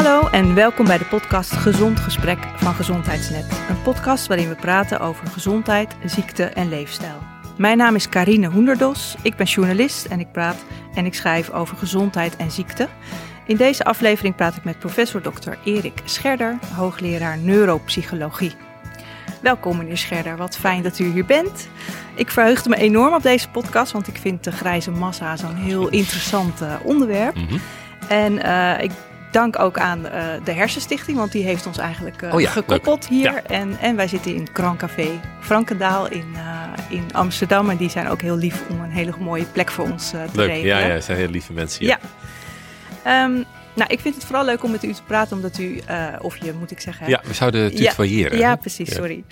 Hallo 0.00 0.28
en 0.28 0.54
welkom 0.54 0.86
bij 0.86 0.98
de 0.98 1.04
podcast 1.04 1.52
Gezond 1.52 2.00
Gesprek 2.00 2.38
van 2.56 2.74
Gezondheidsnet. 2.74 3.44
Een 3.68 3.82
podcast 3.82 4.26
waarin 4.26 4.48
we 4.48 4.54
praten 4.54 5.00
over 5.00 5.26
gezondheid, 5.26 5.96
ziekte 6.04 6.44
en 6.44 6.68
leefstijl. 6.68 7.18
Mijn 7.56 7.76
naam 7.76 7.94
is 7.94 8.08
Karine 8.08 8.48
Hoenderdos, 8.48 9.16
ik 9.22 9.36
ben 9.36 9.46
journalist 9.46 10.06
en 10.06 10.20
ik 10.20 10.32
praat 10.32 10.64
en 10.94 11.06
ik 11.06 11.14
schrijf 11.14 11.50
over 11.50 11.76
gezondheid 11.76 12.36
en 12.36 12.50
ziekte. 12.50 12.88
In 13.46 13.56
deze 13.56 13.84
aflevering 13.84 14.34
praat 14.34 14.56
ik 14.56 14.64
met 14.64 14.78
professor 14.78 15.20
Dr. 15.20 15.52
Erik 15.64 16.02
Scherder, 16.04 16.58
hoogleraar 16.74 17.38
neuropsychologie. 17.38 18.52
Welkom 19.42 19.76
meneer 19.76 19.98
Scherder, 19.98 20.36
wat 20.36 20.56
fijn 20.56 20.82
dat 20.82 20.98
u 20.98 21.04
hier 21.12 21.26
bent. 21.26 21.68
Ik 22.14 22.30
verheugde 22.30 22.68
me 22.68 22.76
enorm 22.76 23.14
op 23.14 23.22
deze 23.22 23.48
podcast, 23.48 23.92
want 23.92 24.08
ik 24.08 24.16
vind 24.16 24.44
de 24.44 24.52
grijze 24.52 24.90
massa 24.90 25.36
zo'n 25.36 25.56
heel 25.56 25.88
interessant 25.88 26.62
uh, 26.62 26.74
onderwerp. 26.82 27.34
Mhm. 27.34 27.58
En 28.08 28.32
uh, 28.32 28.82
ik 28.82 28.90
dank 29.30 29.58
ook 29.58 29.78
aan 29.78 29.98
uh, 30.06 30.12
de 30.44 30.52
Hersenstichting, 30.52 31.16
want 31.16 31.32
die 31.32 31.44
heeft 31.44 31.66
ons 31.66 31.78
eigenlijk 31.78 32.22
oh 32.32 32.40
ja, 32.40 32.50
gekoppeld 32.50 33.10
leuk. 33.10 33.18
hier. 33.18 33.32
Ja. 33.32 33.42
En, 33.42 33.78
en 33.80 33.96
wij 33.96 34.08
zitten 34.08 34.34
in 34.34 34.52
Krancafé 34.52 35.20
Frankendaal 35.40 36.08
in, 36.08 36.34
in 36.88 37.04
Amsterdam. 37.12 37.70
En 37.70 37.76
die 37.76 37.90
zijn 37.90 38.08
ook 38.08 38.20
heel 38.20 38.36
lief 38.36 38.62
om 38.68 38.80
een 38.80 38.90
hele 38.90 39.12
mooie 39.18 39.44
plek 39.44 39.70
voor 39.70 39.90
ons 39.90 40.10
te 40.10 40.24
Leuk, 40.32 40.46
regelen. 40.46 40.76
ja, 40.76 40.78
ja, 40.78 40.94
het 40.94 41.04
zijn 41.04 41.18
heel 41.18 41.28
lieve 41.28 41.52
mensen 41.52 41.84
hier. 41.84 41.98
Ja. 43.04 43.24
Um, 43.24 43.44
nou, 43.74 43.92
ik 43.92 44.00
vind 44.00 44.14
het 44.14 44.24
vooral 44.24 44.44
leuk 44.44 44.64
om 44.64 44.70
met 44.70 44.84
u 44.84 44.92
te 44.92 45.02
praten, 45.02 45.36
omdat 45.36 45.58
u, 45.58 45.80
of 46.20 46.36
je 46.36 46.52
moet 46.52 46.70
ik 46.70 46.80
zeggen. 46.80 47.08
Ja, 47.08 47.20
we 47.24 47.34
zouden 47.34 47.62
het 47.62 47.76
tutoyeren. 47.76 48.38
Ja, 48.38 48.48
ja, 48.48 48.56
precies, 48.56 48.94
sorry. 48.94 49.24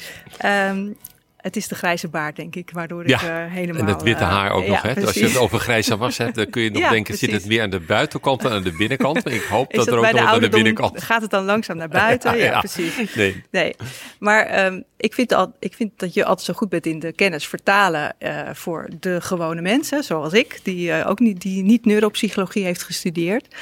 Um, 0.44 0.96
het 1.38 1.56
is 1.56 1.68
de 1.68 1.74
grijze 1.74 2.08
baard, 2.08 2.36
denk 2.36 2.56
ik, 2.56 2.70
waardoor 2.72 3.02
ik 3.02 3.08
ja, 3.08 3.44
uh, 3.44 3.52
helemaal... 3.52 3.80
en 3.80 3.86
het 3.86 4.02
witte 4.02 4.24
haar 4.24 4.50
ook 4.50 4.62
uh, 4.62 4.68
nog. 4.68 4.82
ja, 4.82 4.88
Hè? 4.88 5.06
Als 5.06 5.14
je 5.14 5.24
het 5.24 5.36
over 5.36 5.58
grijze 5.58 5.96
was 5.96 6.18
hebt, 6.18 6.34
dan 6.34 6.50
kun 6.50 6.62
je 6.62 6.70
nog 6.78 6.82
ja, 6.82 6.90
denken... 6.90 7.14
precies. 7.14 7.28
zit 7.28 7.40
het 7.40 7.48
meer 7.48 7.62
aan 7.62 7.70
de 7.70 7.80
buitenkant 7.80 8.40
dan 8.40 8.52
aan 8.52 8.62
de 8.62 8.72
binnenkant? 8.72 9.30
Ik 9.30 9.42
hoop 9.42 9.72
dat, 9.72 9.84
dat 9.84 9.94
er 9.94 10.00
ook 10.00 10.12
nog 10.12 10.20
aan 10.20 10.40
de 10.40 10.48
binnenkant... 10.48 11.02
Gaat 11.02 11.22
het 11.22 11.30
dan 11.30 11.44
langzaam 11.44 11.76
naar 11.76 11.88
buiten? 11.88 12.38
ja, 12.38 12.58
precies. 12.58 13.14
Nee. 13.14 13.44
nee. 13.50 13.76
Maar 14.18 14.66
um, 14.66 14.84
ik, 14.96 15.14
vind 15.14 15.32
al, 15.32 15.52
ik 15.58 15.74
vind 15.74 15.92
dat 15.96 16.14
je 16.14 16.24
altijd 16.24 16.46
zo 16.46 16.52
goed 16.52 16.68
bent 16.68 16.86
in 16.86 16.98
de 16.98 17.12
kennis 17.12 17.46
vertalen 17.46 18.14
uh, 18.18 18.40
voor 18.52 18.88
de 19.00 19.20
gewone 19.20 19.60
mensen, 19.60 20.04
zoals 20.04 20.32
ik, 20.32 20.60
die, 20.62 21.04
ook 21.04 21.18
niet, 21.18 21.40
die 21.40 21.62
niet 21.62 21.84
neuropsychologie 21.84 22.64
heeft 22.64 22.82
gestudeerd. 22.82 23.54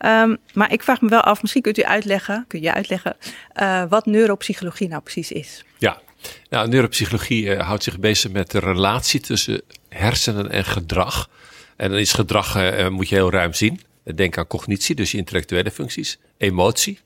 Um, 0.00 0.36
maar 0.52 0.72
ik 0.72 0.82
vraag 0.82 1.00
me 1.00 1.08
wel 1.08 1.20
af, 1.20 1.40
misschien 1.40 1.62
kunt 1.62 1.78
u 1.78 1.82
uitleggen, 1.82 2.44
kun 2.48 2.62
je 2.62 2.74
uitleggen, 2.74 3.16
wat 3.88 4.06
neuropsychologie 4.06 4.88
nou 4.88 5.02
precies 5.02 5.32
is. 5.32 5.64
Ja, 5.78 6.00
nou, 6.48 6.68
neuropsychologie 6.68 7.44
uh, 7.44 7.60
houdt 7.60 7.82
zich 7.82 7.98
bezig 7.98 8.30
met 8.30 8.50
de 8.50 8.58
relatie 8.58 9.20
tussen 9.20 9.62
hersenen 9.88 10.50
en 10.50 10.64
gedrag. 10.64 11.30
En 11.76 11.90
dan 11.90 11.98
is 11.98 12.12
gedrag, 12.12 12.56
uh, 12.56 12.88
moet 12.88 13.08
je 13.08 13.14
heel 13.14 13.30
ruim 13.30 13.52
zien. 13.54 13.80
Denk 14.14 14.38
aan 14.38 14.46
cognitie, 14.46 14.94
dus 14.94 15.10
je 15.10 15.18
intellectuele 15.18 15.70
functies, 15.70 16.18
emotie, 16.36 16.98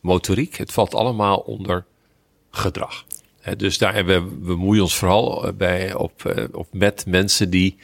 motoriek. 0.00 0.56
Het 0.56 0.72
valt 0.72 0.94
allemaal 0.94 1.36
onder 1.36 1.84
gedrag. 2.50 3.04
Dus 3.56 3.78
daar 3.78 3.94
hebben 3.94 4.24
we, 4.24 4.30
we 4.30 4.36
bemoeien 4.36 4.82
ons 4.82 4.96
vooral 4.96 5.52
bij, 5.54 5.94
op, 5.94 6.46
op 6.52 6.68
met 6.72 7.04
mensen 7.06 7.50
die 7.50 7.76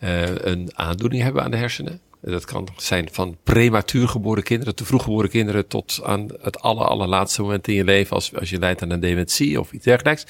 een 0.00 0.70
aandoening 0.74 1.22
hebben 1.22 1.42
aan 1.42 1.50
de 1.50 1.56
hersenen. 1.56 2.00
Dat 2.24 2.44
kan 2.44 2.68
zijn 2.76 3.08
van 3.12 3.36
prematuur 3.42 4.08
geboren 4.08 4.42
kinderen, 4.42 4.74
te 4.74 4.84
vroeg 4.84 5.02
geboren 5.02 5.30
kinderen, 5.30 5.66
tot 5.66 6.00
aan 6.02 6.28
het 6.40 6.60
aller, 6.60 6.86
allerlaatste 6.86 7.42
moment 7.42 7.68
in 7.68 7.74
je 7.74 7.84
leven, 7.84 8.14
als, 8.14 8.34
als 8.34 8.50
je 8.50 8.58
lijdt 8.58 8.82
aan 8.82 8.90
een 8.90 9.00
dementie 9.00 9.60
of 9.60 9.72
iets 9.72 9.84
dergelijks. 9.84 10.26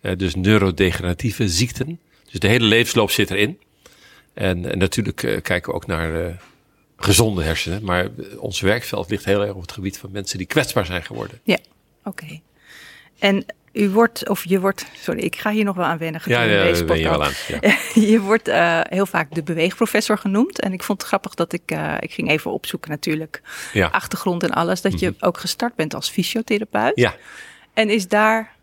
Uh, 0.00 0.16
dus 0.16 0.34
neurodegeneratieve 0.34 1.48
ziekten. 1.48 2.00
Dus 2.30 2.40
de 2.40 2.48
hele 2.48 2.64
levensloop 2.64 3.10
zit 3.10 3.30
erin. 3.30 3.58
En, 4.34 4.70
en 4.70 4.78
natuurlijk 4.78 5.22
uh, 5.22 5.40
kijken 5.40 5.70
we 5.70 5.76
ook 5.76 5.86
naar 5.86 6.26
uh, 6.26 6.34
gezonde 6.96 7.42
hersenen, 7.42 7.84
maar 7.84 8.08
ons 8.38 8.60
werkveld 8.60 9.10
ligt 9.10 9.24
heel 9.24 9.42
erg 9.42 9.54
op 9.54 9.60
het 9.60 9.72
gebied 9.72 9.98
van 9.98 10.10
mensen 10.10 10.38
die 10.38 10.46
kwetsbaar 10.46 10.86
zijn 10.86 11.02
geworden. 11.02 11.40
Ja, 11.42 11.58
oké. 12.04 12.40
En 13.18 13.44
u 13.74 13.90
wordt, 13.90 14.28
of 14.28 14.44
je 14.44 14.60
wordt, 14.60 14.86
sorry, 14.92 15.20
ik 15.20 15.36
ga 15.36 15.50
hier 15.50 15.64
nog 15.64 15.76
wel 15.76 15.84
aan 15.84 15.98
wennen. 15.98 16.20
Ja, 16.24 16.42
ja 16.42 16.62
deze 16.62 16.84
ben 16.84 16.98
je 16.98 17.08
wel 17.08 17.24
aan. 17.24 17.32
Ja. 17.48 17.76
je 18.12 18.20
wordt 18.20 18.48
uh, 18.48 18.80
heel 18.82 19.06
vaak 19.06 19.34
de 19.34 19.42
beweegprofessor 19.42 20.18
genoemd. 20.18 20.60
En 20.60 20.72
ik 20.72 20.82
vond 20.82 20.98
het 20.98 21.08
grappig 21.08 21.34
dat 21.34 21.52
ik, 21.52 21.72
uh, 21.72 21.94
ik 22.00 22.12
ging 22.12 22.30
even 22.30 22.50
opzoeken 22.50 22.90
natuurlijk, 22.90 23.42
ja. 23.72 23.86
achtergrond 23.86 24.42
en 24.42 24.50
alles. 24.50 24.80
Dat 24.80 25.00
je 25.00 25.06
mm 25.06 25.16
-hmm. 25.18 25.28
ook 25.28 25.38
gestart 25.38 25.74
bent 25.74 25.94
als 25.94 26.10
fysiotherapeut. 26.10 26.92
Ja. 26.94 27.14
En 27.72 27.90
is 27.90 28.08
daar, 28.08 28.53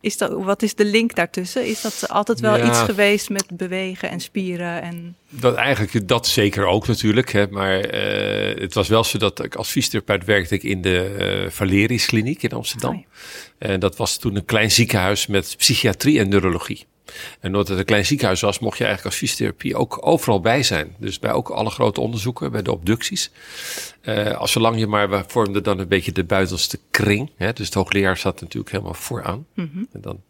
is 0.00 0.16
dat, 0.16 0.32
wat 0.32 0.62
is 0.62 0.74
de 0.74 0.84
link 0.84 1.14
daartussen? 1.14 1.66
Is 1.66 1.80
dat 1.80 2.08
altijd 2.08 2.40
wel 2.40 2.56
ja. 2.56 2.68
iets 2.68 2.78
geweest 2.78 3.30
met 3.30 3.46
bewegen 3.52 4.10
en 4.10 4.20
spieren? 4.20 4.82
En... 4.82 5.16
Dat 5.28 5.54
eigenlijk, 5.54 6.08
dat 6.08 6.26
zeker 6.26 6.66
ook 6.66 6.86
natuurlijk. 6.86 7.32
Hè, 7.32 7.46
maar 7.50 7.94
uh, 7.94 8.60
het 8.60 8.74
was 8.74 8.88
wel 8.88 9.04
zo 9.04 9.18
dat 9.18 9.44
ik 9.44 9.54
als 9.54 9.70
fysiotherapeut 9.70 10.24
werkte 10.24 10.54
ik 10.54 10.62
in 10.62 10.82
de 10.82 11.16
uh, 11.44 11.50
Valerius 11.50 12.06
Kliniek 12.06 12.42
in 12.42 12.52
Amsterdam. 12.52 12.94
Oh 12.94 13.04
En 13.58 13.80
dat 13.80 13.96
was 13.96 14.16
toen 14.16 14.36
een 14.36 14.44
klein 14.44 14.70
ziekenhuis 14.70 15.26
met 15.26 15.54
psychiatrie 15.56 16.18
en 16.18 16.28
neurologie. 16.28 16.86
En 17.40 17.50
omdat 17.50 17.68
het 17.68 17.78
een 17.78 17.84
klein 17.84 18.06
ziekenhuis 18.06 18.40
was, 18.40 18.58
mocht 18.58 18.78
je 18.78 18.84
eigenlijk 18.84 19.14
als 19.14 19.24
fysiotherapie 19.24 19.76
ook 19.76 19.98
overal 20.06 20.40
bij 20.40 20.62
zijn. 20.62 20.94
Dus 20.98 21.18
bij 21.18 21.32
ook 21.32 21.48
alle 21.48 21.70
grote 21.70 22.00
onderzoeken, 22.00 22.52
bij 22.52 22.62
de 22.62 22.72
obducties. 22.72 23.30
Uh, 24.02 24.36
als 24.36 24.52
zolang 24.52 24.78
je 24.78 24.86
maar, 24.86 25.10
we 25.10 25.24
vormden 25.26 25.62
dan 25.62 25.78
een 25.78 25.88
beetje 25.88 26.12
de 26.12 26.24
buitenste 26.24 26.78
kring. 26.90 27.30
Hè, 27.36 27.52
dus 27.52 27.70
de 27.70 27.78
hoogleraar 27.78 28.16
zat 28.16 28.40
natuurlijk 28.40 28.72
helemaal 28.72 28.94
vooraan. 28.94 29.46
Mhm. 29.54 29.84
En 29.92 30.00
dan 30.00 30.20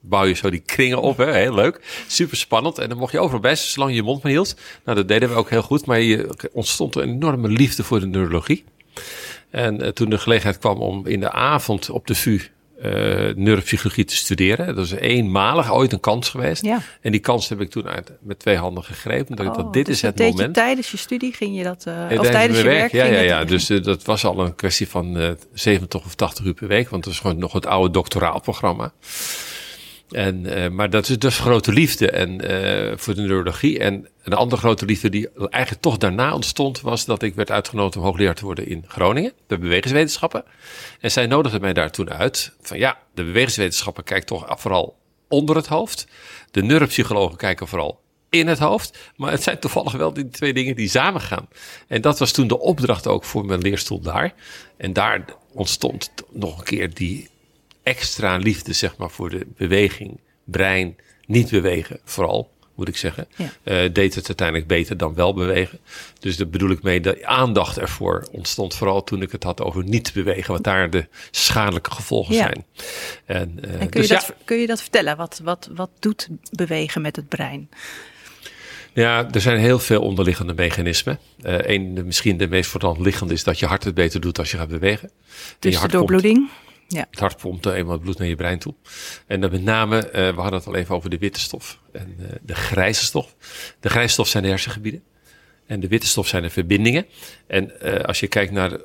bouw 0.00 0.24
je 0.24 0.34
zo 0.34 0.50
die 0.50 0.60
kringen 0.60 1.00
op, 1.00 1.16
hè? 1.16 1.32
heel 1.32 1.54
leuk. 1.54 2.04
Super 2.06 2.36
spannend. 2.36 2.78
En 2.78 2.88
dan 2.88 2.98
mocht 2.98 3.12
je 3.12 3.20
overal 3.20 3.40
bij 3.40 3.56
zijn, 3.56 3.68
zolang 3.68 3.90
je 3.90 3.96
je 3.96 4.02
mond 4.02 4.22
maar 4.22 4.32
hield. 4.32 4.56
Nou, 4.84 4.96
dat 4.96 5.08
deden 5.08 5.28
we 5.28 5.34
ook 5.34 5.50
heel 5.50 5.62
goed. 5.62 5.86
Maar 5.86 6.00
je 6.00 6.50
ontstond 6.52 6.96
een 6.96 7.08
enorme 7.08 7.48
liefde 7.48 7.84
voor 7.84 8.00
de 8.00 8.06
neurologie. 8.06 8.64
En 9.50 9.82
uh, 9.82 9.88
toen 9.88 10.10
de 10.10 10.18
gelegenheid 10.18 10.58
kwam 10.58 10.78
om 10.78 11.06
in 11.06 11.20
de 11.20 11.30
avond 11.30 11.90
op 11.90 12.06
de 12.06 12.14
VU 12.14 12.40
uh, 12.82 13.34
neuropsychologie 13.34 14.04
te 14.04 14.16
studeren. 14.16 14.74
Dat 14.74 14.84
is 14.84 14.90
eenmalig 14.90 15.72
ooit 15.72 15.92
een 15.92 16.00
kans 16.00 16.28
geweest. 16.28 16.64
Ja. 16.64 16.82
En 17.00 17.12
die 17.12 17.20
kans 17.20 17.48
heb 17.48 17.60
ik 17.60 17.70
toen 17.70 17.88
uit, 17.88 18.12
met 18.20 18.38
twee 18.38 18.56
handen 18.56 18.84
gegrepen. 18.84 19.36
Dat, 19.36 19.56
oh, 19.56 19.72
dit 19.72 19.86
dus 19.86 19.94
is 19.94 20.02
het 20.02 20.18
moment. 20.18 20.38
Je 20.38 20.50
tijdens 20.50 20.90
je 20.90 20.96
studie 20.96 21.32
ging 21.32 21.56
je 21.56 21.62
dat, 21.62 21.84
uh, 21.88 22.20
of 22.20 22.26
tijdens 22.26 22.58
je 22.58 22.64
werk? 22.64 22.92
Ja, 22.92 23.04
ja, 23.04 23.20
ja. 23.20 23.44
Dus 23.44 23.70
uh, 23.70 23.82
dat 23.82 24.04
was 24.04 24.24
al 24.24 24.40
een 24.40 24.54
kwestie 24.54 24.88
van 24.88 25.20
uh, 25.20 25.30
70 25.52 26.04
of 26.04 26.14
80 26.14 26.44
uur 26.44 26.54
per 26.54 26.68
week. 26.68 26.88
Want 26.88 27.04
dat 27.04 27.12
is 27.12 27.18
gewoon 27.18 27.38
nog 27.38 27.52
het 27.52 27.66
oude 27.66 27.92
doctoraalprogramma. 27.92 28.92
En, 30.10 30.44
uh, 30.44 30.68
maar 30.68 30.90
dat 30.90 31.08
is 31.08 31.18
dus 31.18 31.38
grote 31.38 31.72
liefde 31.72 32.10
en, 32.10 32.50
uh, 32.50 32.92
voor 32.96 33.14
de 33.14 33.20
neurologie. 33.20 33.78
En 33.78 34.08
een 34.22 34.32
andere 34.32 34.60
grote 34.60 34.84
liefde 34.84 35.08
die 35.08 35.28
eigenlijk 35.30 35.82
toch 35.82 35.96
daarna 35.96 36.34
ontstond, 36.34 36.80
was 36.80 37.04
dat 37.04 37.22
ik 37.22 37.34
werd 37.34 37.50
uitgenodigd 37.50 37.96
om 37.96 38.02
hoogleraar 38.02 38.34
te 38.34 38.44
worden 38.44 38.66
in 38.68 38.84
Groningen, 38.88 39.32
de 39.46 39.58
bewegingswetenschappen. 39.58 40.44
En 41.00 41.10
zij 41.10 41.26
nodigde 41.26 41.60
mij 41.60 41.72
daar 41.72 41.90
toen 41.90 42.10
uit 42.10 42.52
van 42.60 42.78
ja, 42.78 42.98
de 43.14 43.24
bewegingswetenschappen 43.24 44.04
kijken 44.04 44.26
toch 44.26 44.54
vooral 44.60 44.96
onder 45.28 45.56
het 45.56 45.66
hoofd. 45.66 46.06
De 46.50 46.62
neuropsychologen 46.62 47.36
kijken 47.36 47.68
vooral 47.68 48.00
in 48.30 48.46
het 48.46 48.58
hoofd. 48.58 48.98
Maar 49.16 49.30
het 49.30 49.42
zijn 49.42 49.58
toevallig 49.58 49.92
wel 49.92 50.12
die 50.12 50.28
twee 50.28 50.52
dingen 50.52 50.76
die 50.76 50.88
samengaan. 50.88 51.48
En 51.86 52.00
dat 52.00 52.18
was 52.18 52.32
toen 52.32 52.46
de 52.46 52.58
opdracht 52.58 53.06
ook 53.06 53.24
voor 53.24 53.44
mijn 53.46 53.60
leerstoel 53.60 54.00
daar. 54.00 54.34
En 54.76 54.92
daar 54.92 55.24
ontstond 55.52 56.12
nog 56.30 56.58
een 56.58 56.64
keer 56.64 56.94
die 56.94 57.28
extra 57.86 58.36
liefde, 58.36 58.72
zeg 58.72 58.96
maar, 58.96 59.10
voor 59.10 59.30
de 59.30 59.46
beweging, 59.56 60.20
brein, 60.44 60.96
niet 61.26 61.50
bewegen, 61.50 62.00
vooral, 62.04 62.50
moet 62.74 62.88
ik 62.88 62.96
zeggen. 62.96 63.26
Ja. 63.36 63.44
Uh, 63.84 63.92
deed 63.92 64.14
het 64.14 64.26
uiteindelijk 64.26 64.66
beter 64.68 64.96
dan 64.96 65.14
wel 65.14 65.34
bewegen. 65.34 65.78
Dus 66.20 66.36
daar 66.36 66.48
bedoel 66.48 66.70
ik 66.70 66.82
mee, 66.82 67.00
de 67.00 67.26
aandacht 67.26 67.78
ervoor 67.78 68.28
ontstond 68.32 68.74
vooral 68.74 69.04
toen 69.04 69.22
ik 69.22 69.32
het 69.32 69.42
had 69.42 69.60
over 69.60 69.84
niet 69.84 70.12
bewegen, 70.12 70.52
wat 70.52 70.64
daar 70.64 70.90
de 70.90 71.06
schadelijke 71.30 71.90
gevolgen 71.90 72.34
Ja. 72.34 72.40
zijn. 72.40 72.64
En, 73.24 73.58
uh, 73.64 73.80
En 73.80 73.88
kun, 73.88 74.00
dus 74.00 74.08
je 74.08 74.14
dat, 74.14 74.26
ja, 74.26 74.34
kun 74.44 74.56
je 74.56 74.66
dat 74.66 74.80
vertellen? 74.80 75.16
Wat, 75.16 75.40
wat, 75.44 75.68
wat 75.74 75.90
doet 75.98 76.28
bewegen 76.50 77.02
met 77.02 77.16
het 77.16 77.28
brein? 77.28 77.68
Ja, 78.92 79.28
er 79.32 79.40
zijn 79.40 79.58
heel 79.58 79.78
veel 79.78 80.00
onderliggende 80.02 80.54
mechanismen. 80.54 81.18
Uh, 81.42 81.58
een, 81.58 82.04
misschien 82.04 82.36
de 82.36 82.48
meest 82.48 82.70
voor 82.70 82.80
de 82.80 82.86
hand 82.86 82.98
liggende 82.98 83.32
is 83.34 83.44
dat 83.44 83.58
je 83.58 83.66
hart 83.66 83.84
het 83.84 83.94
beter 83.94 84.20
doet 84.20 84.38
als 84.38 84.50
je 84.50 84.56
gaat 84.56 84.68
bewegen. 84.68 85.10
Dus 85.58 85.80
de 85.80 85.88
doorbloeding? 85.88 86.48
Ja. 86.88 87.06
Het 87.10 87.20
hart 87.20 87.36
pompt 87.36 87.66
eenmaal 87.66 87.92
het 87.92 88.02
bloed 88.02 88.18
naar 88.18 88.28
je 88.28 88.36
brein 88.36 88.58
toe. 88.58 88.74
En 89.26 89.40
dan 89.40 89.50
met 89.50 89.62
name, 89.62 89.96
uh, 89.96 90.12
we 90.12 90.40
hadden 90.40 90.58
het 90.58 90.66
al 90.66 90.74
even 90.74 90.94
over 90.94 91.10
de 91.10 91.18
witte 91.18 91.40
stof 91.40 91.80
en 91.92 92.16
uh, 92.20 92.26
de 92.42 92.54
grijze 92.54 93.04
stof. 93.04 93.34
De 93.80 93.88
grijze 93.88 94.12
stof 94.12 94.28
zijn 94.28 94.42
de 94.42 94.48
hersengebieden. 94.48 95.02
En 95.66 95.80
de 95.80 95.88
witte 95.88 96.06
stof 96.06 96.28
zijn 96.28 96.42
de 96.42 96.50
verbindingen. 96.50 97.06
En 97.46 97.72
uh, 97.82 98.00
als 98.00 98.20
je 98.20 98.26
kijkt 98.26 98.52
naar 98.52 98.80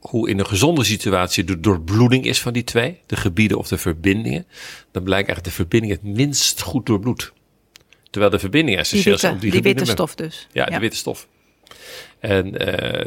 hoe 0.00 0.28
in 0.28 0.38
een 0.38 0.46
gezonde 0.46 0.84
situatie 0.84 1.44
de 1.44 1.60
doorbloeding 1.60 2.24
is 2.24 2.40
van 2.40 2.52
die 2.52 2.64
twee, 2.64 3.00
de 3.06 3.16
gebieden 3.16 3.58
of 3.58 3.68
de 3.68 3.78
verbindingen, 3.78 4.46
dan 4.90 5.02
blijkt 5.02 5.28
eigenlijk 5.28 5.44
de 5.44 5.62
verbinding 5.62 5.92
het 5.92 6.02
minst 6.02 6.60
goed 6.60 6.86
doorbloed. 6.86 7.32
Terwijl 8.10 8.32
de 8.32 8.38
verbindingen 8.38 8.82
Die 8.82 8.82
essentieel 8.82 9.12
witte, 9.12 9.26
zijn 9.26 9.34
op 9.34 9.40
die, 9.40 9.50
die 9.50 9.62
witte 9.62 9.84
stof 9.84 10.14
dus. 10.14 10.48
Ja, 10.52 10.64
de 10.64 10.78
witte 10.78 10.96
stof. 10.96 11.28
En 12.18 12.52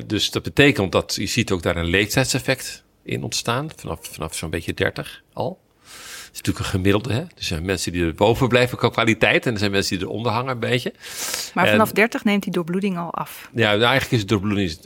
dus 0.08 0.32
dat 0.32 0.44
betekent 0.44 0.92
dat 0.92 1.16
je 1.16 1.26
ziet 1.26 1.52
ook 1.52 1.64
daar 1.64 1.78
een 1.78 1.86
leeftijdseffect 1.86 2.85
in 3.06 3.24
ontstaan, 3.24 3.70
vanaf, 3.76 4.00
vanaf 4.02 4.36
zo'n 4.36 4.50
beetje 4.50 4.74
30 4.74 5.24
al. 5.34 5.60
Het 5.84 6.34
is 6.34 6.38
natuurlijk 6.42 6.66
een 6.66 6.72
gemiddelde. 6.72 7.14
Hè? 7.14 7.20
Er 7.20 7.30
zijn 7.36 7.66
mensen 7.66 7.92
die 7.92 8.06
er 8.06 8.16
boven 8.16 8.48
blijven 8.48 8.78
qua 8.78 8.90
kwaliteit 8.90 9.46
en 9.46 9.54
er 9.54 9.60
zijn 9.60 9.72
mensen 9.72 9.98
die 9.98 10.08
eronder 10.08 10.32
hangen 10.32 10.52
een 10.52 10.60
beetje. 10.60 10.94
Maar 11.54 11.66
En- 11.66 11.72
vanaf 11.72 11.92
30 11.92 12.24
neemt 12.24 12.44
die 12.44 12.52
doorbloeding 12.52 12.98
al 12.98 13.14
af. 13.14 13.50
Ja, 13.54 13.70
nou, 13.70 13.82
eigenlijk 13.82 14.12
is 14.12 14.20
de 14.20 14.26
doorbloeding 14.26 14.78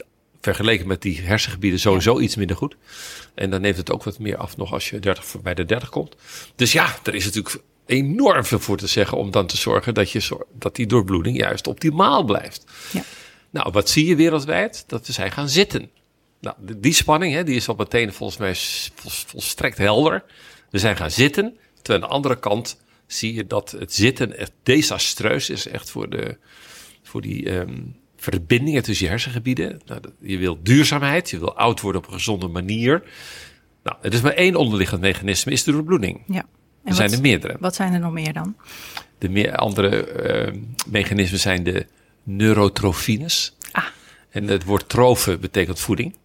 vergeleken 0.42 0.88
met 0.88 1.02
die 1.02 1.22
hersengebieden 1.22 1.80
sowieso 1.80 2.20
iets 2.20 2.36
minder 2.36 2.56
goed. 2.56 2.76
En 3.36 3.50
dan 3.50 3.62
neemt 3.62 3.78
het 3.78 3.92
ook 3.92 4.04
wat 4.04 4.20
meer 4.20 4.38
af 4.38 4.58
nog 4.58 4.74
als 4.74 4.90
je 4.90 5.00
30, 5.00 5.42
bij 5.42 5.54
de 5.54 5.66
30 5.66 5.90
komt. 5.90 6.16
Dus 6.56 6.72
ja, 6.72 6.96
er 7.04 7.16
is 7.16 7.26
natuurlijk 7.26 7.58
enorm 7.86 8.46
veel 8.46 8.60
voor 8.60 8.78
te 8.78 8.88
zeggen 8.88 9.18
om 9.18 9.32
dan 9.32 9.48
te 9.48 9.58
zorgen 9.58 9.94
dat, 9.94 10.12
je, 10.12 10.46
dat 10.54 10.76
die 10.76 10.88
doorbloeding 10.88 11.38
juist 11.38 11.68
optimaal 11.68 12.24
blijft. 12.24 12.64
Ja. 12.92 13.04
Nou, 13.50 13.72
wat 13.72 13.90
zie 13.90 14.06
je 14.06 14.16
wereldwijd? 14.16 14.84
Dat 14.88 15.08
we 15.08 15.14
zijn 15.14 15.32
gaan 15.32 15.50
zitten. 15.50 15.90
Nou, 16.42 16.56
die 16.78 16.94
spanning 16.94 17.34
hè, 17.34 17.44
die 17.44 17.56
is 17.56 17.68
al 17.68 17.76
meteen 17.76 18.14
volgens 18.14 18.40
mij 18.40 18.56
volstrekt 19.26 19.78
helder. 19.78 20.24
We 20.70 20.78
zijn 20.78 20.98
gaan 20.98 21.12
zitten. 21.12 21.58
Terwijl 21.76 22.04
aan 22.04 22.10
de 22.10 22.16
andere 22.16 22.40
kant 22.40 22.82
zie 23.08 23.34
je 23.34 23.48
dat 23.48 23.72
het 23.72 23.94
zitten 23.94 24.38
echt 24.38 24.52
desastreus 24.64 25.50
is. 25.50 25.68
Echt 25.68 25.92
voor, 25.92 26.10
de, 26.10 26.38
voor 27.04 27.22
die 27.22 27.52
um, 27.52 27.96
verbindingen 28.16 28.84
tussen 28.84 29.06
je 29.06 29.12
hersengebieden. 29.12 29.82
Nou, 29.86 30.02
je 30.20 30.38
wil 30.38 30.60
duurzaamheid, 30.64 31.30
je 31.30 31.40
wil 31.40 31.56
oud 31.56 31.82
worden 31.82 32.02
op 32.02 32.08
een 32.08 32.14
gezonde 32.14 32.48
manier. 32.48 33.04
Nou, 33.84 33.98
het 34.02 34.14
is 34.14 34.22
maar 34.22 34.34
één 34.34 34.56
onderliggend 34.56 35.02
mechanisme, 35.02 35.52
is 35.52 35.64
de 35.64 35.72
doorbloeding. 35.72 36.24
Ja. 36.28 36.46
er 36.84 36.94
zijn 36.94 37.12
er 37.12 37.22
meerdere. 37.22 37.58
Wat 37.60 37.76
zijn 37.76 37.94
er 37.94 38.00
nog 38.00 38.12
meer 38.12 38.34
dan? 38.34 38.56
De 39.18 39.30
meer 39.30 39.56
andere 39.56 40.54
uh, 40.54 40.62
mechanismen 40.88 41.40
zijn 41.40 41.64
de 41.64 41.86
neurotrofines. 42.24 43.56
Ah. 43.72 43.86
En 44.30 44.48
het 44.48 44.64
woord 44.64 44.90
trofe 44.90 45.38
betekent 45.38 45.80
voeding. 45.80 46.16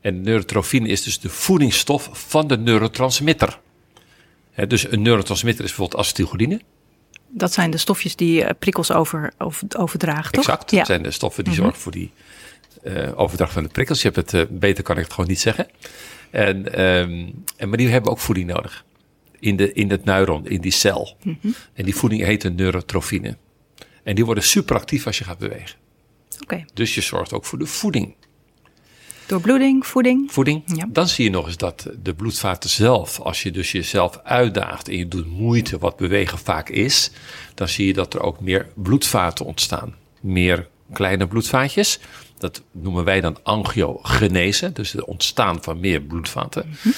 En 0.00 0.20
neurotrofine 0.20 0.88
is 0.88 1.02
dus 1.02 1.20
de 1.20 1.28
voedingsstof 1.28 2.10
van 2.12 2.46
de 2.46 2.58
neurotransmitter. 2.58 3.58
dus 4.68 4.90
een 4.90 5.02
neurotransmitter 5.02 5.64
is 5.64 5.70
bijvoorbeeld 5.70 6.00
acetylcholine. 6.00 6.60
Dat 7.28 7.52
zijn 7.52 7.70
de 7.70 7.76
stofjes 7.76 8.16
die 8.16 8.44
eh, 8.44 8.50
prikkels 8.58 8.92
over, 8.92 9.32
over, 9.38 9.66
overdragen, 9.76 10.32
toch? 10.32 10.44
Exact, 10.44 10.70
dat 10.70 10.86
zijn 10.86 11.02
de 11.02 11.10
stoffen 11.10 11.44
die 11.44 11.52
mhm. 11.52 11.62
zorgen 11.62 11.80
voor 11.80 11.92
die 11.92 12.10
uh, 12.84 13.20
overdracht 13.20 13.52
van 13.52 13.62
de 13.62 13.68
prikkels. 13.68 14.02
Je 14.02 14.10
hebt 14.10 14.30
het, 14.30 14.50
uh, 14.50 14.58
beter 14.58 14.84
kan 14.84 14.96
ik 14.96 15.02
het 15.02 15.12
gewoon 15.12 15.28
niet 15.28 15.40
zeggen. 15.40 15.66
En, 16.30 16.80
um, 16.80 17.44
en, 17.56 17.68
maar 17.68 17.78
die 17.78 17.88
hebben 17.88 18.10
ook 18.10 18.18
voeding 18.18 18.46
nodig. 18.46 18.84
In, 19.38 19.56
de, 19.56 19.72
in 19.72 19.90
het 19.90 20.04
neuron, 20.04 20.46
in 20.46 20.60
die 20.60 20.72
cel. 20.72 21.16
Mm 21.22 21.38
-hmm. 21.40 21.54
En 21.72 21.84
die 21.84 21.94
voeding 21.94 22.22
heet 22.22 22.44
een 22.44 22.54
neurotrofine. 22.54 23.36
En 24.02 24.14
die 24.14 24.24
worden 24.24 24.44
superactief 24.44 25.06
als 25.06 25.18
je 25.18 25.24
gaat 25.24 25.38
bewegen. 25.38 25.78
Okay. 26.42 26.66
Dus 26.74 26.94
je 26.94 27.00
zorgt 27.00 27.32
ook 27.32 27.44
voor 27.44 27.58
de 27.58 27.66
voeding. 27.66 28.14
Door 29.26 29.40
bloeding, 29.40 29.86
voeding. 29.86 30.32
Voeding. 30.32 30.62
Ja. 30.66 30.86
Dan 30.88 31.08
zie 31.08 31.24
je 31.24 31.30
nog 31.30 31.46
eens 31.46 31.56
dat 31.56 31.88
de 32.02 32.14
bloedvaten 32.14 32.70
zelf, 32.70 33.20
als 33.20 33.42
je 33.42 33.50
dus 33.50 33.72
jezelf 33.72 34.20
uitdaagt 34.22 34.88
en 34.88 34.96
je 34.96 35.08
doet 35.08 35.26
moeite, 35.26 35.78
wat 35.78 35.96
bewegen 35.96 36.38
vaak 36.38 36.68
is, 36.68 37.10
dan 37.54 37.68
zie 37.68 37.86
je 37.86 37.92
dat 37.92 38.14
er 38.14 38.20
ook 38.20 38.40
meer 38.40 38.66
bloedvaten 38.74 39.46
ontstaan. 39.46 39.94
Meer 40.20 40.68
kleine 40.92 41.26
bloedvaatjes. 41.26 41.98
Dat 42.38 42.62
noemen 42.72 43.04
wij 43.04 43.20
dan 43.20 43.38
angiogenese, 43.42 44.72
dus 44.72 44.92
het 44.92 45.04
ontstaan 45.04 45.62
van 45.62 45.80
meer 45.80 46.00
bloedvaten. 46.00 46.76
Mm 46.82 46.92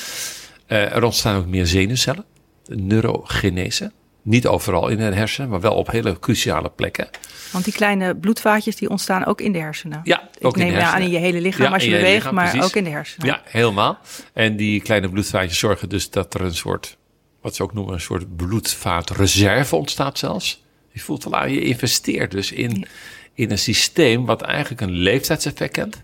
er 0.67 1.05
ontstaan 1.05 1.37
ook 1.37 1.47
meer 1.47 1.67
zenuwcellen, 1.67 2.25
neurogenese. 2.67 3.93
Niet 4.25 4.47
overal 4.47 4.89
in 4.89 4.97
de 4.97 5.03
hersenen, 5.03 5.51
maar 5.51 5.61
wel 5.61 5.75
op 5.75 5.91
hele 5.91 6.19
cruciale 6.19 6.71
plekken. 6.71 7.09
Want 7.53 7.65
die 7.65 7.75
kleine 7.75 8.17
bloedvaatjes 8.17 8.77
die 8.77 8.89
ontstaan 8.89 9.25
ook 9.25 9.41
in 9.41 9.53
de 9.53 9.59
hersenen. 9.59 10.01
Ja, 10.05 10.29
ook 10.41 10.57
Ik 10.57 10.63
neem 10.63 10.73
in 10.73 10.79
de 10.79 10.85
aan 10.85 11.01
in 11.01 11.11
je 11.11 11.19
hele 11.19 11.41
lichaam 11.41 11.73
als 11.73 11.85
je 11.85 11.91
beweegt, 11.91 12.31
maar 12.31 12.65
ook 12.65 12.77
in 12.77 12.85
de 12.85 12.91
hersenen. 12.91 13.27
Ja, 13.27 13.43
helemaal. 13.45 13.99
En 14.33 14.57
die 14.57 14.81
kleine 14.81 15.09
bloedvaatjes 15.09 15.59
zorgen 15.59 15.89
dus 15.89 16.11
dat 16.11 16.35
er 16.35 16.41
een 16.41 16.55
soort, 16.55 16.97
wat 17.41 17.55
ze 17.55 17.63
ook 17.63 17.75
noemen, 17.75 17.95
een 17.95 18.01
soort 18.01 18.37
bloedvaatreserve 18.37 19.77
ontstaat 19.77 20.19
zelfs. 20.19 20.63
Je 20.91 21.01
voelt 21.01 21.25
wel 21.25 21.35
aan, 21.35 21.53
je 21.53 21.61
investeert 21.61 22.31
dus 22.31 22.53
in, 22.53 22.87
in 23.35 23.51
een 23.51 23.59
systeem 23.59 24.27
wat 24.27 24.43
eigenlijk 24.43 24.81
een 24.81 24.93
leeftijdseffect 24.93 25.73
kent. 25.73 26.03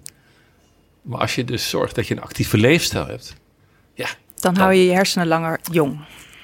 Maar 1.03 1.21
als 1.21 1.35
je 1.35 1.45
dus 1.45 1.69
zorgt 1.69 1.95
dat 1.95 2.07
je 2.07 2.15
een 2.15 2.23
actieve 2.23 2.57
leefstijl 2.59 3.07
hebt, 3.07 3.37
ja. 3.95 4.07
Dan, 4.07 4.55
dan 4.55 4.63
hou 4.63 4.75
je 4.75 4.85
je 4.85 4.93
hersenen 4.93 5.27
langer 5.27 5.61
jong. 5.71 6.01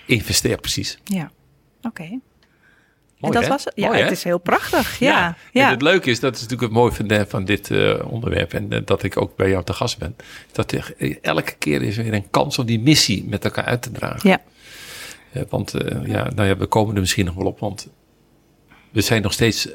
Investeer 0.07 0.57
precies. 0.57 0.99
Ja. 1.05 1.31
Oké. 1.83 2.21
en 3.21 3.31
dat 3.31 3.47
was 3.47 3.65
het. 3.65 3.73
Ja, 3.77 3.93
het 3.93 4.11
is 4.11 4.25
heel 4.25 4.39
prachtig. 4.39 4.99
Ja, 4.99 5.37
ja. 5.53 5.65
En 5.65 5.71
het 5.71 5.83
leuke 5.83 6.11
is, 6.11 6.21
dat 6.21 6.35
is 6.35 6.41
natuurlijk 6.41 6.73
het 6.73 6.79
mooie 6.79 6.93
van, 6.93 7.27
van 7.29 7.45
dit 7.45 7.71
uh, 7.71 8.13
onderwerp 8.13 8.53
en 8.53 8.73
uh, 8.73 8.81
dat 8.85 9.03
ik 9.03 9.21
ook 9.21 9.37
bij 9.37 9.49
jou 9.51 9.65
te 9.65 9.73
gast 9.73 9.99
ben. 9.99 10.17
Dat 10.53 10.73
er, 10.73 11.19
elke 11.23 11.55
keer 11.59 11.83
is 11.83 11.97
weer 11.97 12.15
een 12.15 12.31
kans 12.31 12.59
om 12.59 12.67
die 12.67 12.81
missie 12.81 13.25
met 13.25 13.45
elkaar 13.45 13.65
uit 13.65 13.83
te 13.83 13.91
dragen. 13.91 14.31
Ja. 14.31 14.41
Uh, 15.33 15.43
want 15.49 15.75
ja, 16.05 16.31
nou 16.35 16.49
ja, 16.49 16.57
we 16.57 16.67
komen 16.67 16.95
er 16.95 17.01
misschien 17.01 17.25
nog 17.25 17.35
wel 17.35 17.47
op, 17.47 17.59
want 17.59 17.89
we 18.91 19.01
zijn 19.01 19.23
nog 19.23 19.33
steeds 19.33 19.69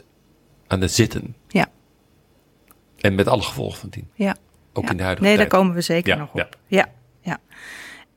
aan 0.67 0.81
het 0.81 0.91
zitten. 0.91 1.35
Ja. 1.47 1.69
En 2.97 3.15
met 3.15 3.27
alle 3.27 3.41
gevolgen 3.41 3.79
van 3.79 3.89
dien. 3.89 4.09
Ja. 4.13 4.35
Ook 4.73 4.89
in 4.89 4.97
de 4.97 5.03
huidige 5.03 5.27
nee, 5.27 5.37
tijd. 5.37 5.49
daar 5.49 5.59
komen 5.59 5.75
we 5.75 5.81
zeker 5.81 6.17
nog 6.17 6.29
op. 6.33 6.57
Ja. 6.67 6.89
ja. 7.21 7.39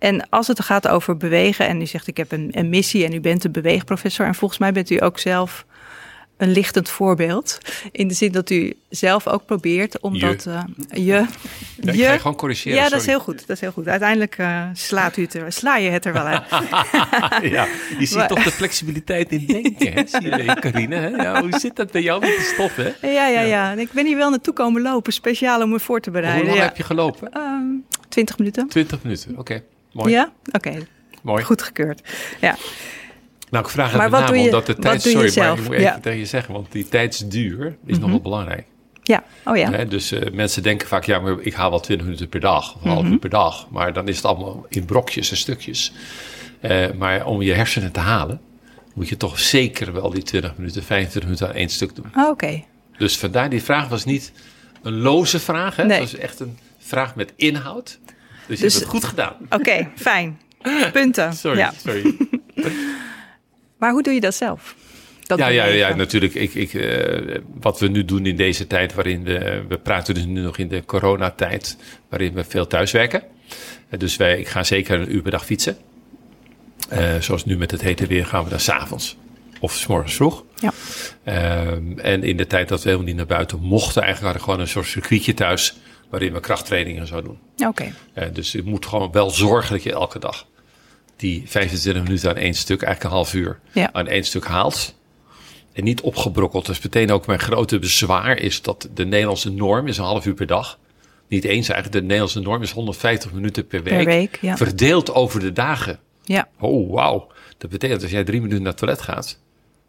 En 0.04 0.28
als 0.28 0.46
het 0.46 0.62
gaat 0.62 0.88
over 0.88 1.16
bewegen 1.16 1.68
en 1.68 1.80
u 1.80 1.86
zegt 1.86 2.06
ik 2.06 2.16
heb 2.16 2.32
een, 2.32 2.48
een 2.52 2.68
missie 2.68 3.04
en 3.04 3.12
u 3.12 3.20
bent 3.20 3.44
een 3.44 3.52
beweegprofessor 3.52 4.26
en 4.26 4.34
volgens 4.34 4.60
mij 4.60 4.72
bent 4.72 4.90
u 4.90 5.02
ook 5.02 5.18
zelf 5.18 5.64
een 6.36 6.50
lichtend 6.50 6.88
voorbeeld. 6.88 7.58
In 7.92 8.08
de 8.08 8.14
zin 8.14 8.32
dat 8.32 8.50
u 8.50 8.74
zelf 8.88 9.26
ook 9.26 9.46
probeert 9.46 10.00
om 10.00 10.14
je. 10.14 10.20
dat. 10.20 10.46
Uh, 10.46 10.62
je. 10.88 11.26
Ja, 11.80 11.92
je. 11.92 12.04
ga 12.04 12.16
gewoon 12.16 12.36
corrigeren. 12.36 12.76
Ja, 12.76 12.82
sorry. 12.82 12.96
dat 12.96 13.00
is 13.00 13.06
heel 13.06 13.20
goed. 13.20 13.38
Dat 13.46 13.56
is 13.56 13.60
heel 13.60 13.72
goed. 13.72 13.88
Uiteindelijk 13.88 14.38
uh, 14.38 14.64
slaat 14.72 15.16
u 15.16 15.22
het 15.22 15.34
er, 15.34 15.52
sla 15.52 15.76
je 15.76 15.90
het 15.90 16.04
er 16.04 16.12
wel 16.12 16.24
uit. 16.24 16.42
ja, 17.54 17.66
je 17.98 18.06
ziet 18.06 18.16
maar, 18.16 18.28
toch 18.28 18.42
de 18.42 18.50
flexibiliteit 18.50 19.30
in 19.30 19.46
denken, 19.46 19.92
hè? 19.92 20.02
Zie 20.06 20.44
je, 20.44 20.56
Carine? 20.60 20.96
Hè? 20.96 21.08
Ja, 21.08 21.40
hoe 21.40 21.58
zit 21.58 21.76
dat 21.76 21.90
bij 21.90 22.02
jou 22.02 22.20
met 22.20 22.36
de 22.36 22.50
stof, 22.54 22.76
hè? 22.76 23.08
Ja, 23.08 23.26
ja, 23.26 23.40
ja. 23.40 23.72
Ik 23.72 23.92
ben 23.92 24.06
hier 24.06 24.16
wel 24.16 24.30
naartoe 24.30 24.54
komen 24.54 24.82
lopen, 24.82 25.12
speciaal 25.12 25.62
om 25.62 25.70
me 25.70 25.80
voor 25.80 26.00
te 26.00 26.10
bereiden. 26.10 26.40
Hoe 26.40 26.48
lang 26.48 26.58
ja. 26.58 26.64
heb 26.64 26.76
je 26.76 26.82
gelopen? 26.82 27.36
Um, 27.36 27.84
20 28.08 28.38
minuten. 28.38 28.68
20 28.68 29.02
minuten, 29.02 29.30
oké. 29.30 29.40
Okay. 29.40 29.62
Mooi. 29.94 30.12
Ja? 30.12 30.32
Oké. 30.52 30.68
Okay. 30.68 30.86
Mooi. 31.22 31.44
Goed 31.44 31.62
gekeurd. 31.62 32.02
Ja. 32.40 32.56
Nou, 33.50 33.64
ik 33.64 33.70
vraag 33.70 33.88
het 33.90 33.96
maar 33.96 34.10
met 34.10 34.20
wat 34.20 34.20
name 34.20 34.32
doe 34.32 34.42
je, 34.42 34.48
omdat 34.48 34.66
de 34.66 34.76
tijd... 34.76 35.02
Sorry, 35.02 35.38
maar 35.38 35.52
ik 35.52 35.56
moet 35.56 35.72
even 35.72 35.80
ja. 35.80 35.98
tegen 36.00 36.18
je 36.18 36.26
zeggen. 36.26 36.54
Want 36.54 36.72
die 36.72 36.88
tijdsduur 36.88 37.66
is 37.66 37.72
mm 37.72 37.90
-hmm. 37.90 38.00
nog 38.00 38.10
wel 38.10 38.20
belangrijk. 38.20 38.66
Ja, 39.02 39.24
oh 39.44 39.56
ja. 39.56 39.84
Dus 39.84 40.12
uh, 40.12 40.20
mensen 40.32 40.62
denken 40.62 40.88
vaak, 40.88 41.04
ja, 41.04 41.18
maar 41.18 41.40
ik 41.40 41.54
haal 41.54 41.70
wel 41.70 41.80
20 41.80 42.06
minuten 42.06 42.28
per 42.28 42.40
dag. 42.40 42.74
Of 42.74 42.84
een 42.84 42.90
half 42.90 43.02
Mhm. 43.02 43.12
uur 43.12 43.18
per 43.18 43.30
dag. 43.30 43.66
Maar 43.70 43.92
dan 43.92 44.08
is 44.08 44.16
het 44.16 44.24
allemaal 44.24 44.66
in 44.68 44.84
brokjes 44.84 45.30
en 45.30 45.36
stukjes. 45.36 45.92
Uh, 46.62 46.86
maar 46.98 47.26
om 47.26 47.42
je 47.42 47.52
hersenen 47.52 47.92
te 47.92 48.00
halen... 48.00 48.40
moet 48.94 49.08
je 49.08 49.16
toch 49.16 49.38
zeker 49.38 49.92
wel 49.92 50.10
die 50.10 50.22
20 50.22 50.56
minuten, 50.56 50.82
25 50.82 51.22
minuten 51.22 51.48
aan 51.48 51.54
één 51.54 51.68
stuk 51.68 51.94
doen. 51.94 52.06
Oh, 52.16 52.22
Oké. 52.22 52.30
Okay. 52.30 52.66
Dus 52.98 53.18
vandaar, 53.18 53.50
die 53.50 53.62
vraag 53.62 53.88
was 53.88 54.04
niet 54.04 54.32
een 54.82 55.00
loze 55.00 55.38
vraag. 55.40 55.76
Hè? 55.76 55.84
Nee. 55.84 56.00
Het 56.00 56.10
was 56.12 56.20
echt 56.20 56.40
een 56.40 56.58
vraag 56.78 57.14
met 57.14 57.32
inhoud. 57.36 57.98
Dus, 58.46 58.58
Dus- 58.58 58.58
je 58.58 58.64
hebt 58.64 58.74
het 58.74 58.84
goed 58.84 59.04
gedaan. 59.04 59.36
Oké, 59.44 59.54
okay, 59.54 59.90
fijn. 59.96 60.40
Punten. 60.92 61.32
Sorry, 61.44 61.58
ja. 61.58 61.72
sorry. 61.84 62.14
Maar 63.78 63.92
hoe 63.92 64.02
doe 64.02 64.14
je 64.14 64.20
dat 64.20 64.34
zelf? 64.34 64.74
Dat 65.22 65.38
ja, 65.38 65.46
ja, 65.48 65.64
ja, 65.64 65.94
natuurlijk. 65.94 66.34
Ik, 66.34 66.54
ik, 66.54 66.72
uh, 66.72 67.36
wat 67.60 67.80
we 67.80 67.88
nu 67.88 68.04
doen 68.04 68.26
in 68.26 68.36
deze 68.36 68.66
tijd, 68.66 68.94
waarin 68.94 69.24
we, 69.24 69.64
we 69.68 69.78
praten 69.78 70.14
dus 70.14 70.24
nu 70.24 70.40
nog 70.40 70.58
in 70.58 70.68
de 70.68 70.84
coronatijd, 70.84 71.76
waarin 72.08 72.34
we 72.34 72.44
veel 72.44 72.66
thuiswerken. 72.66 73.22
Uh, 73.90 73.98
dus 73.98 74.16
wij, 74.16 74.38
ik 74.38 74.48
ga 74.48 74.64
zeker 74.64 75.00
een 75.00 75.14
uur 75.14 75.22
per 75.22 75.30
dag 75.30 75.44
fietsen. 75.44 75.76
Uh, 76.92 77.14
zoals 77.20 77.44
nu 77.44 77.56
met 77.56 77.70
het 77.70 77.80
hete 77.80 78.06
weer 78.06 78.26
gaan 78.26 78.44
we 78.44 78.50
dan 78.50 78.60
s'avonds 78.60 79.16
of 79.64 79.72
s 79.72 79.86
morgens 79.86 80.14
vroeg. 80.14 80.44
Ja. 80.58 80.72
Ehm, 81.24 81.98
en 81.98 82.22
in 82.22 82.36
de 82.36 82.46
tijd 82.46 82.68
dat 82.68 82.78
we 82.82 82.84
helemaal 82.88 83.08
niet 83.08 83.16
naar 83.16 83.26
buiten 83.26 83.60
mochten, 83.60 84.02
eigenlijk 84.02 84.22
hadden 84.22 84.40
we 84.42 84.50
gewoon 84.50 84.60
een 84.60 84.72
soort 84.72 84.86
circuitje 84.86 85.34
thuis 85.34 85.76
waarin 86.10 86.32
we 86.32 86.40
krachttrainingen 86.40 87.06
zouden 87.06 87.30
doen. 87.30 87.68
Oké. 87.68 87.92
Okay. 88.14 88.32
dus 88.32 88.52
je 88.52 88.62
moet 88.64 88.86
gewoon 88.86 89.12
wel 89.12 89.30
zorgen 89.30 89.72
dat 89.72 89.82
je 89.82 89.92
elke 89.92 90.18
dag 90.18 90.46
die 91.16 91.42
25 91.46 92.02
minuten 92.02 92.30
aan 92.30 92.36
één 92.36 92.54
stuk, 92.54 92.82
eigenlijk 92.82 93.14
een 93.14 93.20
half 93.20 93.34
uur, 93.34 93.60
ja. 93.72 93.92
aan 93.92 94.06
één 94.06 94.24
stuk 94.24 94.44
haalt. 94.44 94.94
En 95.72 95.84
niet 95.84 96.00
opgebrokkeld. 96.00 96.66
Dus 96.66 96.82
meteen 96.82 97.12
ook 97.12 97.26
mijn 97.26 97.38
grote 97.38 97.78
bezwaar 97.78 98.38
is 98.38 98.62
dat 98.62 98.88
de 98.94 99.06
Nederlandse 99.06 99.50
norm 99.50 99.86
is 99.86 99.98
een 99.98 100.04
half 100.04 100.26
uur 100.26 100.34
per 100.34 100.46
dag. 100.46 100.78
Niet 101.28 101.44
eens 101.44 101.68
eigenlijk, 101.68 101.92
de 101.92 102.02
Nederlandse 102.02 102.40
norm 102.40 102.62
is 102.62 102.70
150 102.70 103.32
minuten 103.32 103.66
per 103.66 103.82
week. 103.82 103.96
Per 103.96 104.04
week 104.04 104.38
ja. 104.40 104.56
Verdeeld 104.56 105.12
over 105.12 105.40
de 105.40 105.52
dagen. 105.52 105.98
Ja. 106.22 106.48
Oh, 106.60 106.92
wauw. 106.92 107.32
Dat 107.58 107.70
betekent 107.70 108.02
als 108.02 108.10
jij 108.10 108.24
drie 108.24 108.40
minuten 108.40 108.62
naar 108.62 108.72
het 108.72 108.80
toilet 108.80 109.02
gaat, 109.02 109.38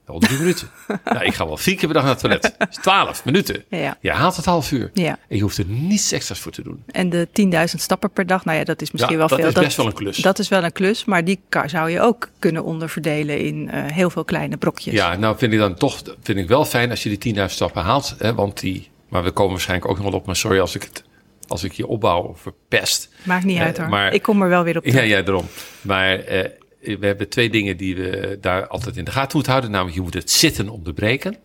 wel 0.05 0.19
drie 0.19 0.37
minuten. 0.37 0.69
Nou, 1.03 1.25
ik 1.25 1.33
ga 1.33 1.45
wel 1.45 1.57
vier 1.57 1.75
keer 1.75 1.85
per 1.85 1.93
dag 1.93 2.03
naar 2.03 2.11
het 2.11 2.21
toilet. 2.21 2.41
Dat 2.57 2.69
is 2.69 2.75
12 2.75 3.25
minuten. 3.25 3.63
Ja. 3.69 3.97
Je 4.01 4.11
haalt 4.11 4.35
het 4.35 4.45
half 4.45 4.71
uur. 4.71 4.89
Ja. 4.93 5.17
En 5.27 5.35
je 5.35 5.41
hoeft 5.41 5.57
er 5.57 5.65
niets 5.65 6.11
extra's 6.11 6.39
voor 6.39 6.51
te 6.51 6.63
doen. 6.63 6.83
En 6.91 7.09
de 7.09 7.27
10.000 7.41 7.63
stappen 7.63 8.11
per 8.11 8.27
dag, 8.27 8.45
nou 8.45 8.57
ja, 8.57 8.63
dat 8.63 8.81
is 8.81 8.91
misschien 8.91 9.13
ja, 9.13 9.19
wel 9.19 9.27
dat 9.27 9.39
veel. 9.39 9.47
Is 9.47 9.53
dat 9.53 9.63
is 9.63 9.67
best 9.67 9.77
wel 9.77 9.87
een 9.87 9.93
klus. 9.93 10.17
Dat 10.17 10.39
is 10.39 10.47
wel 10.47 10.63
een 10.63 10.71
klus, 10.71 11.05
maar 11.05 11.25
die 11.25 11.39
zou 11.65 11.89
je 11.89 12.01
ook 12.01 12.29
kunnen 12.39 12.63
onderverdelen 12.63 13.39
in 13.39 13.69
uh, 13.73 13.85
heel 13.85 14.09
veel 14.09 14.25
kleine 14.25 14.57
brokjes. 14.57 14.93
Ja, 14.93 15.15
nou 15.15 15.37
vind 15.37 15.53
ik 15.53 15.59
dan 15.59 15.75
toch 15.75 16.01
vind 16.21 16.37
ik 16.37 16.47
wel 16.47 16.65
fijn 16.65 16.89
als 16.89 17.03
je 17.03 17.17
die 17.17 17.35
10.000 17.35 17.45
stappen 17.45 17.83
haalt. 17.83 18.15
Hè, 18.17 18.33
want 18.33 18.59
die, 18.59 18.89
maar 19.09 19.23
we 19.23 19.31
komen 19.31 19.51
waarschijnlijk 19.51 19.89
ook 19.89 19.97
nog 19.97 20.05
wel 20.09 20.19
op. 20.19 20.25
Maar 20.25 20.35
sorry 20.35 20.59
als 20.59 20.75
ik 20.75 20.83
het 20.83 21.03
als 21.47 21.63
ik 21.63 21.71
je 21.71 21.87
opbouw 21.87 22.21
of 22.21 22.39
verpest. 22.39 23.09
Maakt 23.23 23.43
niet 23.45 23.57
uh, 23.57 23.63
uit 23.63 23.77
hoor. 23.77 23.89
Maar, 23.89 24.13
ik 24.13 24.21
kom 24.21 24.41
er 24.41 24.49
wel 24.49 24.63
weer 24.63 24.77
op 24.77 24.83
terug. 24.83 24.99
Ja, 24.99 25.17
ja, 25.17 25.21
daarom. 25.21 25.45
Maar 25.81 26.33
uh, 26.33 26.43
we 26.85 27.05
hebben 27.05 27.29
twee 27.29 27.49
dingen 27.49 27.77
die 27.77 27.95
we 27.95 28.37
daar 28.41 28.67
altijd 28.67 28.97
in 28.97 29.05
de 29.05 29.11
gaten 29.11 29.31
moeten 29.33 29.51
houden. 29.51 29.71
Namelijk, 29.71 29.97
je 29.97 30.03
moet 30.03 30.13
het 30.13 30.31
zitten 30.31 30.69
onderbreken. 30.69 31.37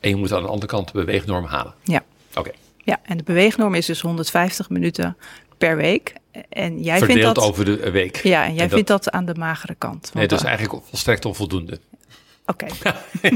En 0.00 0.08
je 0.08 0.16
moet 0.16 0.32
aan 0.32 0.42
de 0.42 0.48
andere 0.48 0.66
kant 0.66 0.86
de 0.86 0.98
beweegnorm 0.98 1.44
halen. 1.44 1.74
Ja. 1.82 2.04
Oké. 2.30 2.38
Okay. 2.38 2.54
Ja, 2.84 3.00
en 3.02 3.16
de 3.16 3.22
beweegnorm 3.22 3.74
is 3.74 3.86
dus 3.86 4.00
150 4.00 4.68
minuten 4.68 5.16
per 5.58 5.76
week. 5.76 6.14
En 6.48 6.82
jij 6.82 6.98
Verdeeld 6.98 7.20
vindt 7.20 7.34
dat, 7.34 7.44
over 7.44 7.64
de 7.64 7.90
week. 7.90 8.16
Ja, 8.16 8.44
en 8.44 8.54
jij 8.54 8.64
En 8.64 8.70
vindt 8.70 8.88
dat 8.88 9.10
aan 9.10 9.24
de 9.24 9.34
magere 9.34 9.74
kant. 9.74 10.10
Nee, 10.14 10.26
dat 10.26 10.38
is 10.38 10.44
eh, 10.44 10.50
eigenlijk 10.50 10.84
volstrekt 10.86 11.24
onvoldoende. 11.24 11.80
Oké, 12.46 12.66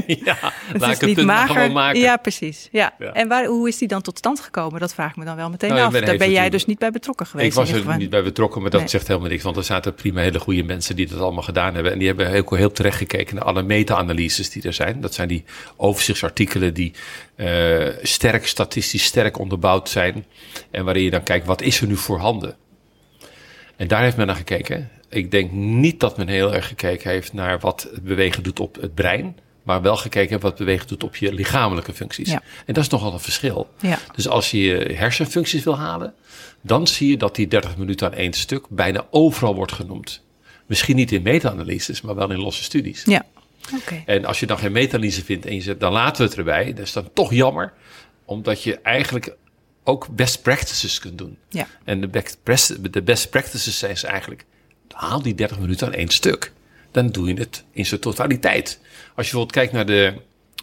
ja, 0.07 0.37
het 0.41 0.81
laat 0.81 0.91
ik 0.91 1.01
het 1.01 1.13
punt 1.13 1.27
mager. 1.27 1.55
gewoon 1.55 1.71
maken. 1.71 1.99
Ja, 1.99 2.17
precies. 2.17 2.67
Ja. 2.71 2.93
Ja. 2.99 3.13
En 3.13 3.27
waar, 3.27 3.45
hoe 3.45 3.67
is 3.67 3.77
die 3.77 3.87
dan 3.87 4.01
tot 4.01 4.17
stand 4.17 4.39
gekomen? 4.39 4.79
Dat 4.79 4.93
vraag 4.93 5.09
ik 5.09 5.15
me 5.15 5.25
dan 5.25 5.35
wel 5.35 5.49
meteen 5.49 5.69
Nou, 5.69 5.95
af. 5.95 6.01
Daar 6.01 6.17
ben 6.17 6.31
jij 6.31 6.49
dus 6.49 6.65
niet 6.65 6.79
bij 6.79 6.91
betrokken 6.91 7.25
geweest. 7.25 7.47
Ik 7.47 7.53
was 7.53 7.71
er 7.71 7.97
niet 7.97 8.09
bij 8.09 8.23
betrokken, 8.23 8.61
maar 8.61 8.69
dat 8.69 8.79
Nee. 8.79 8.89
zegt 8.89 9.07
helemaal 9.07 9.29
niks. 9.29 9.43
Want 9.43 9.57
er 9.57 9.63
zaten 9.63 9.93
prima 9.93 10.21
hele 10.21 10.39
goede 10.39 10.63
mensen 10.63 10.95
die 10.95 11.07
dat 11.07 11.19
allemaal 11.19 11.43
gedaan 11.43 11.73
hebben. 11.73 11.91
En 11.91 11.97
die 11.97 12.07
hebben 12.07 12.29
heel, 12.29 12.53
heel 12.53 12.71
terecht 12.71 12.97
gekeken 12.97 13.35
naar 13.35 13.43
alle 13.43 13.63
meta-analyses 13.63 14.49
die 14.49 14.63
er 14.63 14.73
zijn. 14.73 15.01
Dat 15.01 15.13
zijn 15.13 15.27
die 15.27 15.43
overzichtsartikelen 15.77 16.73
die 16.73 16.93
eh, 17.35 17.87
sterk, 18.01 18.47
statistisch 18.47 19.03
sterk 19.03 19.37
onderbouwd 19.39 19.89
zijn. 19.89 20.25
En 20.71 20.85
waarin 20.85 21.03
je 21.03 21.09
dan 21.09 21.23
kijkt, 21.23 21.45
wat 21.45 21.61
is 21.61 21.81
er 21.81 21.87
nu 21.87 21.95
voorhanden? 21.95 22.55
En 23.75 23.87
daar 23.87 24.01
heeft 24.01 24.17
men 24.17 24.27
naar 24.27 24.35
gekeken. 24.35 24.89
Ik 25.09 25.31
denk 25.31 25.51
niet 25.51 25.99
dat 25.99 26.17
men 26.17 26.27
heel 26.27 26.53
erg 26.53 26.67
gekeken 26.67 27.09
heeft 27.09 27.33
naar 27.33 27.59
wat 27.59 27.87
het 27.91 28.03
bewegen 28.03 28.43
doet 28.43 28.59
op 28.59 28.75
het 28.81 28.93
brein. 28.93 29.37
Maar 29.63 29.81
wel 29.81 29.97
gekeken 29.97 30.29
heeft 30.29 30.41
wat 30.41 30.57
bewegen 30.57 30.87
doet 30.87 31.03
op 31.03 31.15
je 31.15 31.33
lichamelijke 31.33 31.93
functies. 31.93 32.29
Ja. 32.29 32.41
En 32.65 32.73
dat 32.73 32.83
is 32.83 32.89
nogal 32.89 33.13
een 33.13 33.19
verschil. 33.19 33.69
Ja. 33.79 33.99
Dus 34.15 34.27
als 34.27 34.51
je 34.51 34.59
je 34.59 34.93
hersenfuncties 34.93 35.63
wil 35.63 35.77
halen, 35.77 36.13
dan 36.61 36.87
zie 36.87 37.09
je 37.09 37.17
dat 37.17 37.35
die 37.35 37.47
30 37.47 37.77
minuten 37.77 38.07
aan 38.07 38.13
één 38.13 38.33
stuk 38.33 38.65
bijna 38.69 39.05
overal 39.09 39.55
wordt 39.55 39.71
genoemd. 39.71 40.21
Misschien 40.65 40.95
niet 40.95 41.11
in 41.11 41.21
meta-analyses, 41.21 42.01
maar 42.01 42.15
wel 42.15 42.31
in 42.31 42.39
losse 42.39 42.63
studies. 42.63 43.03
Ja, 43.05 43.25
oké. 43.75 44.03
En 44.05 44.25
als 44.25 44.39
je 44.39 44.45
dan 44.45 44.57
geen 44.57 44.71
meta-analyse 44.71 45.23
vindt 45.23 45.45
en 45.45 45.55
je 45.55 45.61
zegt, 45.61 45.79
dan 45.79 45.91
laten 45.91 46.23
we 46.23 46.29
het 46.29 46.37
erbij. 46.37 46.73
Dat 46.73 46.85
is 46.85 46.93
dan 46.93 47.09
toch 47.13 47.33
jammer, 47.33 47.73
omdat 48.25 48.63
je 48.63 48.79
eigenlijk 48.79 49.35
ook 49.83 50.07
best 50.15 50.41
practices 50.41 50.99
kunt 50.99 51.17
doen. 51.17 51.37
Ja. 51.49 51.67
En 51.83 52.01
de 52.01 52.09
best, 52.43 52.93
de 52.93 53.01
best 53.01 53.29
practices 53.29 53.77
zijn 53.77 53.97
ze 53.97 54.07
eigenlijk, 54.07 54.45
haal 54.99 55.21
die 55.21 55.35
30 55.35 55.59
minuten 55.59 55.87
aan 55.87 55.93
één 55.93 56.07
stuk. 56.09 56.51
Dan 56.91 57.07
doe 57.09 57.27
je 57.27 57.33
het 57.33 57.63
in 57.71 57.85
zijn 57.85 57.99
totaliteit. 57.99 58.79
Als 59.15 59.27
je 59.29 59.31
bijvoorbeeld 59.35 59.51
kijkt 59.51 59.71
naar 59.73 59.85
de 59.85 60.13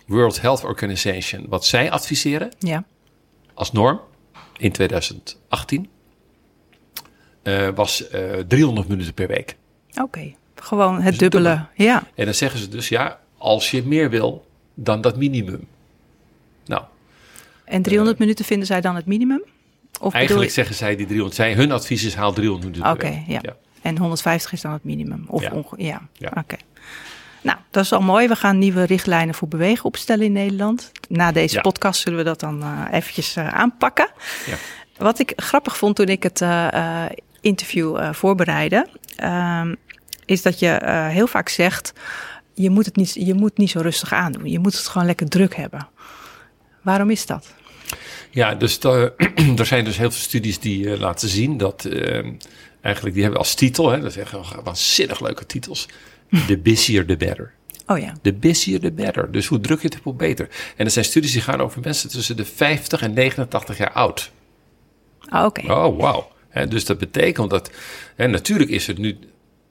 World 0.06 0.40
Health 0.40 0.64
Organization, 0.64 1.46
wat 1.48 1.64
zij 1.66 1.90
adviseren, 1.90 2.52
Ja, 2.58 2.84
als 3.54 3.72
norm 3.72 4.00
in 4.58 4.72
2018 4.72 5.88
eh, 7.42 7.68
was 7.74 8.08
eh 8.08 8.20
300 8.48 8.88
minuten 8.88 9.14
per 9.14 9.28
week. 9.28 9.56
oké. 10.02 10.34
Gewoon 10.54 10.94
het 10.94 11.04
het 11.04 11.18
dubbele. 11.18 11.66
Ja, 11.74 12.06
En 12.14 12.24
dan 12.24 12.34
zeggen 12.34 12.60
ze 12.60 12.68
dus 12.68 12.88
ja, 12.88 13.20
als 13.38 13.70
je 13.70 13.82
meer 13.82 14.10
wil 14.10 14.46
dan 14.74 15.00
dat 15.00 15.16
minimum. 15.16 15.68
Nou, 16.64 16.82
en 17.64 17.82
300 17.82 18.18
minuten 18.18 18.44
vinden 18.44 18.66
zij 18.66 18.80
dan 18.80 18.96
het 18.96 19.06
minimum? 19.06 19.44
Of 20.00 20.12
eigenlijk 20.14 20.48
je- 20.48 20.54
zeggen 20.54 20.74
zij 20.74 20.96
die 20.96 21.06
300, 21.06 21.36
zij, 21.36 21.54
hun 21.54 21.72
advies 21.72 22.04
is 22.04 22.14
haal 22.14 22.32
300 22.32 22.64
minuten 22.70 22.92
Oké, 22.92 23.00
per 23.10 23.22
week. 23.26 23.42
ja. 23.44 23.56
En 23.86 23.98
150 23.98 24.52
is 24.52 24.60
dan 24.60 24.72
het 24.72 24.84
minimum? 24.84 25.24
Of 25.28 25.42
Ja. 25.42 25.50
onge- 25.50 25.82
ja, 25.84 26.00
Ja. 26.12 26.30
oké. 26.34 26.56
Nou, 27.42 27.58
dat 27.70 27.84
is 27.84 27.92
al 27.92 28.00
mooi. 28.00 28.28
We 28.28 28.36
gaan 28.36 28.58
nieuwe 28.58 28.82
richtlijnen 28.84 29.34
voor 29.34 29.48
bewegen 29.48 29.84
opstellen 29.84 30.24
in 30.24 30.32
Nederland. 30.32 30.92
Na 31.08 31.32
deze 31.32 31.54
Ja. 31.54 31.60
podcast 31.60 32.00
zullen 32.00 32.18
we 32.18 32.24
dat 32.24 32.40
dan 32.40 32.62
eh, 32.62 32.82
eventjes 32.92 33.36
eh, 33.36 33.48
aanpakken. 33.48 34.08
Ja. 34.46 34.56
Wat 34.96 35.18
ik 35.18 35.32
grappig 35.36 35.76
vond 35.76 35.96
toen 35.96 36.06
ik 36.08 36.22
het 36.22 36.40
eh, 36.40 37.04
interview 37.40 38.12
voorbereidde, 38.14 38.86
ehm, 39.16 39.74
is 40.24 40.42
dat 40.42 40.58
je 40.58 40.80
heel 41.10 41.26
vaak 41.26 41.48
zegt: 41.48 41.92
je 42.54 42.70
moet 42.70 42.86
het 42.86 42.96
niet, 42.96 43.14
je 43.14 43.34
moet 43.34 43.58
niet 43.58 43.70
zo 43.70 43.80
rustig 43.80 44.12
aandoen. 44.12 44.50
Je 44.50 44.58
moet 44.58 44.76
het 44.76 44.86
gewoon 44.86 45.06
lekker 45.06 45.28
druk 45.28 45.56
hebben. 45.56 45.88
Waarom 46.82 47.10
is 47.10 47.26
dat? 47.26 47.54
Ja, 48.30 48.54
dus 48.54 48.78
er 49.56 49.66
zijn 49.66 49.84
dus 49.84 49.96
heel 49.96 50.10
veel 50.10 50.20
studies 50.20 50.58
die 50.58 50.98
laten 50.98 51.28
zien 51.28 51.56
dat 51.56 51.84
eh, 51.84 52.30
eigenlijk 52.86 53.14
die 53.14 53.24
hebben 53.24 53.40
als 53.42 53.54
titel, 53.54 53.90
hè, 53.90 54.00
dat 54.00 54.12
zijn 54.12 54.26
gewoon 54.26 54.64
waanzinnig 54.64 55.20
leuke 55.20 55.46
titels, 55.46 55.88
the 56.46 56.58
busier 56.58 57.06
the 57.06 57.16
better. 57.16 57.52
Oh 57.86 57.98
ja, 57.98 58.14
The 58.22 58.32
busier 58.32 58.80
the 58.80 58.92
better. 58.92 59.32
Dus 59.32 59.46
hoe 59.46 59.60
druk 59.60 59.82
je 59.82 59.88
het 59.88 59.98
hoe 60.02 60.14
beter. 60.14 60.48
En 60.76 60.84
er 60.84 60.90
zijn 60.90 61.04
studies 61.04 61.32
die 61.32 61.40
gaan 61.40 61.60
over 61.60 61.80
mensen 61.84 62.10
tussen 62.10 62.36
de 62.36 62.44
50 62.44 63.02
en 63.02 63.12
89 63.12 63.78
jaar 63.78 63.92
oud. 63.92 64.30
Ah, 65.28 65.44
oké. 65.44 65.72
Oh, 65.72 65.98
wauw. 65.98 66.32
Dus 66.68 66.84
dat 66.84 66.98
betekent 66.98 67.50
dat... 67.50 67.70
Hè, 68.16 68.26
natuurlijk 68.26 68.70
is 68.70 68.88
er 68.88 68.98
nu, 68.98 69.18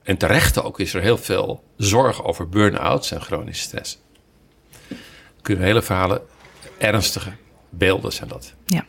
en 0.04 0.18
terecht 0.18 0.64
ook, 0.64 0.80
is 0.80 0.94
er 0.94 1.02
heel 1.02 1.18
veel 1.18 1.64
zorg 1.78 2.24
over 2.24 2.50
burn-outs 2.50 3.12
en 3.12 3.22
chronische 3.22 3.64
stress. 3.64 3.98
Kunnen 5.42 5.66
hele 5.66 5.82
verhalen, 5.82 6.22
ernstige 6.78 7.32
beelden 7.70 8.14
zijn 8.14 8.30
dat. 8.30 8.54
Ja. 8.66 8.86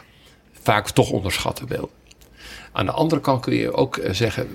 Vaak 0.63 0.91
toch 0.91 1.11
onderschatte 1.11 1.65
beelden. 1.65 1.91
Aan 2.77 2.87
de 2.87 2.93
andere 2.93 3.21
kant 3.21 3.41
kun 3.41 3.55
je 3.55 3.73
ook 3.73 3.97
eh, 3.97 4.13
zeggen, 4.13 4.49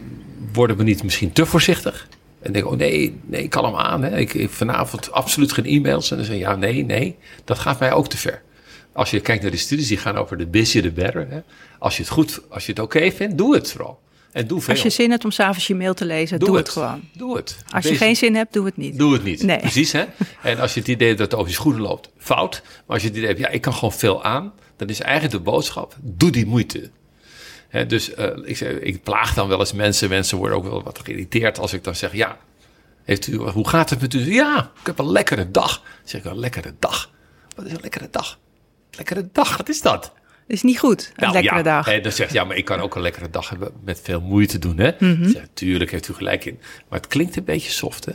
worden 0.54 0.78
we 0.78 0.84
niet 0.84 1.04
misschien 1.04 1.32
te 1.32 1.46
voorzichtig? 1.46 2.08
En 2.42 2.52
denk, 2.52 2.66
oh 2.66 2.78
nee, 2.78 3.20
nee, 3.26 3.48
kalm 3.48 3.76
aan. 3.76 4.04
Hè. 4.04 4.18
Ik, 4.18 4.34
ik 4.34 4.50
vanavond 4.50 5.12
absoluut 5.12 5.52
geen 5.52 5.66
e-mails. 5.66 6.12
En 6.12 6.18
dan 6.18 6.26
zeg 6.26 6.36
je, 6.36 6.42
ja, 6.42 6.56
nee, 6.56 6.86
nee, 6.86 7.18
dat 7.44 7.60
gaat 7.60 7.80
mij 7.80 7.92
ook 7.94 8.08
te 8.08 8.18
ver. 8.18 8.42
Als 8.94 9.12
je 9.12 9.20
kijkt 9.20 9.42
naar 9.42 9.52
de 9.52 9.58
studies, 9.58 9.88
die 9.88 9.98
gaan 9.98 10.18
over 10.18 10.38
de 10.38 10.48
busier 10.48 10.82
the 10.82 10.92
better. 10.92 11.28
Hè. 11.30 11.40
Als 11.80 11.98
je 11.98 12.04
het 12.04 12.12
goed, 12.12 12.42
als 12.50 12.66
je 12.66 12.72
het 12.72 12.82
oké 12.82 13.12
vindt, 13.12 13.38
doe 13.38 13.56
het 13.56 13.72
vooral. 13.72 14.00
En 14.32 14.48
doe 14.48 14.62
veel. 14.62 14.74
Als 14.74 14.84
je 14.84 14.90
zin 14.90 15.10
hebt 15.10 15.26
om 15.26 15.32
s'avonds 15.32 15.68
je 15.68 15.76
mail 15.76 15.94
te 15.94 16.06
lezen, 16.06 16.40
doe, 16.40 16.58
het. 16.58 16.70
gewoon. 16.70 17.02
Doe 17.14 17.38
het. 17.38 17.58
Als 17.70 17.86
je 17.86 17.96
geen 17.96 18.16
zin 18.16 18.36
hebt, 18.36 18.54
doe 18.54 18.66
het 18.66 18.78
niet. 18.78 18.98
Doe 18.98 19.14
het 19.14 19.24
niet. 19.24 19.44
Nee. 19.44 19.60
Precies, 19.60 19.92
hè? 19.92 20.06
En 20.42 20.60
als 20.60 20.74
je 20.74 20.80
het 20.80 20.90
idee 20.90 21.08
hebt 21.08 21.20
dat 21.20 21.32
het 21.32 21.40
over 21.40 21.52
je 21.52 21.58
schoenen 21.58 21.82
loopt, 21.82 22.10
fout. 22.18 22.62
Maar 22.64 22.82
als 22.96 23.02
je 23.02 23.08
het 23.08 23.18
idee 23.18 23.30
hebt, 23.30 23.40
ja, 23.40 23.48
ik 23.48 23.62
kan 23.62 23.74
gewoon 23.74 23.94
veel 23.94 24.24
aan, 24.24 24.54
dan 24.76 24.90
is 24.90 25.00
eigenlijk 25.00 25.34
de 25.34 25.52
boodschap, 25.52 25.96
doe 26.02 26.32
die 26.32 26.46
moeite. 26.46 26.90
Hè, 27.72 27.86
dus 27.86 28.14
eh, 28.14 28.28
ik, 28.44 28.60
ik 28.60 29.04
plaag 29.04 29.34
dan 29.34 29.48
wel 29.48 29.60
eens 29.60 29.74
mensen. 29.74 30.10
Mensen 30.10 30.38
worden 30.38 30.58
ook 30.58 30.64
wel 30.64 30.84
wat 30.84 31.00
geïrriteerd 31.04 31.60
als 31.60 31.74
ik 31.74 31.84
dan 31.84 31.96
zeg, 31.96 32.14
ja, 32.14 32.38
heeft 33.04 33.28
u, 33.28 33.36
hoe 33.36 33.68
gaat 33.68 33.90
het 33.90 34.02
met 34.02 34.14
u? 34.14 34.34
Ja, 34.34 34.72
ik 34.80 34.86
heb 34.86 35.00
een 35.00 35.12
lekkere 35.12 35.52
dag. 35.52 35.82
Dan 35.82 35.90
zeg 36.04 36.22
ik, 36.24 36.32
een 36.32 36.40
lekkere 36.40 36.74
dag? 36.80 37.12
Wat 37.56 37.66
is 37.66 37.72
een 37.72 37.82
lekkere 37.82 38.08
dag? 38.12 38.40
Lekkere 38.92 39.30
dag, 39.32 39.58
wat 39.58 39.70
is 39.70 39.82
dat? 39.82 40.14
is 40.48 40.62
niet 40.62 40.80
goed, 40.80 41.12
een 41.16 41.24
Nou, 41.24 41.34
lekkere 41.34 41.56
ja, 41.58 41.64
dag. 41.64 41.88
En 41.88 42.02
dan 42.02 42.12
zegt 42.12 42.34
ja, 42.34 42.44
maar 42.44 42.58
ik 42.58 42.66
kan 42.66 42.80
ook 42.80 42.96
een 42.96 43.02
lekkere 43.02 43.30
dag 43.30 43.50
hebben 43.50 43.72
met 43.84 44.00
veel 44.04 44.22
moeite 44.22 44.60
doen. 44.60 44.78
Hè? 44.78 44.92
Mhm. 45.00 45.30
Zeg, 45.30 45.48
tuurlijk 45.54 45.92
heeft 45.92 46.08
u 46.08 46.14
gelijk 46.14 46.46
in. 46.46 46.60
Maar 46.90 47.00
het 47.00 47.08
klinkt 47.08 47.36
een 47.36 47.44
beetje 47.44 47.72
soft. 47.72 48.06
Hè? 48.06 48.12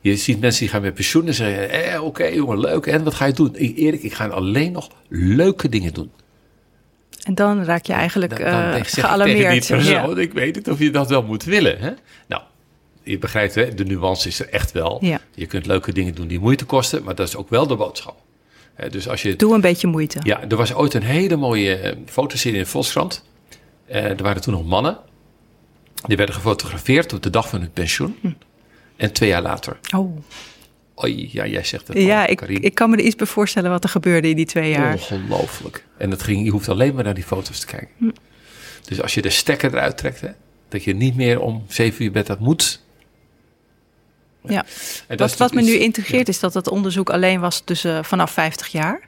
Je 0.00 0.16
ziet 0.16 0.40
mensen 0.40 0.60
die 0.60 0.68
gaan 0.68 0.82
met 0.82 0.94
pensioen 0.94 1.26
en 1.26 1.34
zeggen: 1.34 1.70
eh, 1.70 2.04
Oké, 2.04 2.24
jongen, 2.24 2.60
leuk. 2.60 2.86
En 2.86 3.04
wat 3.04 3.14
ga 3.14 3.24
je 3.24 3.32
doen? 3.32 3.56
Ik, 3.56 3.76
Erik, 3.76 4.02
ik 4.02 4.12
ga 4.12 4.26
alleen 4.26 4.72
nog 4.72 4.90
leuke 5.08 5.68
dingen 5.68 5.94
doen. 5.94 6.10
En 7.28 7.34
dan 7.34 7.64
raak 7.64 7.86
je 7.86 7.92
eigenlijk 7.92 8.36
Dan, 8.38 8.50
dan 8.50 8.62
zeg 8.62 8.76
ik 8.76 8.84
tegen 8.84 9.02
gealarmeerd. 9.08 9.50
die 9.66 9.76
persoon: 9.76 10.16
Ja. 10.16 10.20
Ik 10.22 10.32
weet 10.32 10.54
niet 10.54 10.70
of 10.70 10.78
je 10.78 10.90
dat 10.90 11.08
wel 11.08 11.22
moet 11.22 11.44
willen. 11.44 11.78
Hè? 11.78 11.90
Nou, 12.26 12.42
je 13.02 13.18
begrijpt, 13.18 13.54
hè? 13.54 13.74
de 13.74 13.84
nuance 13.84 14.28
is 14.28 14.40
er 14.40 14.48
echt 14.48 14.72
wel. 14.72 14.98
Ja. 15.00 15.20
Je 15.34 15.46
kunt 15.46 15.66
leuke 15.66 15.92
dingen 15.92 16.14
doen 16.14 16.26
die 16.26 16.40
moeite 16.40 16.64
kosten, 16.64 17.02
maar 17.02 17.14
dat 17.14 17.28
is 17.28 17.36
ook 17.36 17.48
wel 17.50 17.66
de 17.66 17.76
boodschap. 17.76 18.16
Dus 18.90 19.08
als 19.08 19.22
je 19.22 19.36
Doe 19.36 19.54
een 19.54 19.60
beetje 19.60 19.86
moeite. 19.86 20.18
ja, 20.22 20.40
er 20.48 20.56
was 20.56 20.74
ooit 20.74 20.94
een 20.94 21.02
hele 21.02 21.36
mooie 21.36 21.74
eh, 21.76 21.96
fotoserie 22.06 22.58
in 22.58 22.66
Volkskrant. 22.66 23.24
Eh, 23.86 24.04
er 24.04 24.22
waren 24.22 24.42
toen 24.42 24.54
nog 24.54 24.64
mannen. 24.66 24.98
Die 26.06 26.16
werden 26.16 26.34
gefotografeerd 26.34 27.12
op 27.12 27.22
de 27.22 27.30
dag 27.30 27.48
van 27.48 27.60
hun 27.60 27.70
pensioen. 27.72 28.16
Hm. 28.20 28.30
En 28.96 29.12
twee 29.12 29.28
jaar 29.28 29.42
later. 29.42 29.78
Oh. 29.96 30.18
Oei, 31.04 31.28
ja, 31.32 31.46
jij 31.46 31.64
zegt 31.64 31.88
het 31.88 31.98
Ja, 31.98 32.26
ik, 32.26 32.40
ik 32.40 32.74
kan 32.74 32.90
me 32.90 32.96
er 32.96 33.02
iets 33.02 33.16
bij 33.16 33.26
voorstellen 33.26 33.70
wat 33.70 33.84
er 33.84 33.90
gebeurde 33.90 34.28
in 34.28 34.36
die 34.36 34.46
twee 34.46 34.70
jaar. 34.70 34.92
Ongelooflijk. 34.92 35.84
En 35.98 36.10
dat 36.10 36.22
ging, 36.22 36.44
je 36.44 36.50
hoeft 36.50 36.68
alleen 36.68 36.94
maar 36.94 37.04
naar 37.04 37.14
die 37.14 37.24
foto's 37.24 37.60
te 37.60 37.66
kijken. 37.66 37.88
Hm. 37.98 38.10
Dus 38.84 39.02
als 39.02 39.14
je 39.14 39.22
de 39.22 39.30
stekker 39.30 39.74
eruit 39.74 39.98
trekt, 39.98 40.20
hè, 40.20 40.28
dat 40.68 40.84
je 40.84 40.94
niet 40.94 41.16
meer 41.16 41.40
om 41.40 41.64
zeven 41.68 42.04
uur 42.04 42.10
bed 42.10 42.26
dat 42.26 42.40
moet. 42.40 42.80
Ja. 44.42 44.64
En 45.06 45.16
dat 45.16 45.30
Wat, 45.30 45.38
wat 45.38 45.52
me 45.52 45.62
nu 45.62 45.72
integreert 45.72 46.28
is 46.28 46.40
dat 46.40 46.54
het 46.54 46.68
onderzoek 46.68 47.10
alleen 47.10 47.40
was 47.40 47.60
tussen 47.64 48.04
vanaf 48.04 48.30
50 48.30 48.66
jaar. 48.66 49.00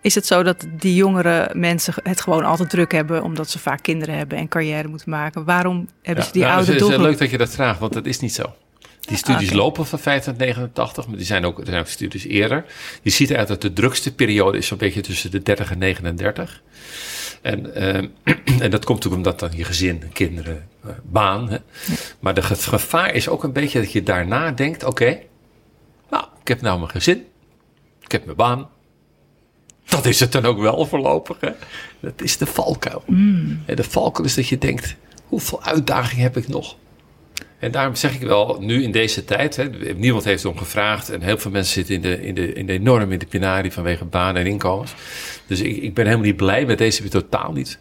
Is 0.00 0.14
het 0.14 0.26
zo 0.26 0.42
dat 0.42 0.66
die 0.70 0.94
jongere 0.94 1.50
mensen 1.54 1.94
het 2.02 2.20
gewoon 2.20 2.44
altijd 2.44 2.70
druk 2.70 2.92
hebben 2.92 3.22
omdat 3.22 3.50
ze 3.50 3.58
vaak 3.58 3.82
kinderen 3.82 4.16
hebben 4.16 4.38
en 4.38 4.48
carrière 4.48 4.88
moeten 4.88 5.10
maken? 5.10 5.44
Waarom 5.44 5.88
hebben 6.02 6.24
ze 6.24 6.32
die 6.32 6.42
nou, 6.42 6.54
oude 6.54 6.72
het 6.72 6.74
is, 6.74 6.82
eh, 6.82 6.88
doelgroep? 6.88 7.10
leuk 7.10 7.18
dat 7.18 7.30
je 7.30 7.38
dat 7.38 7.50
vraagt, 7.50 7.78
want 7.78 7.92
dat 7.92 8.06
is 8.06 8.20
niet 8.20 8.34
zo. 8.34 8.54
Die 9.00 9.16
studies 9.16 9.48
oké. 9.48 9.56
lopen 9.56 9.86
van 9.86 9.98
50 9.98 10.32
tot 10.32 10.42
89, 10.42 11.06
maar 11.06 11.16
die 11.16 11.26
zijn 11.26 11.44
ook, 11.44 11.58
er 11.58 11.66
zijn 11.66 11.80
ook 11.80 11.86
studies 11.86 12.24
eerder. 12.24 12.64
Je 13.02 13.10
ziet 13.10 13.32
uit 13.32 13.48
dat 13.48 13.62
de 13.62 13.72
drukste 13.72 14.14
periode 14.14 14.58
is 14.58 14.66
zo'n 14.66 14.78
beetje 14.78 15.00
tussen 15.00 15.30
de 15.30 15.42
30 15.42 15.70
en 15.70 15.78
39. 15.78 16.62
En, 17.42 17.74
eh, 17.74 17.94
en 18.64 18.70
dat 18.70 18.84
komt 18.84 19.04
natuurlijk 19.04 19.14
omdat 19.14 19.38
dan 19.38 19.50
je 19.52 19.64
gezin, 19.64 20.02
kinderen, 20.12 20.68
eh, 20.84 20.90
baan. 21.02 21.50
Hè. 21.50 21.58
Maar 22.20 22.34
de, 22.34 22.40
het 22.40 22.64
gevaar 22.64 23.14
is 23.14 23.28
ook 23.28 23.44
een 23.44 23.52
beetje 23.52 23.80
dat 23.80 23.92
je 23.92 24.02
daarna 24.02 24.50
denkt: 24.50 24.84
oké, 24.84 25.18
nou, 26.10 26.24
ik 26.40 26.48
heb 26.48 26.60
nou 26.60 26.78
mijn 26.78 26.90
gezin, 26.90 27.24
ik 28.02 28.12
heb 28.12 28.24
mijn 28.24 28.36
baan. 28.36 28.68
Dat 29.84 30.06
is 30.06 30.20
het 30.20 30.32
dan 30.32 30.44
ook 30.44 30.58
wel 30.58 30.86
voorlopig. 30.86 31.36
Hè? 31.40 31.50
Dat 32.00 32.22
is 32.22 32.36
de 32.36 32.46
valkuil. 32.46 33.02
En 33.66 33.76
de 33.76 33.84
valkuil 33.84 34.26
is 34.28 34.34
dat 34.34 34.48
je 34.48 34.58
denkt: 34.58 34.96
hoeveel 35.26 35.62
uitdaging 35.62 36.20
heb 36.20 36.36
ik 36.36 36.48
nog? 36.48 36.76
En 37.60 37.70
daarom 37.70 37.94
zeg 37.94 38.14
ik 38.14 38.20
wel, 38.20 38.56
nu 38.60 38.82
in 38.82 38.92
deze 38.92 39.24
tijd, 39.24 39.56
hè, 39.56 39.68
niemand 39.94 40.24
heeft 40.24 40.44
om 40.44 40.58
gevraagd 40.58 41.08
en 41.08 41.22
heel 41.22 41.38
veel 41.38 41.50
mensen 41.50 41.72
zitten 41.74 41.94
in 41.94 42.00
de, 42.00 42.22
in 42.22 42.34
de, 42.34 42.52
in 42.52 42.66
de 42.66 42.72
enorm 42.72 43.12
in 43.12 43.18
de 43.18 43.26
penarie 43.26 43.72
vanwege 43.72 44.04
banen 44.04 44.42
en 44.42 44.48
inkomens. 44.48 44.94
Dus 45.46 45.60
ik, 45.60 45.76
ik 45.76 45.94
ben 45.94 46.04
helemaal 46.04 46.26
niet 46.26 46.36
blij 46.36 46.66
met 46.66 46.78
deze, 46.78 47.08
totaal 47.08 47.52
niet. 47.52 47.78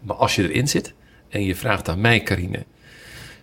Maar 0.00 0.16
als 0.16 0.34
je 0.34 0.48
erin 0.48 0.68
zit 0.68 0.94
en 1.28 1.44
je 1.44 1.56
vraagt 1.56 1.88
aan 1.88 2.00
mij, 2.00 2.20
Karine, 2.20 2.64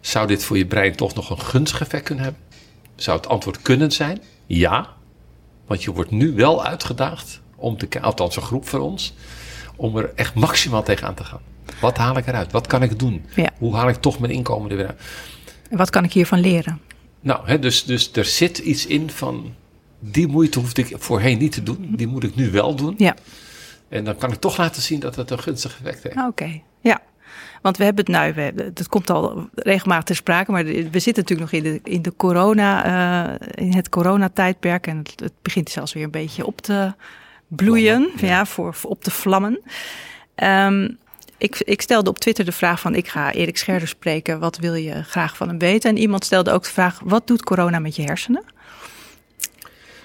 zou 0.01 0.27
dit 0.27 0.44
voor 0.44 0.58
je 0.58 0.65
brein 0.65 0.96
toch 0.96 1.15
nog 1.15 1.29
een 1.29 1.41
gunstig 1.41 1.82
effect 1.82 2.03
kunnen 2.03 2.24
hebben? 2.24 2.41
Zou 2.96 3.17
het 3.17 3.27
antwoord 3.27 3.62
kunnen 3.62 3.91
zijn? 3.91 4.22
Ja. 4.46 4.94
Want 5.65 5.84
je 5.84 5.91
wordt 5.91 6.12
nu 6.12 6.34
wel 6.34 6.65
uitgedaagd 6.65 7.41
om 7.55 7.77
te 7.77 8.01
althans 8.01 8.36
een 8.36 8.41
groep 8.41 8.67
voor 8.67 8.79
ons, 8.79 9.13
om 9.75 9.98
er 9.98 10.12
echt 10.15 10.34
maximaal 10.36 10.84
tegenaan 10.84 11.15
te 11.15 11.24
gaan. 11.24 11.41
Wat 11.82 11.98
haal 11.98 12.18
ik 12.18 12.28
eruit? 12.28 12.52
Wat 12.52 12.68
kan 12.68 12.84
ik 12.84 13.00
doen? 13.00 13.26
Hoe 13.58 13.76
haal 13.76 13.90
ik 13.90 13.96
toch 13.96 14.20
mijn 14.20 14.34
inkomen 14.34 14.72
er 14.72 14.78
weer 14.78 14.88
uit? 14.88 15.02
En 15.70 15.78
wat 15.78 15.90
kan 15.90 16.04
ik 16.04 16.14
hiervan 16.14 16.40
leren? 16.40 16.82
Nou, 17.20 17.48
hè, 17.48 17.60
dus, 17.60 17.84
dus 17.84 18.12
er 18.14 18.26
zit 18.26 18.58
iets 18.58 18.86
in 18.86 19.10
van 19.10 19.54
die 20.00 20.28
moeite 20.28 20.60
hoefde 20.60 20.82
ik 20.82 20.96
voorheen 20.98 21.38
niet 21.38 21.52
te 21.52 21.64
doen. 21.64 21.94
Die 21.96 22.08
moet 22.08 22.24
ik 22.24 22.36
nu 22.36 22.52
wel 22.52 22.76
doen. 22.76 22.94
Ja. 22.98 23.16
En 23.90 24.04
dan 24.04 24.18
kan 24.18 24.32
ik 24.32 24.40
toch 24.40 24.58
laten 24.58 24.82
zien 24.82 25.00
dat 25.00 25.16
het 25.16 25.32
een 25.32 25.40
gunstig 25.40 25.78
effect 25.80 26.04
heeft. 26.04 26.28
Oké, 26.28 26.62
ja. 26.80 27.02
Want 27.62 27.78
we 27.78 27.84
hebben 27.84 28.14
het 28.14 28.36
we, 28.36 28.72
dat 28.74 28.88
komt 28.88 29.10
al 29.10 29.50
regelmatig 29.56 30.04
ter 30.04 30.16
sprake, 30.16 30.52
maar 30.52 30.64
we 30.64 31.00
zitten 31.00 31.24
natuurlijk 31.24 31.52
nog 31.52 31.52
in 31.52 31.64
de, 31.64 31.80
in 31.84 32.02
de 32.02 32.14
corona, 32.16 32.86
uh, 33.30 33.48
in 33.56 33.74
het 33.74 33.90
coronatijdperk. 33.90 34.88
En 34.88 34.98
het, 34.98 35.20
het, 35.20 35.34
begint 35.42 35.70
zelfs 35.70 35.94
weer 35.94 36.04
een 36.04 36.12
beetje 36.12 36.46
op 36.46 36.62
te 36.62 36.94
bloeien, 37.48 38.10
ja. 38.18 38.46
voor, 38.46 38.74
voor, 38.74 38.90
op 38.90 39.04
te 39.04 39.12
vlammen. 39.12 39.62
Um, 40.36 40.98
ik, 41.46 41.60
ik, 41.60 41.82
stelde 41.82 42.10
op 42.10 42.20
Twitter 42.20 42.46
de 42.46 42.52
vraag 42.52 42.80
van, 42.80 42.96
ik 42.96 43.08
ga 43.08 43.34
Erik 43.34 43.58
Scherder 43.58 43.88
spreken, 43.88 44.40
wat 44.40 44.58
wil 44.58 44.74
je 44.74 45.04
graag 45.04 45.38
van 45.38 45.48
hem 45.48 45.58
weten? 45.58 45.90
En 45.90 45.98
iemand 45.98 46.25
stelde 46.25 46.52
ook 46.52 46.64
de 46.64 46.70
vraag, 46.70 47.00
wat 47.04 47.28
doet 47.28 47.44
corona 47.44 47.80
met 47.80 47.96
je 47.96 48.04
hersenen? 48.04 48.44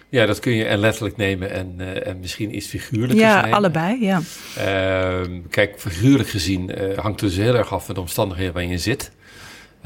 Ja, 0.09 0.26
dat 0.26 0.38
kun 0.38 0.52
je 0.52 0.64
en 0.64 0.78
letterlijk 0.78 1.16
nemen 1.16 1.50
en, 1.50 1.75
uh, 1.78 2.06
en 2.06 2.20
misschien 2.20 2.56
iets 2.56 2.66
figuurlijker 2.66 3.26
ja, 3.26 3.50
allebei, 3.50 4.04
ja. 4.04 4.20
Uh, 4.59 5.38
kijk, 5.50 5.75
figuurlijk 5.78 6.28
gezien 6.28 6.70
uh, 6.70 6.99
hangt 6.99 7.20
het 7.20 7.30
dus 7.30 7.38
heel 7.38 7.54
erg 7.54 7.73
af 7.73 7.85
van 7.85 7.94
de 7.94 8.00
omstandigheden 8.00 8.52
waarin 8.52 8.70
je 8.70 8.78
zit. 8.78 9.11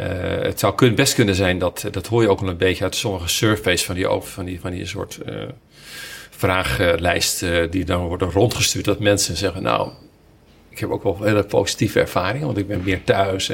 Uh, 0.00 0.06
het 0.42 0.58
zou 0.58 0.74
kun, 0.74 0.94
best 0.94 1.14
kunnen 1.14 1.34
zijn 1.34 1.58
dat, 1.58 1.84
dat 1.90 2.06
hoor 2.06 2.22
je 2.22 2.28
ook 2.28 2.40
al 2.40 2.48
een 2.48 2.56
beetje 2.56 2.84
uit 2.84 2.94
sommige 2.94 3.28
surveys 3.28 3.84
van 3.84 3.94
die, 3.94 4.06
van 4.20 4.44
die, 4.44 4.60
van 4.60 4.70
die 4.70 4.86
soort 4.86 5.18
vragenlijst 6.30 7.44
die 7.70 7.84
dan 7.84 8.06
worden 8.06 8.30
rondgestuurd, 8.30 8.84
dat 8.84 9.00
mensen 9.00 9.36
zeggen, 9.36 9.62
nou, 9.62 9.90
ik 10.74 10.80
heb 10.80 10.90
ook 10.90 11.02
wel 11.02 11.22
hele 11.22 11.44
positieve 11.44 12.00
ervaringen, 12.00 12.46
want 12.46 12.58
ik 12.58 12.66
ben 12.66 12.82
meer 12.84 13.04
thuis. 13.04 13.52